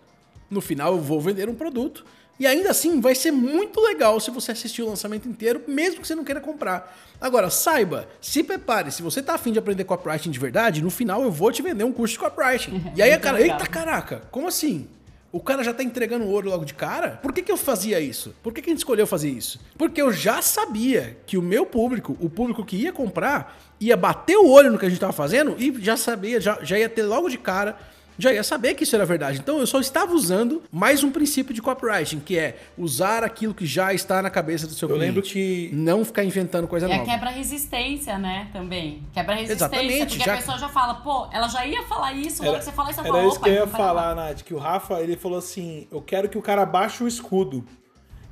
No 0.49 0.61
final 0.61 0.93
eu 0.93 1.01
vou 1.01 1.19
vender 1.19 1.49
um 1.49 1.55
produto 1.55 2.05
e 2.39 2.47
ainda 2.47 2.71
assim, 2.71 2.99
vai 2.99 3.13
ser 3.13 3.31
muito 3.31 3.79
legal 3.79 4.19
se 4.19 4.31
você 4.31 4.51
assistir 4.51 4.81
o 4.81 4.89
lançamento 4.89 5.27
inteiro, 5.27 5.61
mesmo 5.67 6.01
que 6.01 6.07
você 6.07 6.15
não 6.15 6.23
queira 6.23 6.41
comprar. 6.41 6.97
Agora, 7.21 7.49
saiba, 7.49 8.07
se 8.19 8.43
prepare, 8.43 8.91
se 8.91 9.01
você 9.01 9.21
tá 9.21 9.35
afim 9.35 9.51
de 9.51 9.59
aprender 9.59 9.83
copywriting 9.83 10.31
de 10.31 10.39
verdade, 10.39 10.81
no 10.81 10.89
final 10.89 11.21
eu 11.21 11.31
vou 11.31 11.51
te 11.51 11.61
vender 11.61 11.83
um 11.83 11.91
curso 11.91 12.13
de 12.13 12.19
copywriting. 12.19 12.83
E 12.95 13.01
aí, 13.01 13.17
cara, 13.17 13.39
eita 13.39 13.65
caraca, 13.65 14.23
como 14.31 14.47
assim? 14.47 14.87
O 15.31 15.39
cara 15.39 15.63
já 15.63 15.73
tá 15.73 15.81
entregando 15.81 16.25
ouro 16.25 16.47
logo 16.47 16.63
de 16.63 16.75
cara? 16.75 17.19
Por 17.21 17.33
que, 17.33 17.41
que 17.41 17.51
eu 17.51 17.57
fazia 17.57 17.99
isso? 17.99 18.35
Por 18.43 18.53
que, 18.53 18.61
que 18.61 18.69
a 18.69 18.71
gente 18.71 18.79
escolheu 18.79 19.07
fazer 19.07 19.29
isso? 19.29 19.59
Porque 19.75 19.99
eu 19.99 20.13
já 20.13 20.43
sabia 20.43 21.17
que 21.25 21.37
o 21.37 21.41
meu 21.41 21.65
público, 21.65 22.15
o 22.19 22.29
público 22.29 22.63
que 22.63 22.75
ia 22.75 22.91
comprar, 22.91 23.59
ia 23.79 23.97
bater 23.97 24.37
o 24.37 24.47
olho 24.47 24.71
no 24.71 24.77
que 24.77 24.85
a 24.85 24.89
gente 24.89 24.99
tava 24.99 25.11
fazendo 25.11 25.55
e 25.57 25.73
já 25.81 25.97
sabia, 25.97 26.39
já, 26.39 26.59
já 26.61 26.77
ia 26.77 26.87
ter 26.87 27.01
logo 27.01 27.29
de 27.29 27.39
cara 27.39 27.79
já 28.17 28.31
ia 28.33 28.43
saber 28.43 28.73
que 28.75 28.83
isso 28.83 28.95
era 28.95 29.05
verdade. 29.05 29.39
Então 29.39 29.59
eu 29.59 29.67
só 29.67 29.79
estava 29.79 30.13
usando 30.13 30.63
mais 30.71 31.03
um 31.03 31.11
princípio 31.11 31.53
de 31.53 31.61
copywriting, 31.61 32.19
que 32.19 32.37
é 32.37 32.57
usar 32.77 33.23
aquilo 33.23 33.53
que 33.53 33.65
já 33.65 33.93
está 33.93 34.21
na 34.21 34.29
cabeça 34.29 34.67
do 34.67 34.73
seu 34.73 34.89
eu 34.89 34.95
cliente. 34.95 35.09
Eu 35.09 35.15
lembro 35.15 35.29
que 35.29 35.69
não 35.73 36.05
ficar 36.05 36.23
inventando 36.23 36.67
coisa 36.67 36.87
e 36.87 36.89
nova. 36.89 37.03
E 37.03 37.09
a 37.09 37.13
quebra-resistência, 37.13 38.17
né, 38.17 38.49
também. 38.51 39.03
Quebra-resistência, 39.13 39.65
Exatamente, 39.65 40.17
porque 40.17 40.25
já... 40.25 40.33
a 40.33 40.37
pessoa 40.37 40.57
já 40.57 40.69
fala, 40.69 40.95
pô, 40.95 41.27
ela 41.31 41.47
já 41.47 41.65
ia 41.65 41.83
falar 41.83 42.13
isso, 42.13 42.43
logo 42.43 42.57
que 42.57 42.65
você 42.65 42.71
fala 42.71 42.91
isso, 42.91 42.99
eu 42.99 43.03
falo, 43.05 43.17
Era 43.17 43.27
isso 43.27 43.39
que 43.39 43.49
eu 43.49 43.53
ia 43.53 43.67
falar, 43.67 44.15
Nath, 44.15 44.41
que 44.41 44.53
o 44.53 44.57
Rafa, 44.57 44.99
ele 45.01 45.15
falou 45.15 45.37
assim, 45.37 45.87
eu 45.91 46.01
quero 46.01 46.29
que 46.29 46.37
o 46.37 46.41
cara 46.41 46.65
baixe 46.65 47.03
o 47.03 47.07
escudo. 47.07 47.65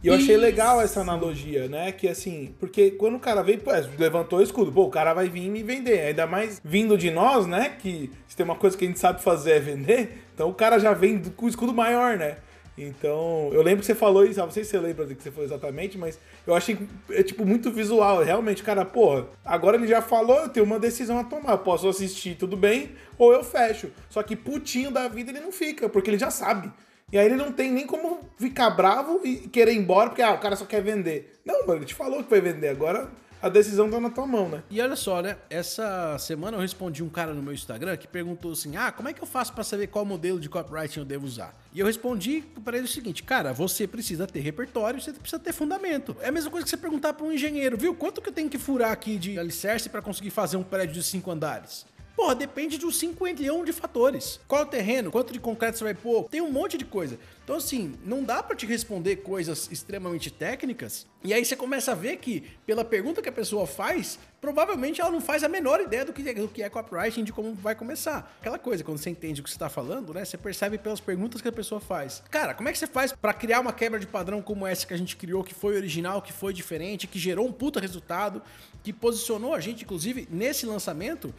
E 0.04 0.08
eu 0.08 0.16
achei 0.16 0.36
Isso. 0.36 0.42
legal 0.42 0.82
essa 0.82 1.02
analogia, 1.02 1.68
né? 1.68 1.92
Que 1.92 2.08
assim, 2.08 2.56
porque 2.60 2.92
quando 2.92 3.16
o 3.16 3.20
cara 3.20 3.44
veio, 3.44 3.60
pô, 3.60 3.72
levantou 4.00 4.40
o 4.40 4.42
escudo, 4.42 4.72
pô, 4.72 4.84
o 4.84 4.90
cara 4.90 5.14
vai 5.14 5.30
vir 5.30 5.50
me 5.50 5.62
vender. 5.62 6.00
Ainda 6.00 6.26
mais 6.26 6.60
vindo 6.64 6.98
de 6.98 7.12
nós, 7.12 7.46
né? 7.46 7.76
Que 7.80 8.12
se 8.28 8.36
tem 8.36 8.44
uma 8.44 8.56
coisa 8.56 8.76
que 8.76 8.84
a 8.84 8.88
gente 8.88 9.00
sabe 9.00 9.22
fazer 9.22 9.52
é 9.52 9.60
vender, 9.60 10.24
então 10.34 10.50
o 10.50 10.54
cara 10.54 10.80
já 10.80 10.94
vem 10.94 11.22
com 11.22 11.46
o 11.46 11.50
escudo 11.50 11.74
maior, 11.74 12.18
né? 12.18 12.38
Então, 12.78 13.50
eu 13.52 13.62
lembro 13.62 13.82
que 13.82 13.86
você 13.86 13.94
falou 13.94 14.26
isso, 14.26 14.40
não 14.40 14.50
sei 14.50 14.64
se 14.64 14.72
você 14.72 14.80
lembra 14.80 15.06
do 15.06 15.14
que 15.14 15.22
você 15.22 15.30
falou 15.30 15.46
exatamente, 15.46 15.98
mas 15.98 16.18
eu 16.48 16.56
achei 16.56 16.78
é 17.12 17.22
tipo 17.22 17.46
muito 17.46 17.70
visual. 17.70 18.24
Realmente, 18.24 18.64
cara, 18.64 18.86
porra, 18.86 19.28
agora 19.46 19.78
ele 19.78 19.88
já 19.88 20.02
falou, 20.02 20.38
eu 20.38 20.50
tenho 20.50 20.66
uma 20.66 20.80
decisão 20.80 21.20
a 21.20 21.24
tomar. 21.24 21.52
Eu 21.52 21.58
posso 21.60 21.88
assistir, 21.88 22.36
tudo 22.36 22.56
bem, 22.58 22.92
ou 23.18 23.34
eu 23.34 23.44
fecho. 23.44 23.92
Só 24.10 24.24
que 24.24 24.36
putinho 24.36 24.90
da 24.90 25.08
vida 25.08 25.32
ele 25.32 25.42
não 25.42 25.52
fica, 25.52 25.90
porque 25.90 26.10
ele 26.10 26.18
já 26.18 26.32
sabe. 26.32 26.72
E 27.12 27.18
aí 27.18 27.26
ele 27.26 27.36
não 27.36 27.52
tem 27.52 27.72
nem 27.72 27.86
como 27.86 28.20
ficar 28.38 28.70
bravo 28.70 29.22
e 29.24 29.48
querer 29.50 29.74
ir 29.74 29.78
embora, 29.78 30.10
porque 30.10 30.22
ah, 30.22 30.34
o 30.34 30.40
cara 30.40 30.56
só 30.56 30.66
quer 30.66 30.82
vender. 30.82 31.42
Não, 31.46 31.68
mano, 31.68 31.80
ele 31.80 31.86
te 31.86 31.94
falou 31.94 32.24
que 32.24 32.30
vai 32.30 32.40
vender, 32.40 32.70
agora 32.70 33.10
a 33.42 33.50
decisão 33.50 33.90
tá 33.90 34.00
na 34.00 34.10
tua 34.10 34.28
mão, 34.28 34.48
né? 34.48 34.62
E 34.70 34.80
olha 34.80 34.96
só, 34.96 35.20
né? 35.20 35.36
Essa 35.50 36.16
semana 36.20 36.58
eu 36.58 36.62
respondi 36.62 37.04
um 37.04 37.10
cara 37.10 37.34
no 37.34 37.42
meu 37.42 37.54
Instagram 37.54 37.98
que 37.98 38.08
perguntou 38.08 38.52
assim: 38.52 38.78
ah, 38.78 38.92
como 38.92 39.10
é 39.10 39.14
que 39.14 39.22
eu 39.22 39.26
faço 39.26 39.52
para 39.52 39.64
saber 39.64 39.88
qual 39.88 40.06
modelo 40.06 40.40
de 40.40 40.48
copywriting 40.48 41.00
eu 41.00 41.06
devo 41.06 41.26
usar? 41.26 41.60
E 41.74 41.80
eu 41.80 41.86
respondi 41.88 42.44
para 42.64 42.78
ele 42.78 42.86
o 42.86 42.90
seguinte: 42.90 43.24
cara, 43.24 43.52
você 43.52 43.88
precisa 43.88 44.28
ter 44.28 44.42
repertório, 44.42 45.02
você 45.02 45.12
precisa 45.12 45.40
ter 45.40 45.54
fundamento. 45.54 46.16
É 46.22 46.28
a 46.28 46.32
mesma 46.32 46.52
coisa 46.52 46.64
que 46.64 46.70
você 46.70 46.78
perguntar 46.78 47.14
para 47.14 47.26
um 47.26 47.32
engenheiro, 47.32 47.76
viu? 47.76 47.96
Quanto 47.96 48.22
que 48.22 48.30
eu 48.30 48.34
tenho 48.34 48.50
que 48.50 48.60
furar 48.60 48.92
aqui 48.92 49.18
de 49.18 49.40
alicerce 49.40 49.90
para 49.90 50.04
conseguir 50.04 50.30
fazer 50.30 50.58
um 50.58 50.64
prédio 50.64 50.94
de 50.94 51.04
cinco 51.04 51.32
andares? 51.32 51.86
Porra, 52.22 52.36
depende 52.36 52.78
de 52.78 52.86
um 52.86 52.92
cinquentilhão 52.92 53.66
de 53.66 53.74
fatores. 53.74 54.40
Qual 54.48 54.62
é 54.62 54.64
o 54.64 54.68
terreno? 54.68 55.10
Quanto 55.10 55.34
de 55.34 55.40
concreto 55.40 55.80
você 55.80 55.84
vai 55.86 55.96
pôr? 55.96 56.26
Tem 56.26 56.40
um 56.40 56.52
monte 56.52 56.78
de 56.78 56.86
coisa. 56.86 57.18
Então, 57.44 57.56
assim, 57.56 57.96
não 58.06 58.24
dá 58.24 58.44
para 58.44 58.56
te 58.56 58.68
responder 58.68 59.16
coisas 59.18 59.68
extremamente 59.72 60.30
técnicas. 60.30 61.08
E 61.24 61.34
aí 61.34 61.44
você 61.44 61.56
começa 61.56 61.94
a 61.94 61.96
ver 61.96 62.18
que, 62.18 62.42
pela 62.64 62.86
pergunta 62.86 63.24
que 63.24 63.30
a 63.30 63.32
pessoa 63.32 63.66
faz, 63.66 64.20
provavelmente 64.40 65.02
ela 65.02 65.10
não 65.10 65.20
faz 65.20 65.44
a 65.44 65.50
menor 65.50 65.82
ideia 65.82 66.06
do 66.06 66.14
que 66.14 66.30
é, 66.30 66.34
do 66.36 66.48
que 66.48 66.62
é 66.62 66.70
copywriting, 66.70 67.24
de 67.24 67.34
como 67.34 67.56
vai 67.56 67.74
começar. 67.74 68.38
Aquela 68.40 68.60
coisa, 68.60 68.84
quando 68.84 69.00
você 69.00 69.10
entende 69.10 69.42
o 69.42 69.44
que 69.44 69.50
você 69.50 69.56
está 69.56 69.68
falando, 69.68 70.14
né? 70.14 70.24
Você 70.24 70.38
percebe 70.38 70.78
pelas 70.78 71.00
perguntas 71.00 71.42
que 71.42 71.48
a 71.48 71.52
pessoa 71.52 71.82
faz. 71.82 72.22
Cara, 72.30 72.54
como 72.54 72.70
é 72.70 72.72
que 72.72 72.78
você 72.78 72.88
faz 72.88 73.12
para 73.12 73.34
criar 73.34 73.60
uma 73.60 73.74
quebra 73.74 74.00
de 74.00 74.06
padrão 74.06 74.44
como 74.44 74.68
essa 74.68 74.86
que 74.86 74.94
a 74.94 74.98
gente 74.98 75.18
criou, 75.18 75.44
que 75.44 75.56
foi 75.56 75.76
original, 75.76 76.22
que 76.22 76.32
foi 76.32 76.54
diferente, 76.54 77.08
que 77.08 77.18
gerou 77.18 77.48
um 77.48 77.52
puta 77.52 77.80
resultado, 77.80 78.44
que 78.84 78.94
posicionou 78.94 79.56
a 79.56 79.60
gente, 79.60 79.84
inclusive, 79.84 80.28
nesse 80.30 80.68
lançamento? 80.68 81.34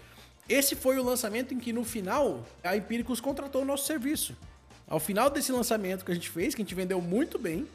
Esse 0.52 0.76
foi 0.76 0.98
o 0.98 1.02
lançamento 1.02 1.54
em 1.54 1.58
que, 1.58 1.72
no 1.72 1.82
final, 1.82 2.44
a 2.62 2.76
Empíricos 2.76 3.22
contratou 3.22 3.62
o 3.62 3.64
nosso 3.64 3.86
serviço. 3.86 4.36
Ao 4.86 5.00
final 5.00 5.30
desse 5.30 5.50
lançamento 5.50 6.04
que 6.04 6.12
a 6.12 6.14
gente 6.14 6.28
fez, 6.28 6.54
que 6.54 6.60
a 6.60 6.64
gente 6.64 6.74
vendeu 6.74 7.00
muito 7.00 7.38
bem, 7.38 7.66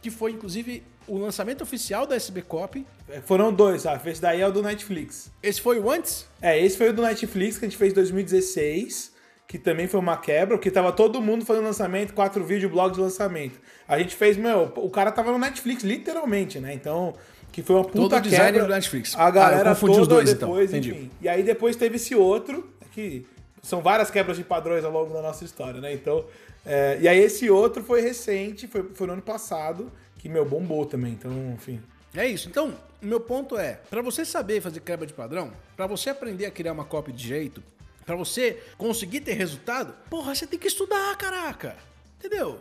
que 0.00 0.12
foi 0.12 0.30
inclusive 0.30 0.84
o 1.08 1.18
lançamento 1.18 1.62
oficial 1.62 2.06
da 2.06 2.14
SB 2.14 2.42
Copy. 2.42 2.86
É, 3.08 3.20
foram 3.20 3.52
dois, 3.52 3.82
sabe? 3.82 4.08
Esse 4.08 4.20
daí 4.20 4.40
é 4.40 4.46
o 4.46 4.52
do 4.52 4.62
Netflix. 4.62 5.28
Esse 5.42 5.60
foi 5.60 5.80
o 5.80 5.90
antes? 5.90 6.24
É, 6.40 6.56
esse 6.64 6.78
foi 6.78 6.90
o 6.90 6.92
do 6.92 7.02
Netflix 7.02 7.58
que 7.58 7.64
a 7.64 7.68
gente 7.68 7.76
fez 7.76 7.90
em 7.90 7.96
2016, 7.96 9.12
que 9.48 9.58
também 9.58 9.88
foi 9.88 9.98
uma 9.98 10.16
quebra, 10.16 10.56
porque 10.56 10.70
tava 10.70 10.92
todo 10.92 11.20
mundo 11.20 11.44
fazendo 11.44 11.64
lançamento, 11.64 12.14
quatro 12.14 12.44
vídeos, 12.44 12.70
blog 12.70 12.94
de 12.94 13.00
lançamento. 13.00 13.60
A 13.88 13.98
gente 13.98 14.14
fez, 14.14 14.36
meu, 14.36 14.72
o 14.76 14.88
cara 14.88 15.10
tava 15.10 15.32
no 15.32 15.38
Netflix, 15.38 15.82
literalmente, 15.82 16.60
né? 16.60 16.72
Então, 16.72 17.12
que 17.52 17.62
foi 17.62 17.76
uma 17.76 17.84
puta 17.84 17.98
Todo 17.98 18.16
o 18.16 18.20
design 18.20 18.52
quebra. 18.52 18.66
do 18.68 18.72
Netflix. 18.74 19.14
A 19.16 19.30
galera 19.30 19.70
Ah, 19.70 19.74
confundi 19.74 19.92
toda 19.92 20.02
os 20.02 20.08
dois, 20.08 20.30
então. 20.30 20.48
depois, 20.48 20.70
Entendi. 20.70 20.90
enfim. 20.90 21.10
E 21.20 21.28
aí 21.28 21.42
depois 21.42 21.76
teve 21.76 21.96
esse 21.96 22.14
outro, 22.14 22.68
que 22.92 23.26
são 23.62 23.80
várias 23.80 24.10
quebras 24.10 24.36
de 24.36 24.44
padrões 24.44 24.84
ao 24.84 24.90
longo 24.92 25.12
da 25.12 25.20
nossa 25.22 25.44
história, 25.44 25.80
né? 25.80 25.92
Então, 25.92 26.24
é, 26.64 26.98
e 27.00 27.08
aí 27.08 27.18
esse 27.18 27.50
outro 27.50 27.82
foi 27.82 28.00
recente, 28.00 28.66
foi, 28.66 28.84
foi 28.94 29.06
no 29.06 29.14
ano 29.14 29.22
passado, 29.22 29.90
que, 30.18 30.28
meu, 30.28 30.44
bombou 30.44 30.84
também. 30.86 31.12
Então, 31.12 31.30
enfim. 31.54 31.80
É 32.14 32.26
isso. 32.26 32.48
Então, 32.48 32.74
o 33.02 33.06
meu 33.06 33.20
ponto 33.20 33.56
é, 33.56 33.80
para 33.88 34.02
você 34.02 34.24
saber 34.24 34.60
fazer 34.60 34.80
quebra 34.80 35.06
de 35.06 35.12
padrão, 35.12 35.52
para 35.76 35.86
você 35.86 36.10
aprender 36.10 36.46
a 36.46 36.50
criar 36.50 36.72
uma 36.72 36.84
copy 36.84 37.12
de 37.12 37.26
jeito, 37.28 37.62
para 38.04 38.16
você 38.16 38.60
conseguir 38.76 39.20
ter 39.20 39.34
resultado, 39.34 39.94
porra, 40.10 40.34
você 40.34 40.46
tem 40.46 40.58
que 40.58 40.66
estudar, 40.68 41.16
caraca. 41.16 41.76
Entendeu? 42.18 42.58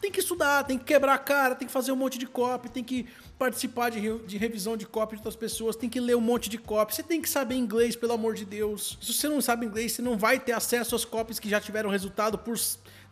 Tem 0.00 0.10
que 0.10 0.20
estudar, 0.20 0.64
tem 0.64 0.78
que 0.78 0.84
quebrar 0.84 1.14
a 1.14 1.18
cara, 1.18 1.54
tem 1.54 1.66
que 1.66 1.72
fazer 1.72 1.92
um 1.92 1.96
monte 1.96 2.18
de 2.18 2.26
copy, 2.26 2.70
tem 2.70 2.82
que 2.82 3.06
participar 3.38 3.90
de, 3.90 3.98
re- 3.98 4.18
de 4.26 4.38
revisão 4.38 4.76
de 4.76 4.86
copy 4.86 5.14
de 5.14 5.20
outras 5.20 5.36
pessoas, 5.36 5.76
tem 5.76 5.90
que 5.90 6.00
ler 6.00 6.16
um 6.16 6.20
monte 6.20 6.48
de 6.48 6.56
copy. 6.56 6.94
Você 6.94 7.02
tem 7.02 7.20
que 7.20 7.28
saber 7.28 7.54
inglês, 7.54 7.96
pelo 7.96 8.14
amor 8.14 8.34
de 8.34 8.44
Deus. 8.46 8.98
Se 9.02 9.12
você 9.12 9.28
não 9.28 9.42
sabe 9.42 9.66
inglês, 9.66 9.92
você 9.92 10.00
não 10.02 10.16
vai 10.16 10.40
ter 10.40 10.52
acesso 10.52 10.96
às 10.96 11.04
copies 11.04 11.38
que 11.38 11.48
já 11.50 11.60
tiveram 11.60 11.90
resultado 11.90 12.38
por 12.38 12.58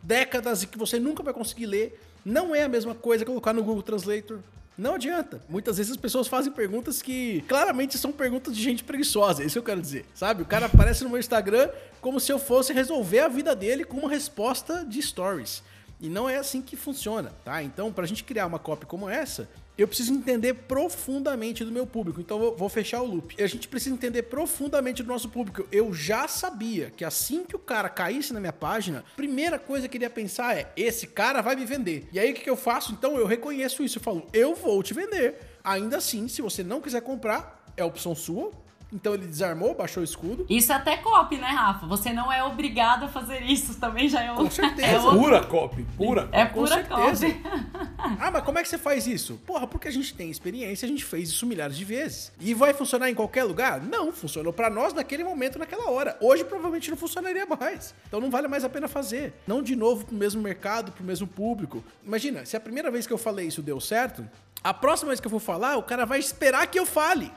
décadas 0.02 0.62
e 0.62 0.66
que 0.66 0.78
você 0.78 0.98
nunca 0.98 1.22
vai 1.22 1.34
conseguir 1.34 1.66
ler. 1.66 2.00
Não 2.24 2.54
é 2.54 2.62
a 2.64 2.68
mesma 2.68 2.94
coisa 2.94 3.24
colocar 3.24 3.52
no 3.52 3.62
Google 3.62 3.82
Translator. 3.82 4.38
Não 4.76 4.94
adianta. 4.94 5.40
Muitas 5.48 5.76
vezes 5.76 5.92
as 5.92 5.98
pessoas 5.98 6.28
fazem 6.28 6.52
perguntas 6.52 7.02
que 7.02 7.42
claramente 7.48 7.98
são 7.98 8.12
perguntas 8.12 8.56
de 8.56 8.62
gente 8.62 8.84
preguiçosa, 8.84 9.42
é 9.42 9.46
isso 9.46 9.54
que 9.54 9.58
eu 9.58 9.62
quero 9.64 9.80
dizer. 9.80 10.06
Sabe? 10.14 10.42
O 10.42 10.46
cara 10.46 10.66
aparece 10.66 11.02
no 11.02 11.10
meu 11.10 11.18
Instagram 11.18 11.68
como 12.00 12.20
se 12.20 12.32
eu 12.32 12.38
fosse 12.38 12.72
resolver 12.72 13.20
a 13.20 13.28
vida 13.28 13.56
dele 13.56 13.84
com 13.84 13.96
uma 13.98 14.08
resposta 14.08 14.84
de 14.84 15.02
stories. 15.02 15.62
E 16.00 16.08
não 16.08 16.28
é 16.28 16.36
assim 16.36 16.62
que 16.62 16.76
funciona, 16.76 17.32
tá? 17.44 17.62
Então, 17.62 17.92
pra 17.92 18.06
gente 18.06 18.22
criar 18.22 18.46
uma 18.46 18.58
copy 18.58 18.86
como 18.86 19.08
essa, 19.08 19.48
eu 19.76 19.86
preciso 19.86 20.12
entender 20.12 20.54
profundamente 20.54 21.64
do 21.64 21.72
meu 21.72 21.86
público. 21.86 22.20
Então, 22.20 22.42
eu 22.42 22.56
vou 22.56 22.68
fechar 22.68 23.00
o 23.00 23.06
loop. 23.06 23.40
A 23.42 23.46
gente 23.46 23.68
precisa 23.68 23.94
entender 23.94 24.24
profundamente 24.24 25.02
do 25.02 25.08
nosso 25.08 25.28
público. 25.28 25.66
Eu 25.70 25.92
já 25.92 26.26
sabia 26.26 26.90
que 26.90 27.04
assim 27.04 27.44
que 27.44 27.56
o 27.56 27.60
cara 27.60 27.88
caísse 27.88 28.32
na 28.32 28.40
minha 28.40 28.52
página, 28.52 29.04
a 29.12 29.16
primeira 29.16 29.58
coisa 29.58 29.88
que 29.88 29.96
ele 29.96 30.04
ia 30.04 30.10
pensar 30.10 30.56
é: 30.56 30.72
esse 30.76 31.06
cara 31.06 31.40
vai 31.40 31.56
me 31.56 31.64
vender. 31.64 32.08
E 32.12 32.18
aí, 32.18 32.32
o 32.32 32.34
que 32.34 32.48
eu 32.48 32.56
faço? 32.56 32.92
Então, 32.92 33.16
eu 33.16 33.26
reconheço 33.26 33.82
isso. 33.82 33.98
Eu 33.98 34.02
falo: 34.02 34.26
eu 34.32 34.54
vou 34.54 34.82
te 34.82 34.94
vender. 34.94 35.36
Ainda 35.62 35.98
assim, 35.98 36.28
se 36.28 36.42
você 36.42 36.62
não 36.62 36.80
quiser 36.80 37.02
comprar, 37.02 37.64
é 37.76 37.84
opção 37.84 38.14
sua. 38.14 38.52
Então, 38.90 39.12
ele 39.12 39.26
desarmou, 39.26 39.74
baixou 39.74 40.00
o 40.00 40.04
escudo. 40.04 40.46
Isso 40.48 40.72
é 40.72 40.74
até 40.76 40.96
copy, 40.96 41.36
né, 41.36 41.48
Rafa? 41.48 41.86
Você 41.86 42.10
não 42.12 42.32
é 42.32 42.42
obrigado 42.42 43.04
a 43.04 43.08
fazer 43.08 43.42
isso. 43.42 43.78
Também 43.78 44.08
já 44.08 44.22
é 44.22 44.34
Com 44.34 44.44
um. 44.44 44.50
certeza. 44.50 44.86
É, 44.86 44.98
outro- 44.98 45.18
Pura 45.18 45.44
copy, 45.44 45.86
pura. 45.96 46.28
é 46.32 46.44
pura 46.46 46.74
certeza. 46.74 47.26
copy. 47.26 47.42
Ah, 48.20 48.30
mas 48.30 48.42
como 48.44 48.58
é 48.58 48.62
que 48.62 48.68
você 48.68 48.78
faz 48.78 49.06
isso? 49.06 49.38
Porra, 49.46 49.66
porque 49.66 49.88
a 49.88 49.90
gente 49.90 50.14
tem 50.14 50.30
experiência, 50.30 50.86
a 50.86 50.88
gente 50.88 51.04
fez 51.04 51.28
isso 51.28 51.44
milhares 51.44 51.76
de 51.76 51.84
vezes. 51.84 52.32
E 52.40 52.54
vai 52.54 52.72
funcionar 52.72 53.10
em 53.10 53.14
qualquer 53.14 53.44
lugar? 53.44 53.80
Não, 53.80 54.12
funcionou 54.12 54.52
pra 54.52 54.70
nós 54.70 54.94
naquele 54.94 55.22
momento, 55.24 55.58
naquela 55.58 55.90
hora. 55.90 56.16
Hoje 56.20 56.44
provavelmente 56.44 56.88
não 56.90 56.96
funcionaria 56.96 57.44
mais. 57.44 57.94
Então 58.06 58.20
não 58.20 58.30
vale 58.30 58.48
mais 58.48 58.64
a 58.64 58.68
pena 58.68 58.88
fazer. 58.88 59.34
Não 59.46 59.62
de 59.62 59.74
novo 59.76 60.06
pro 60.06 60.16
mesmo 60.16 60.40
mercado, 60.40 60.92
pro 60.92 61.04
mesmo 61.04 61.26
público. 61.26 61.84
Imagina, 62.04 62.46
se 62.46 62.56
a 62.56 62.60
primeira 62.60 62.90
vez 62.90 63.06
que 63.06 63.12
eu 63.12 63.18
falei 63.18 63.46
isso 63.48 63.60
deu 63.62 63.80
certo, 63.80 64.26
a 64.62 64.72
próxima 64.72 65.08
vez 65.08 65.20
que 65.20 65.26
eu 65.26 65.30
for 65.30 65.40
falar, 65.40 65.76
o 65.76 65.82
cara 65.82 66.06
vai 66.06 66.18
esperar 66.20 66.66
que 66.68 66.78
eu 66.78 66.86
fale. 66.86 67.30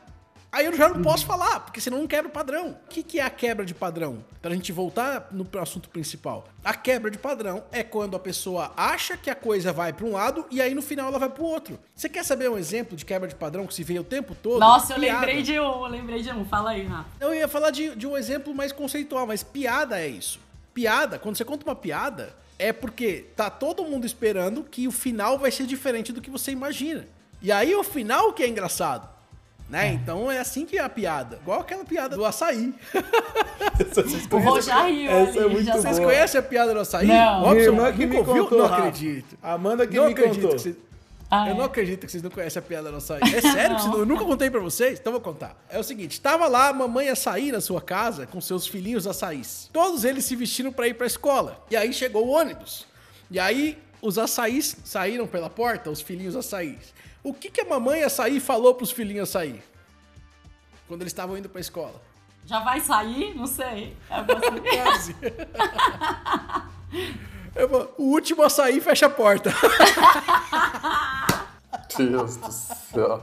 Aí 0.52 0.66
eu 0.66 0.76
já 0.76 0.90
não 0.90 1.02
posso 1.02 1.26
falar, 1.26 1.62
porque 1.62 1.80
senão 1.80 1.98
eu 1.98 2.02
não 2.02 2.08
quebro 2.10 2.30
o 2.30 2.34
padrão. 2.34 2.78
O 2.86 2.90
que, 2.90 3.02
que 3.02 3.20
é 3.20 3.24
a 3.24 3.30
quebra 3.30 3.66
de 3.66 3.74
padrão? 3.74 4.22
Pra 4.42 4.54
gente 4.54 4.74
voltar 4.74 5.30
no 5.32 5.48
assunto 5.62 5.88
principal. 5.88 6.46
A 6.62 6.74
quebra 6.74 7.10
de 7.10 7.18
padrão 7.18 7.64
é 7.72 7.84
quando 7.84 8.18
a 8.18 8.20
pessoa 8.20 8.74
acha 8.76 9.16
que 9.16 9.30
a 9.30 9.36
coisa 9.36 9.72
vai 9.72 9.94
pra 9.94 10.06
um 10.06 10.12
lado 10.12 10.46
e 10.52 10.62
aí 10.62 10.76
no 10.76 10.82
final 10.82 11.08
ela 11.08 11.18
vai 11.18 11.30
pro 11.30 11.46
outro. 11.46 11.80
Você 11.96 12.10
quer 12.10 12.26
saber 12.26 12.50
um 12.50 12.58
exemplo 12.58 12.98
de 12.98 13.06
quebra 13.06 13.30
de 13.30 13.36
padrão 13.36 13.66
que 13.66 13.74
se 13.74 13.82
vê 13.82 13.98
o 13.98 14.04
tempo 14.04 14.36
todo? 14.36 14.60
Nossa, 14.60 14.94
eu 14.94 15.00
Piada. 15.00 15.26
lembrei 15.26 15.42
de 15.42 15.58
um, 15.58 15.64
eu 15.64 15.88
lembrei 15.88 16.22
de 16.22 16.30
um. 16.32 16.44
Fala 16.44 16.72
aí, 16.72 16.84
Rafa. 16.84 17.10
Eu 17.22 17.34
ia 17.34 17.48
falar 17.48 17.72
de, 17.72 17.96
de 17.96 18.06
um 18.06 18.18
exemplo 18.18 18.54
mais 18.54 18.74
conceitual, 18.74 19.26
mas 19.26 19.44
piada 19.44 20.02
é 20.02 20.08
isso. 20.08 20.38
Piada, 20.74 21.18
quando 21.18 21.38
você 21.38 21.46
conta 21.46 21.66
uma 21.66 21.76
piada, 21.76 22.36
é 22.60 22.74
porque 22.74 23.26
tá 23.38 23.50
todo 23.50 23.86
mundo 23.86 24.06
esperando 24.06 24.66
que 24.66 24.86
o 24.86 24.92
final 24.92 25.40
vai 25.40 25.50
ser 25.50 25.66
diferente 25.66 26.12
do 26.12 26.20
que 26.22 26.30
você 26.30 26.52
imagina. 26.52 27.08
E 27.42 27.54
aí 27.54 27.74
o 27.74 27.84
final 27.86 28.34
que 28.34 28.44
é 28.44 28.48
engraçado. 28.50 29.21
Né? 29.72 29.94
Então 29.94 30.30
é 30.30 30.38
assim 30.38 30.66
que 30.66 30.78
é 30.78 30.82
a 30.82 30.90
piada. 30.90 31.38
Igual 31.42 31.62
aquela 31.62 31.86
piada 31.86 32.16
do 32.18 32.26
açaí. 32.26 32.74
O 34.32 34.62
já 34.62 34.84
riu 34.86 35.12
Essa 35.12 35.30
ali. 35.32 35.40
é 35.40 35.48
muito 35.48 35.64
já 35.66 35.72
boa. 35.74 35.82
Vocês 35.84 36.00
conhecem 36.00 36.40
a 36.40 36.44
piada 36.44 36.74
do 36.74 36.80
açaí? 36.80 37.08
Não. 37.08 37.40
Robson, 37.42 37.54
Minha 37.54 37.64
irmã 37.64 37.92
que 37.94 38.06
me 38.06 38.18
ouviu? 38.18 38.44
contou, 38.44 38.58
Não 38.60 38.66
acredito. 38.74 39.38
Amanda 39.42 39.88
que 39.88 39.96
não 39.96 40.06
me 40.06 40.12
acredito 40.12 40.36
contou. 40.42 40.56
que 40.56 40.60
vocês... 40.62 40.76
Ah, 41.30 41.48
Eu 41.48 41.54
é? 41.54 41.58
não 41.58 41.64
acredito 41.66 42.06
que 42.06 42.12
vocês 42.12 42.22
não 42.22 42.30
conhecem 42.30 42.60
a 42.60 42.64
piada 42.64 42.92
do 42.92 42.98
açaí. 42.98 43.22
É 43.34 43.42
sério 43.42 43.78
não- 43.78 44.00
eu 44.00 44.06
nunca 44.06 44.26
contei 44.26 44.50
pra 44.50 44.60
vocês? 44.60 45.00
Então 45.00 45.14
vou 45.14 45.22
contar. 45.22 45.56
É 45.70 45.80
o 45.80 45.84
seguinte, 45.84 46.20
tava 46.20 46.48
lá 46.48 46.68
a 46.68 46.74
mamãe 46.74 47.08
açaí 47.10 47.52
na 47.52 47.62
sua 47.62 47.82
casa 47.82 48.28
com 48.28 48.42
seus 48.42 48.68
filhinhos 48.68 49.08
açaís. 49.08 49.70
Todos 49.72 50.04
eles 50.04 50.26
se 50.26 50.36
vestiram 50.36 50.72
pra 50.74 50.88
ir 50.90 50.94
pra 50.96 51.08
escola. 51.08 51.64
E 51.72 51.76
aí 51.78 51.94
chegou 51.94 52.28
o 52.28 52.30
ônibus. 52.32 52.86
E 53.30 53.40
aí 53.40 53.78
os 54.02 54.18
açaís 54.18 54.76
saíram 54.84 55.26
pela 55.26 55.50
porta, 55.50 55.90
os 55.90 56.02
filhinhos 56.02 56.36
açaís. 56.36 56.94
O 57.24 57.34
que, 57.34 57.50
que 57.52 57.62
a 57.62 57.66
mamãe 57.66 58.04
açaí 58.04 58.40
falou 58.40 58.74
pros 58.76 58.92
filhinhos 58.92 59.30
açaí? 59.30 59.62
Quando 60.88 61.02
eles 61.02 61.12
estavam 61.14 61.38
indo 61.38 61.48
pra 61.50 61.62
escola. 61.62 62.02
Já 62.46 62.60
vai 62.60 62.80
sair? 62.82 63.36
Não 63.36 63.46
sei. 63.48 63.96
É. 64.10 64.76
Quase. 64.76 65.16
Eu 67.56 67.68
vou, 67.68 67.94
o 67.98 68.04
último 68.12 68.42
açaí 68.44 68.80
fecha 68.82 69.06
a 69.06 69.10
porta. 69.10 69.52
Deus 71.98 72.38
do 72.38 72.52
céu. 72.52 73.22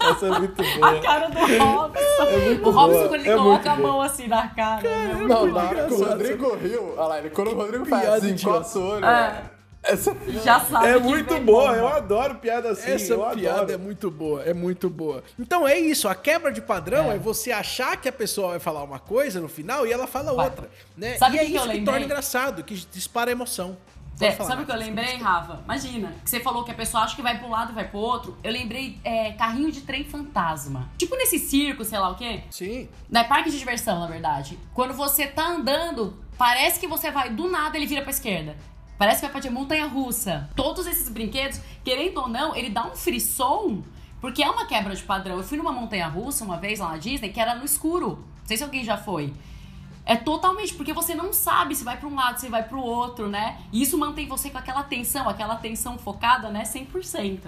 Essa 0.00 0.26
é 0.26 0.38
muito 0.38 0.62
A 0.62 0.76
boa. 0.90 1.00
cara 1.00 1.28
do 1.30 1.38
Robson. 1.38 2.30
muito 2.44 2.68
o 2.68 2.70
Robson, 2.70 2.92
boa, 2.98 3.08
quando 3.08 3.20
ele 3.20 3.30
é 3.30 3.36
coloca 3.36 3.72
a 3.72 3.76
boa. 3.76 3.88
mão 3.88 4.02
assim 4.02 4.26
na 4.28 4.48
cara. 4.48 4.82
né? 4.82 5.14
Não, 5.26 5.46
na 5.46 5.62
hora 5.62 5.86
que 5.86 5.94
o. 5.94 6.04
Rodrigo 6.04 6.56
riu, 6.56 6.94
olha 6.96 7.06
lá, 7.08 7.18
ele, 7.18 7.30
quando 7.30 7.48
o 7.50 7.54
Rodrigo 7.54 7.84
faz 7.86 8.08
assim, 8.08 8.36
coça 8.38 8.78
o 8.78 8.82
olho, 8.88 9.04
É. 9.06 9.42
essa 9.82 10.14
Já 10.44 10.60
sabe. 10.60 10.86
É 10.88 10.94
que 10.94 11.00
muito 11.00 11.34
vem 11.34 11.44
boa, 11.44 11.64
bomba. 11.68 11.76
eu 11.76 11.88
adoro 11.88 12.34
piada 12.36 12.70
assim. 12.70 12.90
Essa 12.90 13.12
eu 13.14 13.20
piada 13.30 13.60
adoro. 13.62 13.72
é 13.72 13.76
muito 13.76 14.10
boa, 14.10 14.42
é 14.44 14.52
muito 14.54 14.90
boa. 14.90 15.22
Então 15.38 15.66
é 15.66 15.78
isso, 15.78 16.06
a 16.08 16.14
quebra 16.14 16.52
de 16.52 16.60
padrão 16.60 17.10
é, 17.10 17.16
É. 17.16 17.18
você 17.18 17.50
achar 17.50 17.96
que 17.96 18.08
a 18.08 18.12
pessoa 18.12 18.50
vai 18.50 18.58
falar 18.60 18.82
uma 18.82 18.98
coisa 18.98 19.40
no 19.40 19.48
final 19.48 19.86
e 19.86 19.92
ela 19.92 20.06
fala 20.06 20.32
Vai. 20.34 20.46
outra. 20.46 20.70
Né? 20.96 21.16
Sabe 21.16 21.36
e 21.36 21.38
o 21.38 21.42
é 21.42 21.44
que 21.46 21.50
que 21.50 21.56
eu 21.56 21.60
isso 21.60 21.68
que 21.70 21.76
lembrei? 21.76 21.94
torna 21.94 22.04
engraçado, 22.06 22.62
que 22.64 22.74
dispara 22.92 23.30
a 23.30 23.32
emoção. 23.32 23.76
É, 24.22 24.32
falar, 24.32 24.50
sabe 24.50 24.62
o 24.64 24.66
que 24.66 24.72
eu 24.72 24.76
lembrei, 24.76 25.16
Rafa? 25.16 25.60
Imagina, 25.64 26.12
que 26.22 26.28
você 26.28 26.40
falou 26.40 26.62
que 26.62 26.70
a 26.70 26.74
pessoa 26.74 27.04
acha 27.04 27.16
que 27.16 27.22
vai 27.22 27.38
pra 27.38 27.46
um 27.48 27.50
lado 27.50 27.72
e 27.72 27.74
vai 27.74 27.88
pro 27.88 27.98
outro. 28.00 28.36
Eu 28.44 28.52
lembrei 28.52 28.98
é, 29.02 29.32
carrinho 29.32 29.72
de 29.72 29.80
trem 29.80 30.04
fantasma. 30.04 30.90
Tipo 30.98 31.16
nesse 31.16 31.38
circo, 31.38 31.82
sei 31.86 31.98
lá 31.98 32.10
o 32.10 32.16
quê. 32.16 32.42
Sim. 32.50 32.86
Na 33.08 33.24
parque 33.24 33.48
de 33.50 33.58
diversão, 33.58 33.98
na 33.98 34.06
verdade. 34.06 34.58
Quando 34.74 34.92
você 34.92 35.26
tá 35.26 35.46
andando, 35.48 36.14
parece 36.36 36.78
que 36.78 36.86
você 36.86 37.10
vai, 37.10 37.30
do 37.30 37.48
nada 37.48 37.78
ele 37.78 37.86
vira 37.86 38.02
pra 38.02 38.10
esquerda. 38.10 38.54
Parece 39.00 39.22
que 39.22 39.32
vai 39.32 39.40
pra 39.40 39.50
montanha 39.50 39.86
russa. 39.86 40.50
Todos 40.54 40.86
esses 40.86 41.08
brinquedos, 41.08 41.58
querendo 41.82 42.18
ou 42.18 42.28
não, 42.28 42.54
ele 42.54 42.68
dá 42.68 42.86
um 42.86 42.94
frisson, 42.94 43.82
porque 44.20 44.42
é 44.42 44.50
uma 44.50 44.66
quebra 44.66 44.94
de 44.94 45.02
padrão. 45.02 45.38
Eu 45.38 45.42
fui 45.42 45.56
numa 45.56 45.72
montanha 45.72 46.06
russa 46.06 46.44
uma 46.44 46.58
vez 46.58 46.80
lá 46.80 46.90
na 46.90 46.98
Disney, 46.98 47.30
que 47.30 47.40
era 47.40 47.54
no 47.54 47.64
escuro. 47.64 48.22
Não 48.40 48.46
sei 48.46 48.58
se 48.58 48.62
alguém 48.62 48.84
já 48.84 48.98
foi. 48.98 49.32
É 50.04 50.16
totalmente, 50.16 50.74
porque 50.74 50.92
você 50.92 51.14
não 51.14 51.32
sabe 51.32 51.74
se 51.74 51.82
vai 51.82 51.96
pra 51.96 52.10
um 52.10 52.14
lado, 52.14 52.40
se 52.40 52.50
vai 52.50 52.62
pro 52.62 52.78
outro, 52.78 53.26
né? 53.26 53.62
E 53.72 53.80
isso 53.80 53.96
mantém 53.96 54.28
você 54.28 54.50
com 54.50 54.58
aquela 54.58 54.82
tensão, 54.82 55.26
aquela 55.26 55.56
tensão 55.56 55.96
focada, 55.96 56.50
né? 56.50 56.64
100%. 56.64 57.40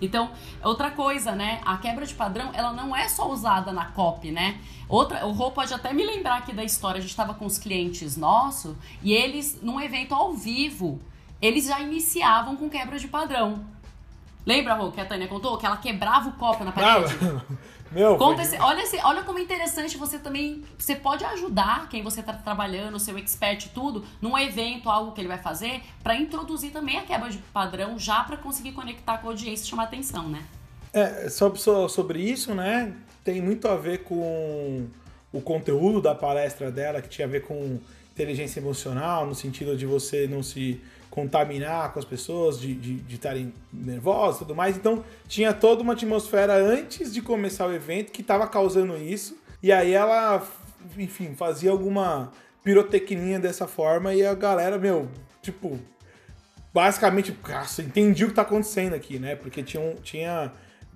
Então, 0.00 0.30
outra 0.62 0.90
coisa, 0.90 1.32
né? 1.32 1.60
A 1.64 1.76
quebra 1.76 2.06
de 2.06 2.14
padrão, 2.14 2.50
ela 2.52 2.72
não 2.72 2.96
é 2.96 3.08
só 3.08 3.30
usada 3.30 3.72
na 3.72 3.86
copy, 3.86 4.30
né? 4.30 4.60
Outra, 4.88 5.26
o 5.26 5.32
Rô 5.32 5.50
pode 5.50 5.72
até 5.74 5.92
me 5.92 6.04
lembrar 6.04 6.38
aqui 6.38 6.52
da 6.52 6.64
história. 6.64 6.98
A 6.98 7.00
gente 7.00 7.10
estava 7.10 7.34
com 7.34 7.44
os 7.44 7.58
clientes 7.58 8.16
nossos 8.16 8.76
e 9.02 9.12
eles, 9.12 9.58
num 9.62 9.80
evento 9.80 10.14
ao 10.14 10.32
vivo, 10.32 11.00
eles 11.40 11.66
já 11.66 11.80
iniciavam 11.80 12.56
com 12.56 12.68
quebra 12.68 12.98
de 12.98 13.08
padrão. 13.08 13.64
Lembra, 14.46 14.74
Rô, 14.74 14.90
que 14.90 15.00
a 15.00 15.04
Tânia 15.04 15.28
contou? 15.28 15.58
Que 15.58 15.66
ela 15.66 15.76
quebrava 15.76 16.30
o 16.30 16.32
copo 16.32 16.64
na 16.64 16.72
parede? 16.72 17.14
Meu, 17.90 18.16
Conta 18.16 18.42
esse, 18.42 18.56
olha, 18.58 18.82
esse, 18.82 18.96
olha 18.98 19.22
como 19.22 19.38
é 19.38 19.42
interessante 19.42 19.96
você 19.96 20.18
também. 20.18 20.62
Você 20.78 20.94
pode 20.94 21.24
ajudar 21.24 21.88
quem 21.88 22.02
você 22.02 22.20
está 22.20 22.32
trabalhando, 22.32 22.98
seu 22.98 23.16
expert 23.16 23.64
e 23.64 23.68
tudo, 23.70 24.04
num 24.20 24.36
evento, 24.38 24.90
algo 24.90 25.12
que 25.12 25.20
ele 25.20 25.28
vai 25.28 25.38
fazer, 25.38 25.80
para 26.02 26.14
introduzir 26.14 26.70
também 26.70 26.98
a 26.98 27.02
quebra 27.02 27.30
de 27.30 27.38
padrão 27.38 27.98
já 27.98 28.22
para 28.24 28.36
conseguir 28.36 28.72
conectar 28.72 29.18
com 29.18 29.28
a 29.28 29.30
audiência 29.30 29.64
e 29.64 29.66
chamar 29.68 29.84
atenção, 29.84 30.28
né? 30.28 30.44
É, 30.92 31.28
sobre, 31.28 31.58
sobre 31.58 32.20
isso, 32.20 32.54
né? 32.54 32.94
Tem 33.24 33.40
muito 33.40 33.68
a 33.68 33.76
ver 33.76 34.04
com 34.04 34.86
o 35.32 35.40
conteúdo 35.40 36.00
da 36.00 36.14
palestra 36.14 36.70
dela, 36.70 37.00
que 37.00 37.08
tinha 37.08 37.26
a 37.26 37.30
ver 37.30 37.42
com 37.42 37.78
inteligência 38.12 38.60
emocional, 38.60 39.26
no 39.26 39.34
sentido 39.34 39.76
de 39.76 39.86
você 39.86 40.26
não 40.26 40.42
se 40.42 40.80
contaminar 41.10 41.92
com 41.92 41.98
as 41.98 42.04
pessoas, 42.04 42.60
de 42.60 43.02
estarem 43.08 43.52
nervosas 43.72 44.36
e 44.36 44.38
tudo 44.40 44.54
mais. 44.54 44.76
Então 44.76 45.04
tinha 45.26 45.52
toda 45.52 45.82
uma 45.82 45.94
atmosfera 45.94 46.54
antes 46.54 47.12
de 47.12 47.22
começar 47.22 47.66
o 47.66 47.72
evento 47.72 48.12
que 48.12 48.20
estava 48.20 48.46
causando 48.46 48.96
isso. 48.96 49.36
E 49.62 49.72
aí 49.72 49.92
ela, 49.92 50.46
enfim, 50.96 51.34
fazia 51.34 51.70
alguma 51.70 52.30
pirotecnia 52.62 53.38
dessa 53.38 53.66
forma 53.66 54.14
e 54.14 54.24
a 54.24 54.34
galera, 54.34 54.78
meu, 54.78 55.08
tipo, 55.42 55.78
basicamente, 56.72 57.36
nossa, 57.48 57.82
entendi 57.82 58.24
o 58.24 58.28
que 58.28 58.34
tá 58.34 58.42
acontecendo 58.42 58.94
aqui, 58.94 59.18
né? 59.18 59.34
Porque 59.34 59.62
tinha, 59.62 59.94
tinha 60.02 60.52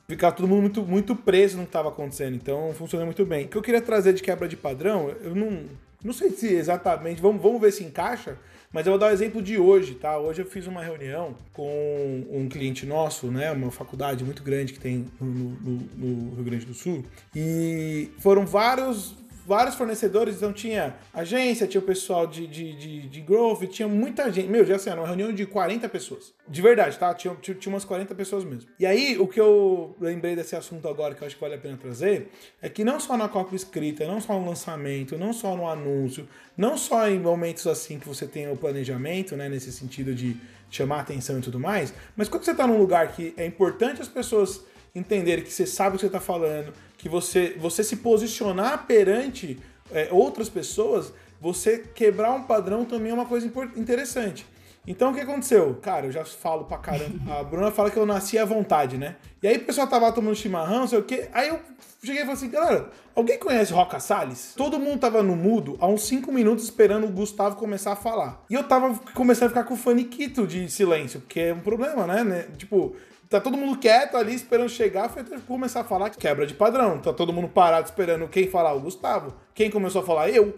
ficava 0.08 0.34
todo 0.34 0.46
mundo 0.46 0.60
muito, 0.60 0.82
muito 0.82 1.16
preso 1.16 1.56
no 1.56 1.62
que 1.64 1.70
estava 1.70 1.88
acontecendo. 1.88 2.34
Então 2.34 2.72
funcionou 2.74 3.06
muito 3.06 3.24
bem. 3.24 3.46
O 3.46 3.48
que 3.48 3.56
eu 3.56 3.62
queria 3.62 3.80
trazer 3.80 4.12
de 4.12 4.22
quebra 4.22 4.46
de 4.46 4.56
padrão, 4.56 5.08
eu 5.22 5.34
não, 5.34 5.64
não 6.04 6.12
sei 6.12 6.30
se 6.30 6.52
exatamente, 6.52 7.20
vamos, 7.20 7.42
vamos 7.42 7.60
ver 7.60 7.72
se 7.72 7.84
encaixa, 7.84 8.36
mas 8.72 8.86
eu 8.86 8.92
vou 8.92 8.98
dar 8.98 9.06
o 9.06 9.10
um 9.10 9.12
exemplo 9.12 9.42
de 9.42 9.58
hoje, 9.58 9.94
tá? 9.94 10.18
Hoje 10.18 10.42
eu 10.42 10.46
fiz 10.46 10.66
uma 10.66 10.82
reunião 10.82 11.36
com 11.52 12.24
um 12.30 12.48
cliente 12.48 12.86
nosso, 12.86 13.26
né? 13.30 13.52
Uma 13.52 13.70
faculdade 13.70 14.24
muito 14.24 14.42
grande 14.42 14.72
que 14.72 14.80
tem 14.80 15.06
no, 15.20 15.26
no, 15.26 15.72
no 15.96 16.34
Rio 16.34 16.44
Grande 16.44 16.64
do 16.64 16.74
Sul. 16.74 17.04
E 17.34 18.10
foram 18.18 18.46
vários 18.46 19.14
vários 19.46 19.74
fornecedores, 19.74 20.36
então 20.36 20.52
tinha 20.52 20.94
agência, 21.12 21.66
tinha 21.66 21.80
o 21.80 21.84
pessoal 21.84 22.26
de, 22.26 22.46
de, 22.46 22.72
de, 22.74 23.08
de 23.08 23.20
growth, 23.20 23.62
tinha 23.68 23.88
muita 23.88 24.30
gente. 24.30 24.48
Meu, 24.48 24.64
já 24.64 24.76
assim, 24.76 24.90
era 24.90 25.00
uma 25.00 25.06
reunião 25.06 25.32
de 25.32 25.44
40 25.46 25.88
pessoas. 25.88 26.32
De 26.48 26.62
verdade, 26.62 26.98
tá? 26.98 27.12
Tinha, 27.14 27.34
tinha, 27.36 27.56
tinha 27.56 27.72
umas 27.72 27.84
40 27.84 28.14
pessoas 28.14 28.44
mesmo. 28.44 28.70
E 28.78 28.86
aí, 28.86 29.18
o 29.18 29.26
que 29.26 29.40
eu 29.40 29.96
lembrei 30.00 30.36
desse 30.36 30.54
assunto 30.54 30.86
agora, 30.88 31.14
que 31.14 31.22
eu 31.22 31.26
acho 31.26 31.36
que 31.36 31.40
vale 31.40 31.54
a 31.54 31.58
pena 31.58 31.76
trazer, 31.76 32.30
é 32.60 32.68
que 32.68 32.84
não 32.84 33.00
só 33.00 33.16
na 33.16 33.28
cópia 33.28 33.56
escrita, 33.56 34.06
não 34.06 34.20
só 34.20 34.38
no 34.38 34.46
lançamento, 34.46 35.18
não 35.18 35.32
só 35.32 35.56
no 35.56 35.68
anúncio, 35.68 36.28
não 36.56 36.76
só 36.76 37.08
em 37.08 37.18
momentos 37.18 37.66
assim 37.66 37.98
que 37.98 38.06
você 38.06 38.26
tem 38.26 38.50
o 38.50 38.56
planejamento, 38.56 39.36
né, 39.36 39.48
nesse 39.48 39.72
sentido 39.72 40.14
de 40.14 40.36
chamar 40.70 41.00
atenção 41.00 41.38
e 41.38 41.42
tudo 41.42 41.60
mais, 41.60 41.92
mas 42.16 42.28
quando 42.28 42.44
você 42.44 42.54
tá 42.54 42.66
num 42.66 42.78
lugar 42.78 43.12
que 43.12 43.34
é 43.36 43.44
importante 43.44 44.00
as 44.00 44.08
pessoas 44.08 44.64
entenderem 44.94 45.44
que 45.44 45.52
você 45.52 45.66
sabe 45.66 45.96
o 45.96 45.98
que 45.98 46.02
você 46.02 46.06
está 46.06 46.20
falando, 46.20 46.72
que 46.98 47.08
você, 47.08 47.56
você 47.58 47.82
se 47.82 47.96
posicionar 47.96 48.86
perante 48.86 49.58
é, 49.90 50.08
outras 50.10 50.48
pessoas, 50.48 51.12
você 51.40 51.78
quebrar 51.78 52.32
um 52.32 52.44
padrão 52.44 52.84
também 52.84 53.10
é 53.10 53.14
uma 53.14 53.26
coisa 53.26 53.50
interessante. 53.76 54.46
Então 54.86 55.12
o 55.12 55.14
que 55.14 55.20
aconteceu? 55.20 55.78
Cara, 55.80 56.06
eu 56.06 56.12
já 56.12 56.24
falo 56.24 56.64
pra 56.64 56.78
caramba. 56.78 57.18
A 57.38 57.44
Bruna 57.44 57.70
fala 57.70 57.90
que 57.90 57.96
eu 57.96 58.06
nasci 58.06 58.38
à 58.38 58.44
vontade, 58.44 58.98
né? 58.98 59.16
E 59.42 59.46
aí 59.46 59.56
o 59.56 59.64
pessoal 59.64 59.86
tava 59.86 60.10
tomando 60.12 60.34
chimarrão, 60.34 60.80
não 60.80 60.88
sei 60.88 60.98
o 60.98 61.04
quê. 61.04 61.28
Aí 61.32 61.48
eu 61.48 61.60
cheguei 62.02 62.22
e 62.22 62.26
falei 62.26 62.34
assim, 62.34 62.50
galera, 62.50 62.90
alguém 63.14 63.38
conhece 63.38 63.72
Roca 63.72 64.00
Salles? 64.00 64.54
Todo 64.56 64.78
mundo 64.78 64.98
tava 64.98 65.22
no 65.22 65.36
mudo 65.36 65.76
há 65.80 65.86
uns 65.86 66.06
5 66.06 66.32
minutos 66.32 66.64
esperando 66.64 67.06
o 67.06 67.10
Gustavo 67.10 67.56
começar 67.56 67.92
a 67.92 67.96
falar. 67.96 68.44
E 68.50 68.54
eu 68.54 68.64
tava 68.64 68.98
começando 69.14 69.46
a 69.46 69.48
ficar 69.50 69.64
com 69.64 69.74
o 69.74 69.76
faniquito 69.76 70.46
de 70.46 70.68
silêncio, 70.68 71.20
porque 71.20 71.40
é 71.40 71.54
um 71.54 71.60
problema, 71.60 72.06
né? 72.06 72.48
Tipo, 72.56 72.96
Tá 73.32 73.40
todo 73.40 73.56
mundo 73.56 73.78
quieto 73.78 74.14
ali 74.14 74.34
esperando 74.34 74.68
chegar, 74.68 75.08
foi 75.08 75.24
começar 75.46 75.80
a 75.80 75.84
falar 75.84 76.10
que 76.10 76.18
quebra 76.18 76.46
de 76.46 76.52
padrão. 76.52 76.98
Tá 76.98 77.14
todo 77.14 77.32
mundo 77.32 77.48
parado 77.48 77.86
esperando 77.86 78.28
quem 78.28 78.46
falar, 78.46 78.74
o 78.74 78.80
Gustavo. 78.80 79.32
Quem 79.54 79.70
começou 79.70 80.02
a 80.02 80.04
falar? 80.04 80.28
Eu. 80.28 80.54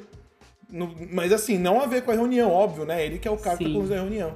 No, 0.68 0.92
mas 1.12 1.32
assim, 1.32 1.56
não 1.56 1.80
a 1.80 1.86
ver 1.86 2.02
com 2.02 2.10
a 2.10 2.14
reunião, 2.14 2.50
óbvio, 2.50 2.84
né? 2.84 3.06
Ele 3.06 3.20
que 3.20 3.28
é 3.28 3.30
o 3.30 3.36
cara 3.36 3.56
Sim. 3.58 3.80
que 3.80 3.88
tá 3.88 3.94
a 3.94 3.98
reunião. 3.98 4.34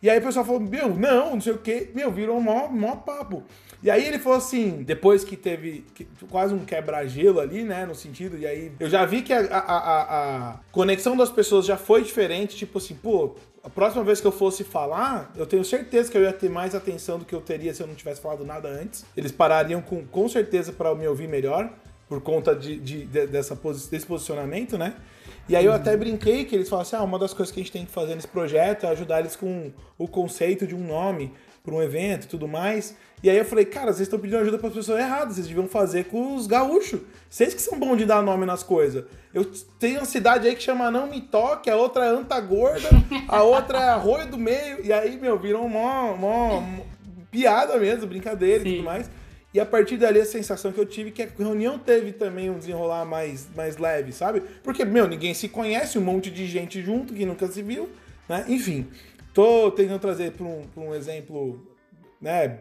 E 0.00 0.08
aí 0.08 0.20
o 0.20 0.22
pessoal 0.22 0.44
falou, 0.44 0.60
meu, 0.60 0.94
não, 0.94 1.32
não 1.32 1.40
sei 1.40 1.52
o 1.52 1.58
quê. 1.58 1.90
Meu, 1.92 2.12
virou 2.12 2.38
um 2.38 2.40
maior, 2.40 2.72
maior 2.72 2.96
papo. 2.98 3.42
E 3.82 3.90
aí 3.90 4.06
ele 4.06 4.18
falou 4.18 4.36
assim, 4.36 4.82
depois 4.82 5.24
que 5.24 5.36
teve 5.36 5.84
quase 6.30 6.52
um 6.52 6.64
quebra-gelo 6.64 7.40
ali, 7.40 7.64
né, 7.64 7.86
no 7.86 7.94
sentido, 7.94 8.36
e 8.36 8.46
aí 8.46 8.72
eu 8.78 8.90
já 8.90 9.06
vi 9.06 9.22
que 9.22 9.32
a, 9.32 9.40
a, 9.40 9.58
a, 9.58 10.50
a, 10.50 10.60
conexão 10.70 11.16
das 11.16 11.30
pessoas 11.30 11.64
já 11.64 11.78
foi 11.78 12.02
diferente, 12.02 12.56
tipo 12.56 12.76
assim, 12.76 12.94
pô, 12.94 13.36
a 13.64 13.70
próxima 13.70 14.04
vez 14.04 14.20
que 14.20 14.26
eu 14.26 14.32
fosse 14.32 14.64
falar, 14.64 15.32
eu 15.34 15.46
tenho 15.46 15.64
certeza 15.64 16.10
que 16.10 16.18
eu 16.18 16.22
ia 16.22 16.32
ter 16.32 16.50
mais 16.50 16.74
atenção 16.74 17.18
do 17.18 17.24
que 17.24 17.34
eu 17.34 17.40
teria 17.40 17.72
se 17.72 17.82
eu 17.82 17.86
não 17.86 17.94
tivesse 17.94 18.20
falado 18.20 18.44
nada 18.44 18.68
antes. 18.68 19.04
Eles 19.16 19.32
parariam 19.32 19.80
com, 19.80 20.04
com 20.06 20.28
certeza 20.28 20.72
para 20.72 20.94
me 20.94 21.06
ouvir 21.06 21.28
melhor, 21.28 21.70
por 22.08 22.20
conta 22.20 22.54
de, 22.56 22.78
de, 22.78 23.04
de 23.04 23.26
dessa, 23.26 23.58
desse 23.90 24.06
posicionamento, 24.06 24.76
né? 24.76 24.94
E 25.48 25.56
aí 25.56 25.64
eu 25.64 25.72
até 25.72 25.96
brinquei 25.96 26.44
que 26.44 26.54
eles 26.54 26.68
falaram 26.68 26.86
assim, 26.86 26.96
ah, 26.96 27.02
uma 27.02 27.18
das 27.18 27.34
coisas 27.34 27.52
que 27.52 27.60
a 27.60 27.62
gente 27.62 27.72
tem 27.72 27.84
que 27.84 27.90
fazer 27.90 28.14
nesse 28.14 28.28
projeto 28.28 28.84
é 28.84 28.90
ajudar 28.90 29.20
eles 29.20 29.36
com 29.36 29.72
o 29.98 30.06
conceito 30.06 30.66
de 30.66 30.74
um 30.74 30.86
nome 30.86 31.32
para 31.62 31.74
um 31.74 31.82
evento 31.82 32.24
e 32.24 32.28
tudo 32.28 32.48
mais. 32.48 32.94
E 33.22 33.28
aí 33.28 33.36
eu 33.36 33.44
falei, 33.44 33.66
cara, 33.66 33.92
vocês 33.92 34.02
estão 34.02 34.18
pedindo 34.18 34.38
ajuda 34.38 34.58
para 34.58 34.68
as 34.68 34.74
pessoas 34.74 34.98
erradas, 34.98 35.34
vocês 35.34 35.46
deviam 35.46 35.68
fazer 35.68 36.04
com 36.04 36.34
os 36.34 36.46
gaúchos. 36.46 37.00
Vocês 37.28 37.52
que 37.52 37.60
são 37.60 37.78
bons 37.78 37.98
de 37.98 38.06
dar 38.06 38.22
nome 38.22 38.46
nas 38.46 38.62
coisas. 38.62 39.04
Eu 39.32 39.44
tenho 39.78 39.98
uma 39.98 40.06
cidade 40.06 40.48
aí 40.48 40.56
que 40.56 40.62
chama 40.62 40.90
Não 40.90 41.06
Me 41.06 41.20
Toque, 41.20 41.68
a 41.68 41.76
outra 41.76 42.06
é 42.06 42.08
Anta 42.08 42.40
Gorda, 42.40 42.88
a 43.28 43.42
outra 43.42 43.78
é 43.78 43.88
Arroio 43.90 44.26
do 44.26 44.38
Meio. 44.38 44.84
E 44.84 44.92
aí, 44.92 45.18
meu, 45.18 45.38
viram 45.38 45.68
mó, 45.68 46.16
mó, 46.16 46.60
mó 46.60 46.84
piada 47.30 47.76
mesmo, 47.78 48.06
brincadeira 48.06 48.62
Sim. 48.62 48.68
e 48.68 48.72
tudo 48.76 48.84
mais. 48.84 49.10
E 49.52 49.58
a 49.58 49.66
partir 49.66 49.96
dali 49.96 50.20
a 50.20 50.24
sensação 50.24 50.70
que 50.70 50.78
eu 50.78 50.86
tive 50.86 51.10
é 51.10 51.12
que 51.12 51.22
a 51.22 51.28
reunião 51.36 51.76
teve 51.78 52.12
também 52.12 52.48
um 52.48 52.58
desenrolar 52.58 53.04
mais, 53.04 53.48
mais 53.54 53.76
leve, 53.76 54.12
sabe? 54.12 54.42
Porque, 54.62 54.84
meu, 54.84 55.08
ninguém 55.08 55.34
se 55.34 55.48
conhece, 55.48 55.98
um 55.98 56.02
monte 56.02 56.30
de 56.30 56.46
gente 56.46 56.80
junto 56.80 57.12
que 57.12 57.26
nunca 57.26 57.48
se 57.48 57.60
viu, 57.60 57.88
né? 58.28 58.44
Enfim, 58.48 58.86
tô 59.40 59.70
tentando 59.70 59.98
trazer 59.98 60.32
para 60.32 60.44
um, 60.44 60.64
um 60.76 60.94
exemplo 60.94 61.70
né? 62.20 62.58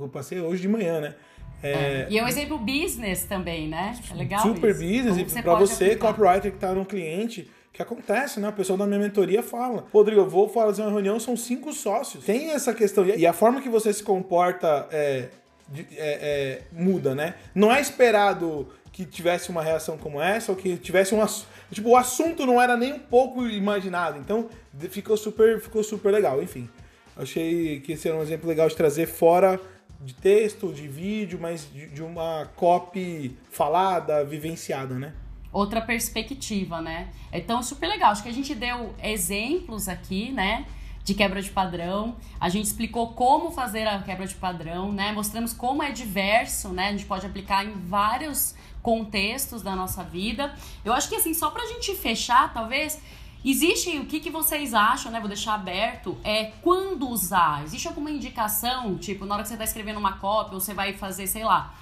Eu 0.00 0.08
passei 0.08 0.40
hoje 0.40 0.62
de 0.62 0.68
manhã, 0.68 1.00
né? 1.00 1.14
É... 1.62 1.70
É. 1.70 2.06
E 2.10 2.18
é 2.18 2.24
um 2.24 2.28
exemplo 2.28 2.58
business 2.58 3.24
também, 3.24 3.68
né? 3.68 3.94
É 4.10 4.14
legal 4.14 4.40
Super 4.40 4.70
isso. 4.70 4.80
business. 4.80 5.32
Para 5.34 5.54
você, 5.54 5.84
aplicar. 5.84 6.08
copywriter 6.08 6.50
que 6.50 6.56
está 6.56 6.72
no 6.72 6.84
cliente, 6.84 7.48
que 7.72 7.82
acontece, 7.82 8.40
né? 8.40 8.48
O 8.48 8.52
pessoal 8.52 8.78
da 8.78 8.86
minha 8.86 8.98
mentoria 8.98 9.42
fala: 9.42 9.86
Rodrigo, 9.92 10.22
eu 10.22 10.28
vou 10.28 10.48
fazer 10.48 10.82
uma 10.82 10.90
reunião, 10.90 11.20
são 11.20 11.36
cinco 11.36 11.72
sócios. 11.72 12.24
Tem 12.24 12.50
essa 12.50 12.72
questão. 12.72 13.04
E 13.04 13.26
a 13.26 13.32
forma 13.32 13.60
que 13.60 13.68
você 13.68 13.92
se 13.92 14.02
comporta 14.02 14.88
é, 14.90 15.28
é, 15.76 15.88
é, 15.96 16.62
muda, 16.72 17.14
né? 17.14 17.34
Não 17.54 17.72
é 17.72 17.80
esperado 17.80 18.68
que 18.92 19.06
tivesse 19.06 19.50
uma 19.50 19.62
reação 19.62 19.96
como 19.96 20.20
essa 20.20 20.52
ou 20.52 20.56
que 20.56 20.76
tivesse 20.76 21.14
um 21.14 21.26
tipo 21.70 21.88
o 21.88 21.96
assunto 21.96 22.44
não 22.44 22.60
era 22.60 22.76
nem 22.76 22.92
um 22.92 22.98
pouco 22.98 23.46
imaginado 23.46 24.18
então 24.18 24.48
ficou 24.90 25.16
super 25.16 25.60
ficou 25.60 25.82
super 25.82 26.12
legal 26.12 26.42
enfim 26.42 26.68
Achei 27.16 27.80
que 27.80 27.92
esse 27.92 28.08
era 28.08 28.16
um 28.16 28.22
exemplo 28.22 28.48
legal 28.48 28.68
de 28.68 28.76
trazer 28.76 29.06
fora 29.06 29.60
de 30.00 30.14
texto, 30.14 30.72
de 30.72 30.88
vídeo, 30.88 31.38
mas 31.40 31.70
de, 31.72 31.86
de 31.86 32.02
uma 32.02 32.46
copy 32.56 33.36
falada, 33.50 34.24
vivenciada, 34.24 34.98
né? 34.98 35.12
Outra 35.52 35.80
perspectiva, 35.80 36.80
né? 36.80 37.10
Então, 37.30 37.62
super 37.62 37.86
legal. 37.86 38.10
Acho 38.10 38.22
que 38.22 38.28
a 38.28 38.32
gente 38.32 38.54
deu 38.54 38.94
exemplos 39.02 39.88
aqui, 39.88 40.32
né? 40.32 40.66
de 41.04 41.14
quebra 41.14 41.42
de 41.42 41.50
padrão. 41.50 42.16
A 42.38 42.48
gente 42.48 42.66
explicou 42.66 43.12
como 43.12 43.50
fazer 43.50 43.86
a 43.86 44.00
quebra 44.02 44.26
de 44.26 44.34
padrão, 44.34 44.92
né? 44.92 45.12
Mostramos 45.12 45.52
como 45.52 45.82
é 45.82 45.90
diverso, 45.90 46.68
né? 46.68 46.88
A 46.88 46.92
gente 46.92 47.06
pode 47.06 47.26
aplicar 47.26 47.64
em 47.64 47.72
vários 47.72 48.54
contextos 48.82 49.62
da 49.62 49.76
nossa 49.76 50.02
vida. 50.02 50.54
Eu 50.84 50.92
acho 50.92 51.08
que 51.08 51.14
assim, 51.14 51.32
só 51.32 51.50
pra 51.50 51.64
gente 51.66 51.94
fechar, 51.94 52.52
talvez, 52.52 53.00
Existe 53.44 53.98
o 53.98 54.06
que, 54.06 54.20
que 54.20 54.30
vocês 54.30 54.72
acham, 54.72 55.10
né? 55.10 55.18
Vou 55.18 55.26
deixar 55.26 55.54
aberto. 55.54 56.16
É 56.22 56.52
quando 56.62 57.08
usar. 57.08 57.64
Existe 57.64 57.88
alguma 57.88 58.08
indicação, 58.08 58.96
tipo, 58.96 59.24
na 59.24 59.34
hora 59.34 59.42
que 59.42 59.48
você 59.48 59.54
está 59.54 59.64
escrevendo 59.64 59.98
uma 59.98 60.12
cópia, 60.18 60.54
ou 60.54 60.60
você 60.60 60.72
vai 60.72 60.92
fazer, 60.92 61.26
sei 61.26 61.42
lá, 61.42 61.74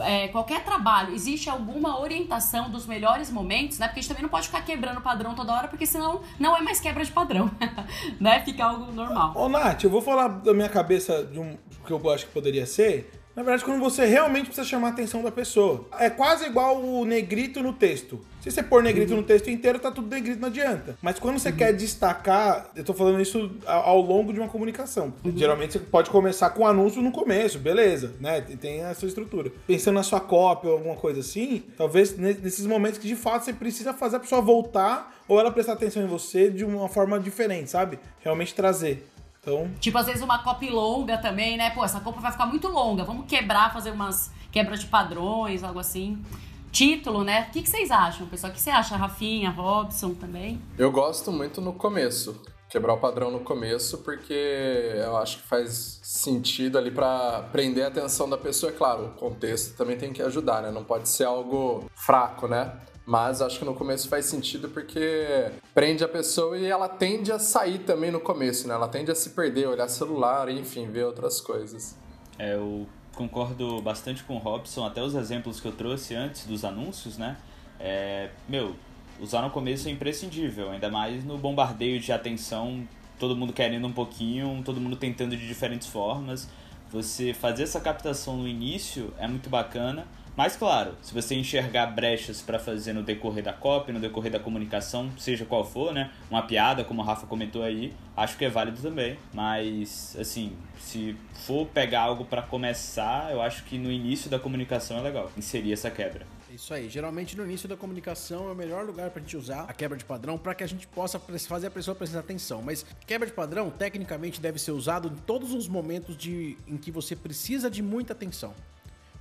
é, 0.00 0.28
qualquer 0.28 0.64
trabalho, 0.64 1.14
existe 1.14 1.48
alguma 1.48 1.98
orientação 2.00 2.70
dos 2.70 2.86
melhores 2.86 3.30
momentos, 3.30 3.78
né? 3.78 3.86
Porque 3.86 4.00
a 4.00 4.02
gente 4.02 4.08
também 4.08 4.22
não 4.22 4.28
pode 4.28 4.46
ficar 4.46 4.62
quebrando 4.62 4.98
o 4.98 5.00
padrão 5.00 5.34
toda 5.34 5.52
hora, 5.52 5.68
porque 5.68 5.86
senão 5.86 6.20
não 6.38 6.56
é 6.56 6.60
mais 6.60 6.78
quebra 6.80 7.04
de 7.04 7.10
padrão, 7.10 7.50
né? 8.20 8.42
Fica 8.44 8.64
algo 8.64 8.92
normal. 8.92 9.32
Ô, 9.34 9.48
Nath, 9.48 9.84
eu 9.84 9.90
vou 9.90 10.02
falar 10.02 10.28
da 10.28 10.52
minha 10.52 10.68
cabeça 10.68 11.24
de 11.24 11.38
um 11.38 11.56
que 11.86 11.92
eu 11.92 12.10
acho 12.10 12.26
que 12.26 12.32
poderia 12.32 12.66
ser. 12.66 13.17
Na 13.38 13.44
verdade, 13.44 13.64
quando 13.64 13.78
você 13.78 14.04
realmente 14.04 14.46
precisa 14.46 14.66
chamar 14.66 14.88
a 14.88 14.90
atenção 14.90 15.22
da 15.22 15.30
pessoa. 15.30 15.86
É 15.96 16.10
quase 16.10 16.44
igual 16.46 16.82
o 16.82 17.04
negrito 17.04 17.62
no 17.62 17.72
texto. 17.72 18.18
Se 18.42 18.50
você 18.50 18.64
pôr 18.64 18.82
negrito 18.82 19.14
no 19.14 19.22
texto 19.22 19.48
inteiro, 19.48 19.78
tá 19.78 19.92
tudo 19.92 20.12
negrito, 20.12 20.40
não 20.40 20.48
adianta. 20.48 20.98
Mas 21.00 21.20
quando 21.20 21.38
você 21.38 21.52
quer 21.52 21.72
destacar, 21.72 22.68
eu 22.74 22.82
tô 22.82 22.92
falando 22.92 23.20
isso 23.20 23.48
ao 23.64 24.00
longo 24.00 24.32
de 24.32 24.40
uma 24.40 24.48
comunicação. 24.48 25.14
Geralmente 25.36 25.74
você 25.74 25.78
pode 25.78 26.10
começar 26.10 26.50
com 26.50 26.66
anúncio 26.66 27.00
no 27.00 27.12
começo, 27.12 27.60
beleza, 27.60 28.12
né? 28.18 28.40
Tem 28.40 28.82
a 28.82 28.92
sua 28.92 29.06
estrutura. 29.06 29.52
Pensando 29.68 29.94
na 29.94 30.02
sua 30.02 30.18
cópia 30.18 30.70
ou 30.70 30.76
alguma 30.76 30.96
coisa 30.96 31.20
assim, 31.20 31.62
talvez 31.76 32.18
ne- 32.18 32.38
nesses 32.42 32.66
momentos 32.66 32.98
que 32.98 33.06
de 33.06 33.14
fato 33.14 33.44
você 33.44 33.52
precisa 33.52 33.92
fazer 33.94 34.16
a 34.16 34.20
pessoa 34.20 34.40
voltar 34.40 35.14
ou 35.28 35.38
ela 35.38 35.52
prestar 35.52 35.74
atenção 35.74 36.02
em 36.02 36.08
você 36.08 36.50
de 36.50 36.64
uma 36.64 36.88
forma 36.88 37.20
diferente, 37.20 37.70
sabe? 37.70 38.00
Realmente 38.20 38.52
trazer. 38.52 39.06
Então, 39.48 39.70
Tipo, 39.80 39.98
às 39.98 40.06
vezes 40.06 40.22
uma 40.22 40.38
copy 40.38 40.68
longa 40.68 41.16
também, 41.18 41.56
né? 41.56 41.70
Pô, 41.70 41.84
essa 41.84 42.00
copa 42.00 42.20
vai 42.20 42.30
ficar 42.30 42.46
muito 42.46 42.68
longa. 42.68 43.04
Vamos 43.04 43.26
quebrar, 43.26 43.72
fazer 43.72 43.90
umas 43.90 44.30
quebras 44.52 44.80
de 44.80 44.86
padrões, 44.86 45.64
algo 45.64 45.78
assim. 45.78 46.22
Título, 46.70 47.24
né? 47.24 47.46
O 47.48 47.52
que, 47.52 47.62
que 47.62 47.68
vocês 47.68 47.90
acham, 47.90 48.26
pessoal? 48.26 48.52
O 48.52 48.54
que 48.54 48.60
você 48.60 48.70
acha, 48.70 48.96
Rafinha, 48.96 49.50
Robson 49.50 50.14
também? 50.14 50.60
Eu 50.76 50.92
gosto 50.92 51.32
muito 51.32 51.60
no 51.60 51.72
começo. 51.72 52.40
Quebrar 52.68 52.92
o 52.92 52.98
padrão 52.98 53.30
no 53.30 53.40
começo, 53.40 53.98
porque 53.98 54.92
eu 54.94 55.16
acho 55.16 55.38
que 55.38 55.48
faz 55.48 56.00
sentido 56.02 56.76
ali 56.76 56.90
pra 56.90 57.48
prender 57.50 57.86
a 57.86 57.88
atenção 57.88 58.28
da 58.28 58.36
pessoa. 58.36 58.70
É 58.70 58.74
claro, 58.74 59.06
o 59.06 59.10
contexto 59.12 59.74
também 59.74 59.96
tem 59.96 60.12
que 60.12 60.20
ajudar, 60.20 60.60
né? 60.60 60.70
Não 60.70 60.84
pode 60.84 61.08
ser 61.08 61.24
algo 61.24 61.90
fraco, 61.94 62.46
né? 62.46 62.70
Mas 63.08 63.40
acho 63.40 63.58
que 63.58 63.64
no 63.64 63.74
começo 63.74 64.06
faz 64.06 64.26
sentido 64.26 64.68
porque 64.68 65.50
prende 65.72 66.04
a 66.04 66.08
pessoa 66.08 66.58
e 66.58 66.66
ela 66.66 66.86
tende 66.86 67.32
a 67.32 67.38
sair 67.38 67.78
também 67.78 68.10
no 68.10 68.20
começo, 68.20 68.68
né? 68.68 68.74
Ela 68.74 68.86
tende 68.86 69.10
a 69.10 69.14
se 69.14 69.30
perder, 69.30 69.66
olhar 69.66 69.88
celular, 69.88 70.50
enfim, 70.50 70.86
ver 70.90 71.06
outras 71.06 71.40
coisas. 71.40 71.96
É, 72.38 72.54
eu 72.54 72.86
concordo 73.14 73.80
bastante 73.80 74.22
com 74.24 74.34
o 74.34 74.38
Robson, 74.38 74.84
até 74.84 75.02
os 75.02 75.14
exemplos 75.14 75.58
que 75.58 75.66
eu 75.66 75.72
trouxe 75.72 76.14
antes 76.14 76.44
dos 76.44 76.66
anúncios, 76.66 77.16
né? 77.16 77.38
É, 77.80 78.28
meu, 78.46 78.76
usar 79.18 79.40
no 79.40 79.48
começo 79.48 79.88
é 79.88 79.90
imprescindível, 79.90 80.70
ainda 80.70 80.90
mais 80.90 81.24
no 81.24 81.38
bombardeio 81.38 81.98
de 81.98 82.12
atenção, 82.12 82.86
todo 83.18 83.34
mundo 83.34 83.54
querendo 83.54 83.86
um 83.86 83.92
pouquinho, 83.92 84.60
todo 84.62 84.78
mundo 84.78 84.96
tentando 84.96 85.34
de 85.34 85.48
diferentes 85.48 85.88
formas. 85.88 86.46
Você 86.92 87.32
fazer 87.32 87.62
essa 87.62 87.80
captação 87.80 88.36
no 88.36 88.46
início 88.46 89.14
é 89.18 89.26
muito 89.26 89.48
bacana, 89.48 90.06
mas 90.38 90.54
claro, 90.54 90.94
se 91.02 91.12
você 91.12 91.34
enxergar 91.34 91.86
brechas 91.86 92.40
para 92.40 92.60
fazer 92.60 92.92
no 92.92 93.02
decorrer 93.02 93.42
da 93.42 93.52
copy, 93.52 93.90
no 93.90 93.98
decorrer 93.98 94.30
da 94.30 94.38
comunicação, 94.38 95.10
seja 95.18 95.44
qual 95.44 95.64
for, 95.64 95.92
né? 95.92 96.12
Uma 96.30 96.46
piada, 96.46 96.84
como 96.84 97.02
o 97.02 97.04
Rafa 97.04 97.26
comentou 97.26 97.64
aí, 97.64 97.92
acho 98.16 98.38
que 98.38 98.44
é 98.44 98.48
válido 98.48 98.80
também. 98.80 99.18
Mas, 99.34 100.16
assim, 100.16 100.56
se 100.78 101.16
for 101.44 101.66
pegar 101.66 102.02
algo 102.02 102.24
para 102.24 102.40
começar, 102.40 103.32
eu 103.32 103.42
acho 103.42 103.64
que 103.64 103.76
no 103.76 103.90
início 103.90 104.30
da 104.30 104.38
comunicação 104.38 104.98
é 104.98 105.00
legal 105.00 105.28
inserir 105.36 105.72
essa 105.72 105.90
quebra. 105.90 106.24
É 106.48 106.54
Isso 106.54 106.72
aí, 106.72 106.88
geralmente 106.88 107.36
no 107.36 107.44
início 107.44 107.68
da 107.68 107.76
comunicação 107.76 108.48
é 108.48 108.52
o 108.52 108.54
melhor 108.54 108.86
lugar 108.86 109.10
pra 109.10 109.20
gente 109.20 109.36
usar 109.36 109.62
a 109.62 109.72
quebra 109.72 109.98
de 109.98 110.04
padrão 110.04 110.38
para 110.38 110.54
que 110.54 110.62
a 110.62 110.68
gente 110.68 110.86
possa 110.86 111.18
fazer 111.18 111.66
a 111.66 111.70
pessoa 111.72 111.96
prestar 111.96 112.20
atenção. 112.20 112.62
Mas 112.62 112.86
quebra 113.04 113.26
de 113.26 113.32
padrão, 113.32 113.70
tecnicamente, 113.70 114.40
deve 114.40 114.60
ser 114.60 114.70
usado 114.70 115.08
em 115.08 115.16
todos 115.16 115.52
os 115.52 115.66
momentos 115.66 116.16
de, 116.16 116.56
em 116.64 116.76
que 116.76 116.92
você 116.92 117.16
precisa 117.16 117.68
de 117.68 117.82
muita 117.82 118.12
atenção. 118.12 118.54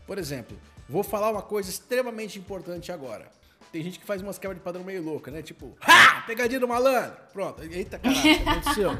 Por 0.05 0.19
exemplo, 0.19 0.55
vou 0.89 1.03
falar 1.03 1.31
uma 1.31 1.41
coisa 1.41 1.69
extremamente 1.69 2.39
importante 2.39 2.91
agora. 2.91 3.31
Tem 3.71 3.83
gente 3.83 3.99
que 3.99 4.05
faz 4.05 4.21
umas 4.21 4.37
quebras 4.37 4.57
de 4.57 4.63
padrão 4.63 4.83
meio 4.83 5.03
louca, 5.03 5.29
né? 5.29 5.41
Tipo, 5.41 5.75
ha! 5.81 6.23
Pegadinha 6.25 6.59
do 6.59 6.67
malandro! 6.67 7.13
Pronto, 7.33 7.61
eita 7.63 7.99
caralho, 7.99 8.19
o 8.19 8.21
que 8.23 8.49
aconteceu? 8.49 8.97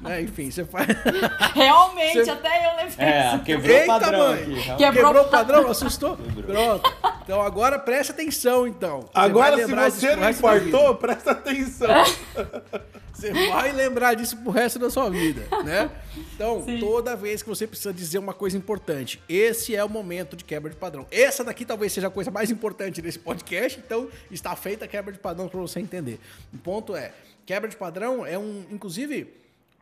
né? 0.00 0.20
Enfim, 0.22 0.50
você 0.50 0.64
faz. 0.64 0.86
Realmente, 1.54 2.24
Você- 2.24 2.30
até 2.30 2.66
eu 2.72 2.76
lembrei. 2.84 3.06
É, 3.06 3.30
disso. 3.32 3.44
quebrou 3.44 3.76
o 3.76 3.80
Eita, 3.80 3.86
padrão 4.00 4.18
mãe! 4.18 4.42
aqui. 4.42 4.52
realmente. 4.54 4.76
Quebrou 4.78 5.04
Quebrou 5.08 5.24
o 5.24 5.28
padrão? 5.30 5.70
Assustou? 5.70 6.16
Quebrou. 6.16 6.44
Pronto. 6.44 6.96
Então 7.22 7.40
agora 7.42 7.78
preste 7.78 8.10
atenção, 8.12 8.66
então. 8.66 9.00
Você 9.02 9.08
agora 9.14 9.56
se 9.56 9.66
você 9.74 10.16
não 10.16 10.28
infartou, 10.30 10.94
presta 10.96 11.30
atenção. 11.32 11.88
Você 13.18 13.32
vai 13.50 13.72
lembrar 13.72 14.14
disso 14.14 14.36
pro 14.36 14.52
resto 14.52 14.78
da 14.78 14.88
sua 14.88 15.10
vida, 15.10 15.42
né? 15.64 15.90
Então, 16.16 16.62
Sim. 16.64 16.78
toda 16.78 17.16
vez 17.16 17.42
que 17.42 17.48
você 17.48 17.66
precisa 17.66 17.92
dizer 17.92 18.16
uma 18.20 18.32
coisa 18.32 18.56
importante, 18.56 19.20
esse 19.28 19.74
é 19.74 19.82
o 19.82 19.88
momento 19.88 20.36
de 20.36 20.44
quebra 20.44 20.70
de 20.70 20.76
padrão. 20.76 21.04
Essa 21.10 21.42
daqui 21.42 21.64
talvez 21.64 21.92
seja 21.92 22.06
a 22.06 22.10
coisa 22.10 22.30
mais 22.30 22.48
importante 22.48 23.02
desse 23.02 23.18
podcast, 23.18 23.80
então 23.84 24.07
está 24.30 24.54
feita 24.56 24.84
a 24.84 24.88
quebra 24.88 25.12
de 25.12 25.18
padrão 25.18 25.48
para 25.48 25.60
você 25.60 25.80
entender. 25.80 26.18
O 26.52 26.58
ponto 26.58 26.94
é, 26.94 27.12
quebra 27.46 27.68
de 27.68 27.76
padrão 27.76 28.24
é 28.24 28.38
um, 28.38 28.64
inclusive, 28.70 29.32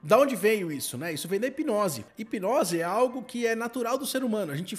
da 0.02 0.18
onde 0.18 0.36
veio 0.36 0.70
isso, 0.70 0.96
né? 0.96 1.12
Isso 1.12 1.26
vem 1.26 1.40
da 1.40 1.46
hipnose. 1.46 2.04
Hipnose 2.18 2.80
é 2.80 2.84
algo 2.84 3.22
que 3.22 3.46
é 3.46 3.54
natural 3.54 3.98
do 3.98 4.06
ser 4.06 4.22
humano. 4.22 4.52
A 4.52 4.56
gente 4.56 4.78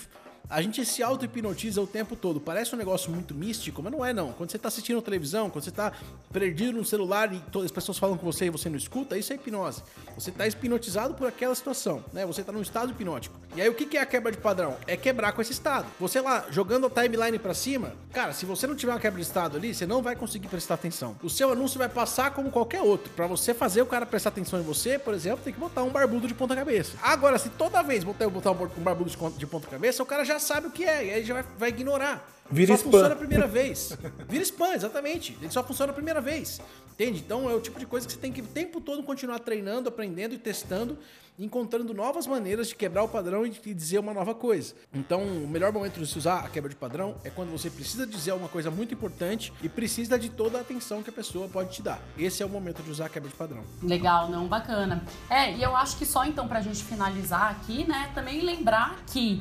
a 0.49 0.61
gente 0.61 0.85
se 0.85 1.03
auto-hipnotiza 1.03 1.81
o 1.81 1.87
tempo 1.87 2.15
todo. 2.15 2.39
Parece 2.39 2.73
um 2.73 2.77
negócio 2.77 3.11
muito 3.11 3.35
místico, 3.35 3.83
mas 3.83 3.91
não 3.91 4.05
é 4.05 4.13
não. 4.13 4.31
Quando 4.31 4.51
você 4.51 4.57
tá 4.57 4.69
assistindo 4.69 5.01
televisão, 5.01 5.49
quando 5.49 5.63
você 5.63 5.71
tá 5.71 5.91
perdido 6.31 6.77
no 6.77 6.85
celular 6.85 7.33
e 7.33 7.39
todas 7.51 7.65
as 7.65 7.71
pessoas 7.71 7.97
falam 7.97 8.17
com 8.17 8.25
você 8.25 8.45
e 8.45 8.49
você 8.49 8.69
não 8.69 8.77
escuta, 8.77 9.17
isso 9.17 9.33
é 9.33 9.35
hipnose. 9.35 9.83
Você 10.15 10.31
tá 10.31 10.47
hipnotizado 10.47 11.13
por 11.13 11.27
aquela 11.27 11.53
situação, 11.53 12.03
né? 12.13 12.25
Você 12.25 12.43
tá 12.43 12.51
num 12.51 12.61
estado 12.61 12.91
hipnótico. 12.91 13.37
E 13.55 13.61
aí 13.61 13.67
o 13.67 13.73
que 13.73 13.97
é 13.97 14.01
a 14.01 14.05
quebra 14.05 14.31
de 14.31 14.37
padrão? 14.37 14.77
É 14.87 14.95
quebrar 14.95 15.33
com 15.33 15.41
esse 15.41 15.51
estado. 15.51 15.87
Você 15.99 16.21
lá 16.21 16.45
jogando 16.49 16.87
a 16.87 16.89
timeline 16.89 17.37
pra 17.39 17.53
cima, 17.53 17.93
cara, 18.13 18.31
se 18.33 18.45
você 18.45 18.67
não 18.67 18.75
tiver 18.75 18.93
uma 18.93 18.99
quebra 18.99 19.19
de 19.19 19.25
estado 19.27 19.57
ali, 19.57 19.73
você 19.73 19.85
não 19.85 20.01
vai 20.01 20.15
conseguir 20.15 20.47
prestar 20.47 20.75
atenção. 20.75 21.15
O 21.21 21.29
seu 21.29 21.51
anúncio 21.51 21.77
vai 21.77 21.89
passar 21.89 22.31
como 22.31 22.51
qualquer 22.51 22.81
outro. 22.81 23.11
Pra 23.13 23.27
você 23.27 23.53
fazer 23.53 23.81
o 23.81 23.85
cara 23.85 24.05
prestar 24.05 24.29
atenção 24.29 24.59
em 24.59 24.63
você, 24.63 24.97
por 24.97 25.13
exemplo, 25.13 25.39
tem 25.43 25.53
que 25.53 25.59
botar 25.59 25.83
um 25.83 25.89
barbudo 25.89 26.27
de 26.27 26.33
ponta 26.33 26.55
cabeça. 26.55 26.97
Agora, 27.01 27.37
se 27.37 27.49
toda 27.49 27.81
vez 27.81 28.03
botar, 28.03 28.29
botar 28.29 28.51
um 28.51 28.81
barbudo 28.81 29.09
de 29.37 29.45
ponta 29.45 29.67
cabeça, 29.67 30.01
o 30.01 30.05
cara 30.05 30.23
já 30.23 30.36
sabe 30.39 30.67
o 30.67 30.71
que 30.71 30.83
é, 30.83 31.05
e 31.05 31.11
aí 31.11 31.23
já 31.23 31.33
vai, 31.35 31.45
vai 31.57 31.69
ignorar. 31.69 32.33
Vira 32.49 32.75
só 32.75 32.75
spam. 32.75 32.91
funciona 32.91 33.13
a 33.13 33.17
primeira 33.17 33.47
vez. 33.47 33.97
Vira 34.27 34.43
spam, 34.43 34.73
exatamente. 34.73 35.37
Ele 35.41 35.51
só 35.51 35.63
funciona 35.63 35.91
a 35.91 35.95
primeira 35.95 36.21
vez. 36.21 36.61
Entende? 36.93 37.19
Então 37.19 37.49
é 37.49 37.53
o 37.53 37.59
tipo 37.59 37.79
de 37.79 37.85
coisa 37.85 38.07
que 38.07 38.13
você 38.13 38.19
tem 38.19 38.31
que 38.31 38.41
o 38.41 38.45
tempo 38.45 38.81
todo 38.81 39.03
continuar 39.03 39.39
treinando, 39.39 39.89
aprendendo 39.89 40.33
e 40.33 40.37
testando, 40.37 40.97
encontrando 41.37 41.93
novas 41.93 42.25
maneiras 42.25 42.69
de 42.69 42.75
quebrar 42.75 43.03
o 43.03 43.07
padrão 43.07 43.45
e 43.45 43.51
de 43.51 43.73
dizer 43.73 43.99
uma 43.99 44.13
nova 44.13 44.33
coisa. 44.33 44.73
Então, 44.91 45.21
o 45.21 45.47
melhor 45.47 45.71
momento 45.71 45.99
de 45.99 46.07
se 46.07 46.17
usar 46.17 46.39
a 46.39 46.49
quebra 46.49 46.69
de 46.69 46.75
padrão 46.75 47.15
é 47.23 47.29
quando 47.29 47.51
você 47.51 47.69
precisa 47.69 48.07
dizer 48.07 48.31
uma 48.31 48.47
coisa 48.47 48.71
muito 48.71 48.93
importante 48.95 49.53
e 49.61 49.69
precisa 49.69 50.17
de 50.17 50.29
toda 50.29 50.57
a 50.57 50.61
atenção 50.61 51.03
que 51.03 51.09
a 51.11 51.13
pessoa 51.13 51.47
pode 51.47 51.71
te 51.75 51.83
dar. 51.83 52.01
Esse 52.17 52.41
é 52.41 52.45
o 52.45 52.49
momento 52.49 52.81
de 52.81 52.89
usar 52.89 53.05
a 53.05 53.09
quebra 53.09 53.29
de 53.29 53.35
padrão. 53.35 53.63
Legal, 53.83 54.29
não, 54.29 54.47
bacana. 54.47 55.03
É, 55.29 55.53
e 55.53 55.61
eu 55.61 55.75
acho 55.75 55.97
que 55.97 56.05
só 56.05 56.25
então 56.25 56.47
pra 56.47 56.61
gente 56.61 56.83
finalizar 56.83 57.51
aqui, 57.51 57.87
né, 57.87 58.09
também 58.15 58.41
lembrar 58.41 58.97
que 59.05 59.39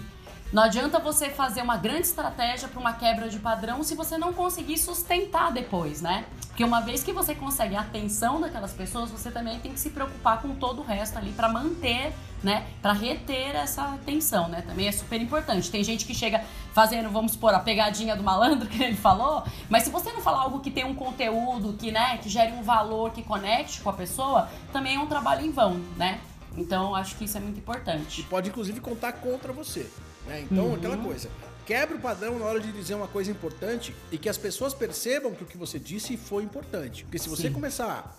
não 0.53 0.63
adianta 0.63 0.99
você 1.01 1.29
fazer 1.29 1.61
uma 1.61 1.77
grande 1.77 2.07
estratégia 2.07 2.69
para 2.69 2.79
uma 2.79 2.93
quebra 2.93 3.29
de 3.29 3.39
padrão 3.39 3.83
se 3.83 3.95
você 3.95 4.17
não 4.17 4.33
conseguir 4.33 4.79
sustentar 4.79 5.51
depois, 5.53 6.01
né? 6.01 6.25
Porque 6.47 6.63
uma 6.63 6.81
vez 6.81 7.03
que 7.03 7.13
você 7.13 7.35
consegue 7.35 7.75
a 7.75 7.81
atenção 7.81 8.41
daquelas 8.41 8.73
pessoas, 8.73 9.11
você 9.11 9.31
também 9.31 9.59
tem 9.59 9.73
que 9.73 9.81
se 9.81 9.91
preocupar 9.91 10.41
com 10.41 10.55
todo 10.55 10.81
o 10.81 10.85
resto 10.85 11.19
ali 11.19 11.33
para 11.33 11.49
manter, 11.49 12.15
né, 12.43 12.67
para 12.81 12.93
reter 12.93 13.57
essa 13.57 13.83
atenção, 13.83 14.49
né? 14.49 14.63
Também 14.63 14.87
é 14.87 14.93
super 14.93 15.21
importante. 15.21 15.71
Tem 15.71 15.83
gente 15.83 16.07
que 16.07 16.15
chega 16.15 16.43
fazendo, 16.73 17.11
vamos 17.11 17.33
supor, 17.33 17.53
a 17.53 17.59
pegadinha 17.59 18.15
do 18.15 18.23
malandro 18.23 18.69
que 18.71 18.83
ele 18.83 18.97
falou, 18.97 19.43
mas 19.69 19.83
se 19.83 19.91
você 19.91 20.13
não 20.13 20.21
falar 20.21 20.43
algo 20.43 20.61
que 20.61 20.71
tem 20.71 20.85
um 20.85 20.95
conteúdo, 20.95 21.75
que, 21.75 21.91
né, 21.91 22.19
que 22.19 22.29
gere 22.29 22.53
um 22.53 22.63
valor, 22.63 23.11
que 23.11 23.23
conecte 23.23 23.81
com 23.81 23.91
a 23.91 23.93
pessoa, 23.93 24.49
também 24.73 24.95
é 24.95 24.99
um 24.99 25.07
trabalho 25.07 25.45
em 25.45 25.51
vão, 25.51 25.75
né? 25.97 26.21
Então, 26.57 26.95
acho 26.95 27.17
que 27.17 27.25
isso 27.25 27.37
é 27.37 27.41
muito 27.41 27.57
E 27.57 27.61
importante. 27.61 28.23
pode, 28.23 28.49
inclusive, 28.49 28.81
contar 28.81 29.13
contra 29.13 29.53
você. 29.53 29.91
Né? 30.27 30.47
Então, 30.51 30.67
Uhum. 30.67 30.75
aquela 30.75 30.97
coisa. 30.97 31.29
Quebra 31.65 31.97
o 31.97 32.01
padrão 32.01 32.39
na 32.39 32.45
hora 32.45 32.61
de 32.61 32.71
dizer 32.73 32.95
uma 32.95 33.09
coisa 33.09 33.31
importante 33.31 33.95
e 34.13 34.19
que 34.19 34.29
as 34.29 34.39
pessoas 34.39 34.73
percebam 34.73 35.33
que 35.35 35.43
o 35.43 35.47
que 35.47 35.57
você 35.57 35.79
disse 35.79 36.17
foi 36.17 36.43
importante. 36.45 37.05
Porque 37.05 37.19
se 37.19 37.29
você 37.29 37.49
Sim. 37.49 37.53
começar 37.53 38.17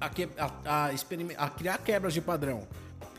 a, 0.00 0.08
que- 0.08 0.28
a- 0.38 0.52
a 0.64 0.90
a 1.44 1.50
criar 1.50 1.78
quebras 1.78 2.14
de 2.14 2.20
padrão 2.20 2.66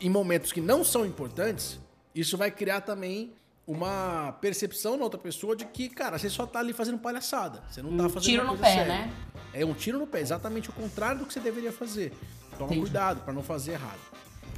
em 0.00 0.08
momentos 0.08 0.52
que 0.52 0.60
não 0.60 0.82
são 0.84 1.04
importantes, 1.04 1.78
isso 2.14 2.36
vai 2.38 2.50
criar 2.50 2.80
também 2.82 3.34
uma 3.66 4.32
percepção 4.40 4.96
na 4.96 5.04
outra 5.04 5.20
pessoa 5.20 5.54
de 5.54 5.66
que, 5.66 5.90
cara, 5.90 6.18
você 6.18 6.30
só 6.30 6.46
tá 6.46 6.60
ali 6.60 6.72
fazendo 6.72 6.98
palhaçada. 6.98 7.62
Você 7.70 7.82
não 7.82 7.94
tá 7.94 8.04
Um 8.04 8.08
fazendo 8.08 8.22
tiro 8.30 8.46
no 8.46 8.56
pé, 8.56 8.72
séria. 8.72 8.86
né? 8.86 9.12
É 9.52 9.64
um 9.66 9.74
tiro 9.74 9.98
no 9.98 10.06
pé, 10.06 10.20
exatamente 10.20 10.70
o 10.70 10.72
contrário 10.72 11.18
do 11.20 11.26
que 11.26 11.34
você 11.34 11.40
deveria 11.40 11.70
fazer. 11.72 12.12
Toma 12.52 12.64
Entendi. 12.70 12.80
cuidado 12.80 13.20
para 13.22 13.34
não 13.34 13.42
fazer 13.42 13.72
errado. 13.72 13.98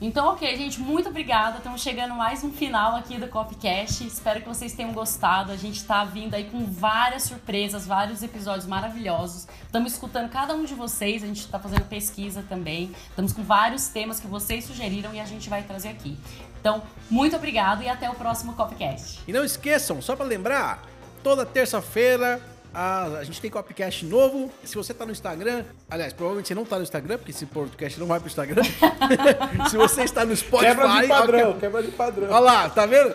Então, 0.02 0.28
ok, 0.28 0.56
gente, 0.56 0.80
muito 0.80 1.10
obrigada. 1.10 1.58
Estamos 1.58 1.82
chegando 1.82 2.14
mais 2.14 2.42
um 2.42 2.50
final 2.50 2.96
aqui 2.96 3.18
do 3.18 3.28
Copcast. 3.28 4.06
Espero 4.06 4.40
que 4.40 4.48
vocês 4.48 4.72
tenham 4.72 4.94
gostado. 4.94 5.52
A 5.52 5.56
gente 5.56 5.84
tá 5.84 6.04
vindo 6.04 6.32
aí 6.32 6.44
com 6.44 6.64
várias 6.64 7.24
surpresas, 7.24 7.86
vários 7.86 8.22
episódios 8.22 8.64
maravilhosos. 8.64 9.46
Estamos 9.62 9.92
escutando 9.92 10.30
cada 10.30 10.54
um 10.54 10.64
de 10.64 10.72
vocês, 10.74 11.22
a 11.22 11.26
gente 11.26 11.46
tá 11.46 11.58
fazendo 11.58 11.84
pesquisa 11.84 12.42
também. 12.48 12.90
Estamos 13.10 13.34
com 13.34 13.42
vários 13.42 13.88
temas 13.88 14.18
que 14.18 14.26
vocês 14.26 14.64
sugeriram 14.64 15.12
e 15.12 15.20
a 15.20 15.26
gente 15.26 15.50
vai 15.50 15.62
trazer 15.64 15.90
aqui. 15.90 16.16
Então, 16.58 16.82
muito 17.10 17.36
obrigado 17.36 17.82
e 17.82 17.88
até 17.88 18.08
o 18.08 18.14
próximo 18.14 18.54
Copcast. 18.54 19.20
E 19.28 19.32
não 19.34 19.44
esqueçam, 19.44 20.00
só 20.00 20.16
pra 20.16 20.24
lembrar, 20.24 20.82
toda 21.22 21.44
terça-feira 21.44 22.40
a, 22.72 23.04
a 23.18 23.24
gente 23.24 23.40
tem 23.40 23.50
Copcast 23.50 24.04
novo. 24.06 24.50
Se 24.64 24.74
você 24.74 24.92
tá 24.94 25.04
no 25.06 25.12
Instagram, 25.12 25.64
aliás, 25.90 26.12
provavelmente 26.12 26.48
você 26.48 26.54
não 26.54 26.64
tá 26.64 26.76
no 26.76 26.82
Instagram, 26.82 27.18
porque 27.18 27.30
esse 27.32 27.46
podcast 27.46 27.98
não 27.98 28.06
vai 28.06 28.18
pro 28.20 28.28
Instagram. 28.28 28.62
Se 29.70 29.76
você 29.76 30.02
está 30.02 30.24
no 30.24 30.34
Spotify, 30.36 30.68
Quebra 30.70 30.88
de 30.88 31.04
ó, 31.04 31.08
padrão, 31.08 31.52
que- 31.54 31.60
quebra 31.60 31.82
de 31.82 31.90
padrão. 31.92 32.28
Olha 32.30 32.40
lá, 32.40 32.70
tá 32.70 32.86
vendo? 32.86 33.14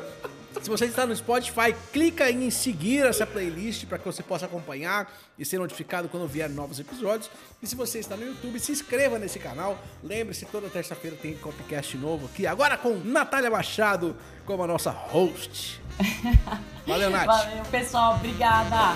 Se 0.62 0.70
você 0.70 0.86
está 0.86 1.06
no 1.06 1.14
Spotify, 1.16 1.76
clica 1.92 2.32
em 2.32 2.50
seguir 2.50 3.06
essa 3.06 3.26
playlist 3.28 3.86
para 3.88 3.98
que 3.98 4.06
você 4.06 4.24
possa 4.24 4.46
acompanhar 4.46 5.14
e 5.38 5.44
ser 5.44 5.58
notificado 5.60 6.08
quando 6.08 6.26
vier 6.28 6.50
novos 6.50 6.80
episódios. 6.80 7.30
E 7.62 7.68
se 7.68 7.76
você 7.76 8.00
está 8.00 8.16
no 8.16 8.26
YouTube, 8.26 8.58
se 8.60 8.72
inscreva 8.72 9.20
nesse 9.20 9.38
canal. 9.38 9.78
Lembre-se, 10.02 10.46
toda 10.46 10.70
terça-feira 10.70 11.18
tem 11.22 11.36
Copcast 11.36 11.98
novo 11.98 12.28
aqui, 12.28 12.48
agora 12.48 12.78
com 12.78 12.96
Natália 12.96 13.50
Machado 13.50 14.16
como 14.46 14.64
a 14.64 14.68
nossa 14.68 14.92
host. 14.92 15.82
Valeu, 16.86 17.10
Nath. 17.10 17.26
Valeu, 17.26 17.64
pessoal. 17.66 18.16
Obrigada. 18.16 18.96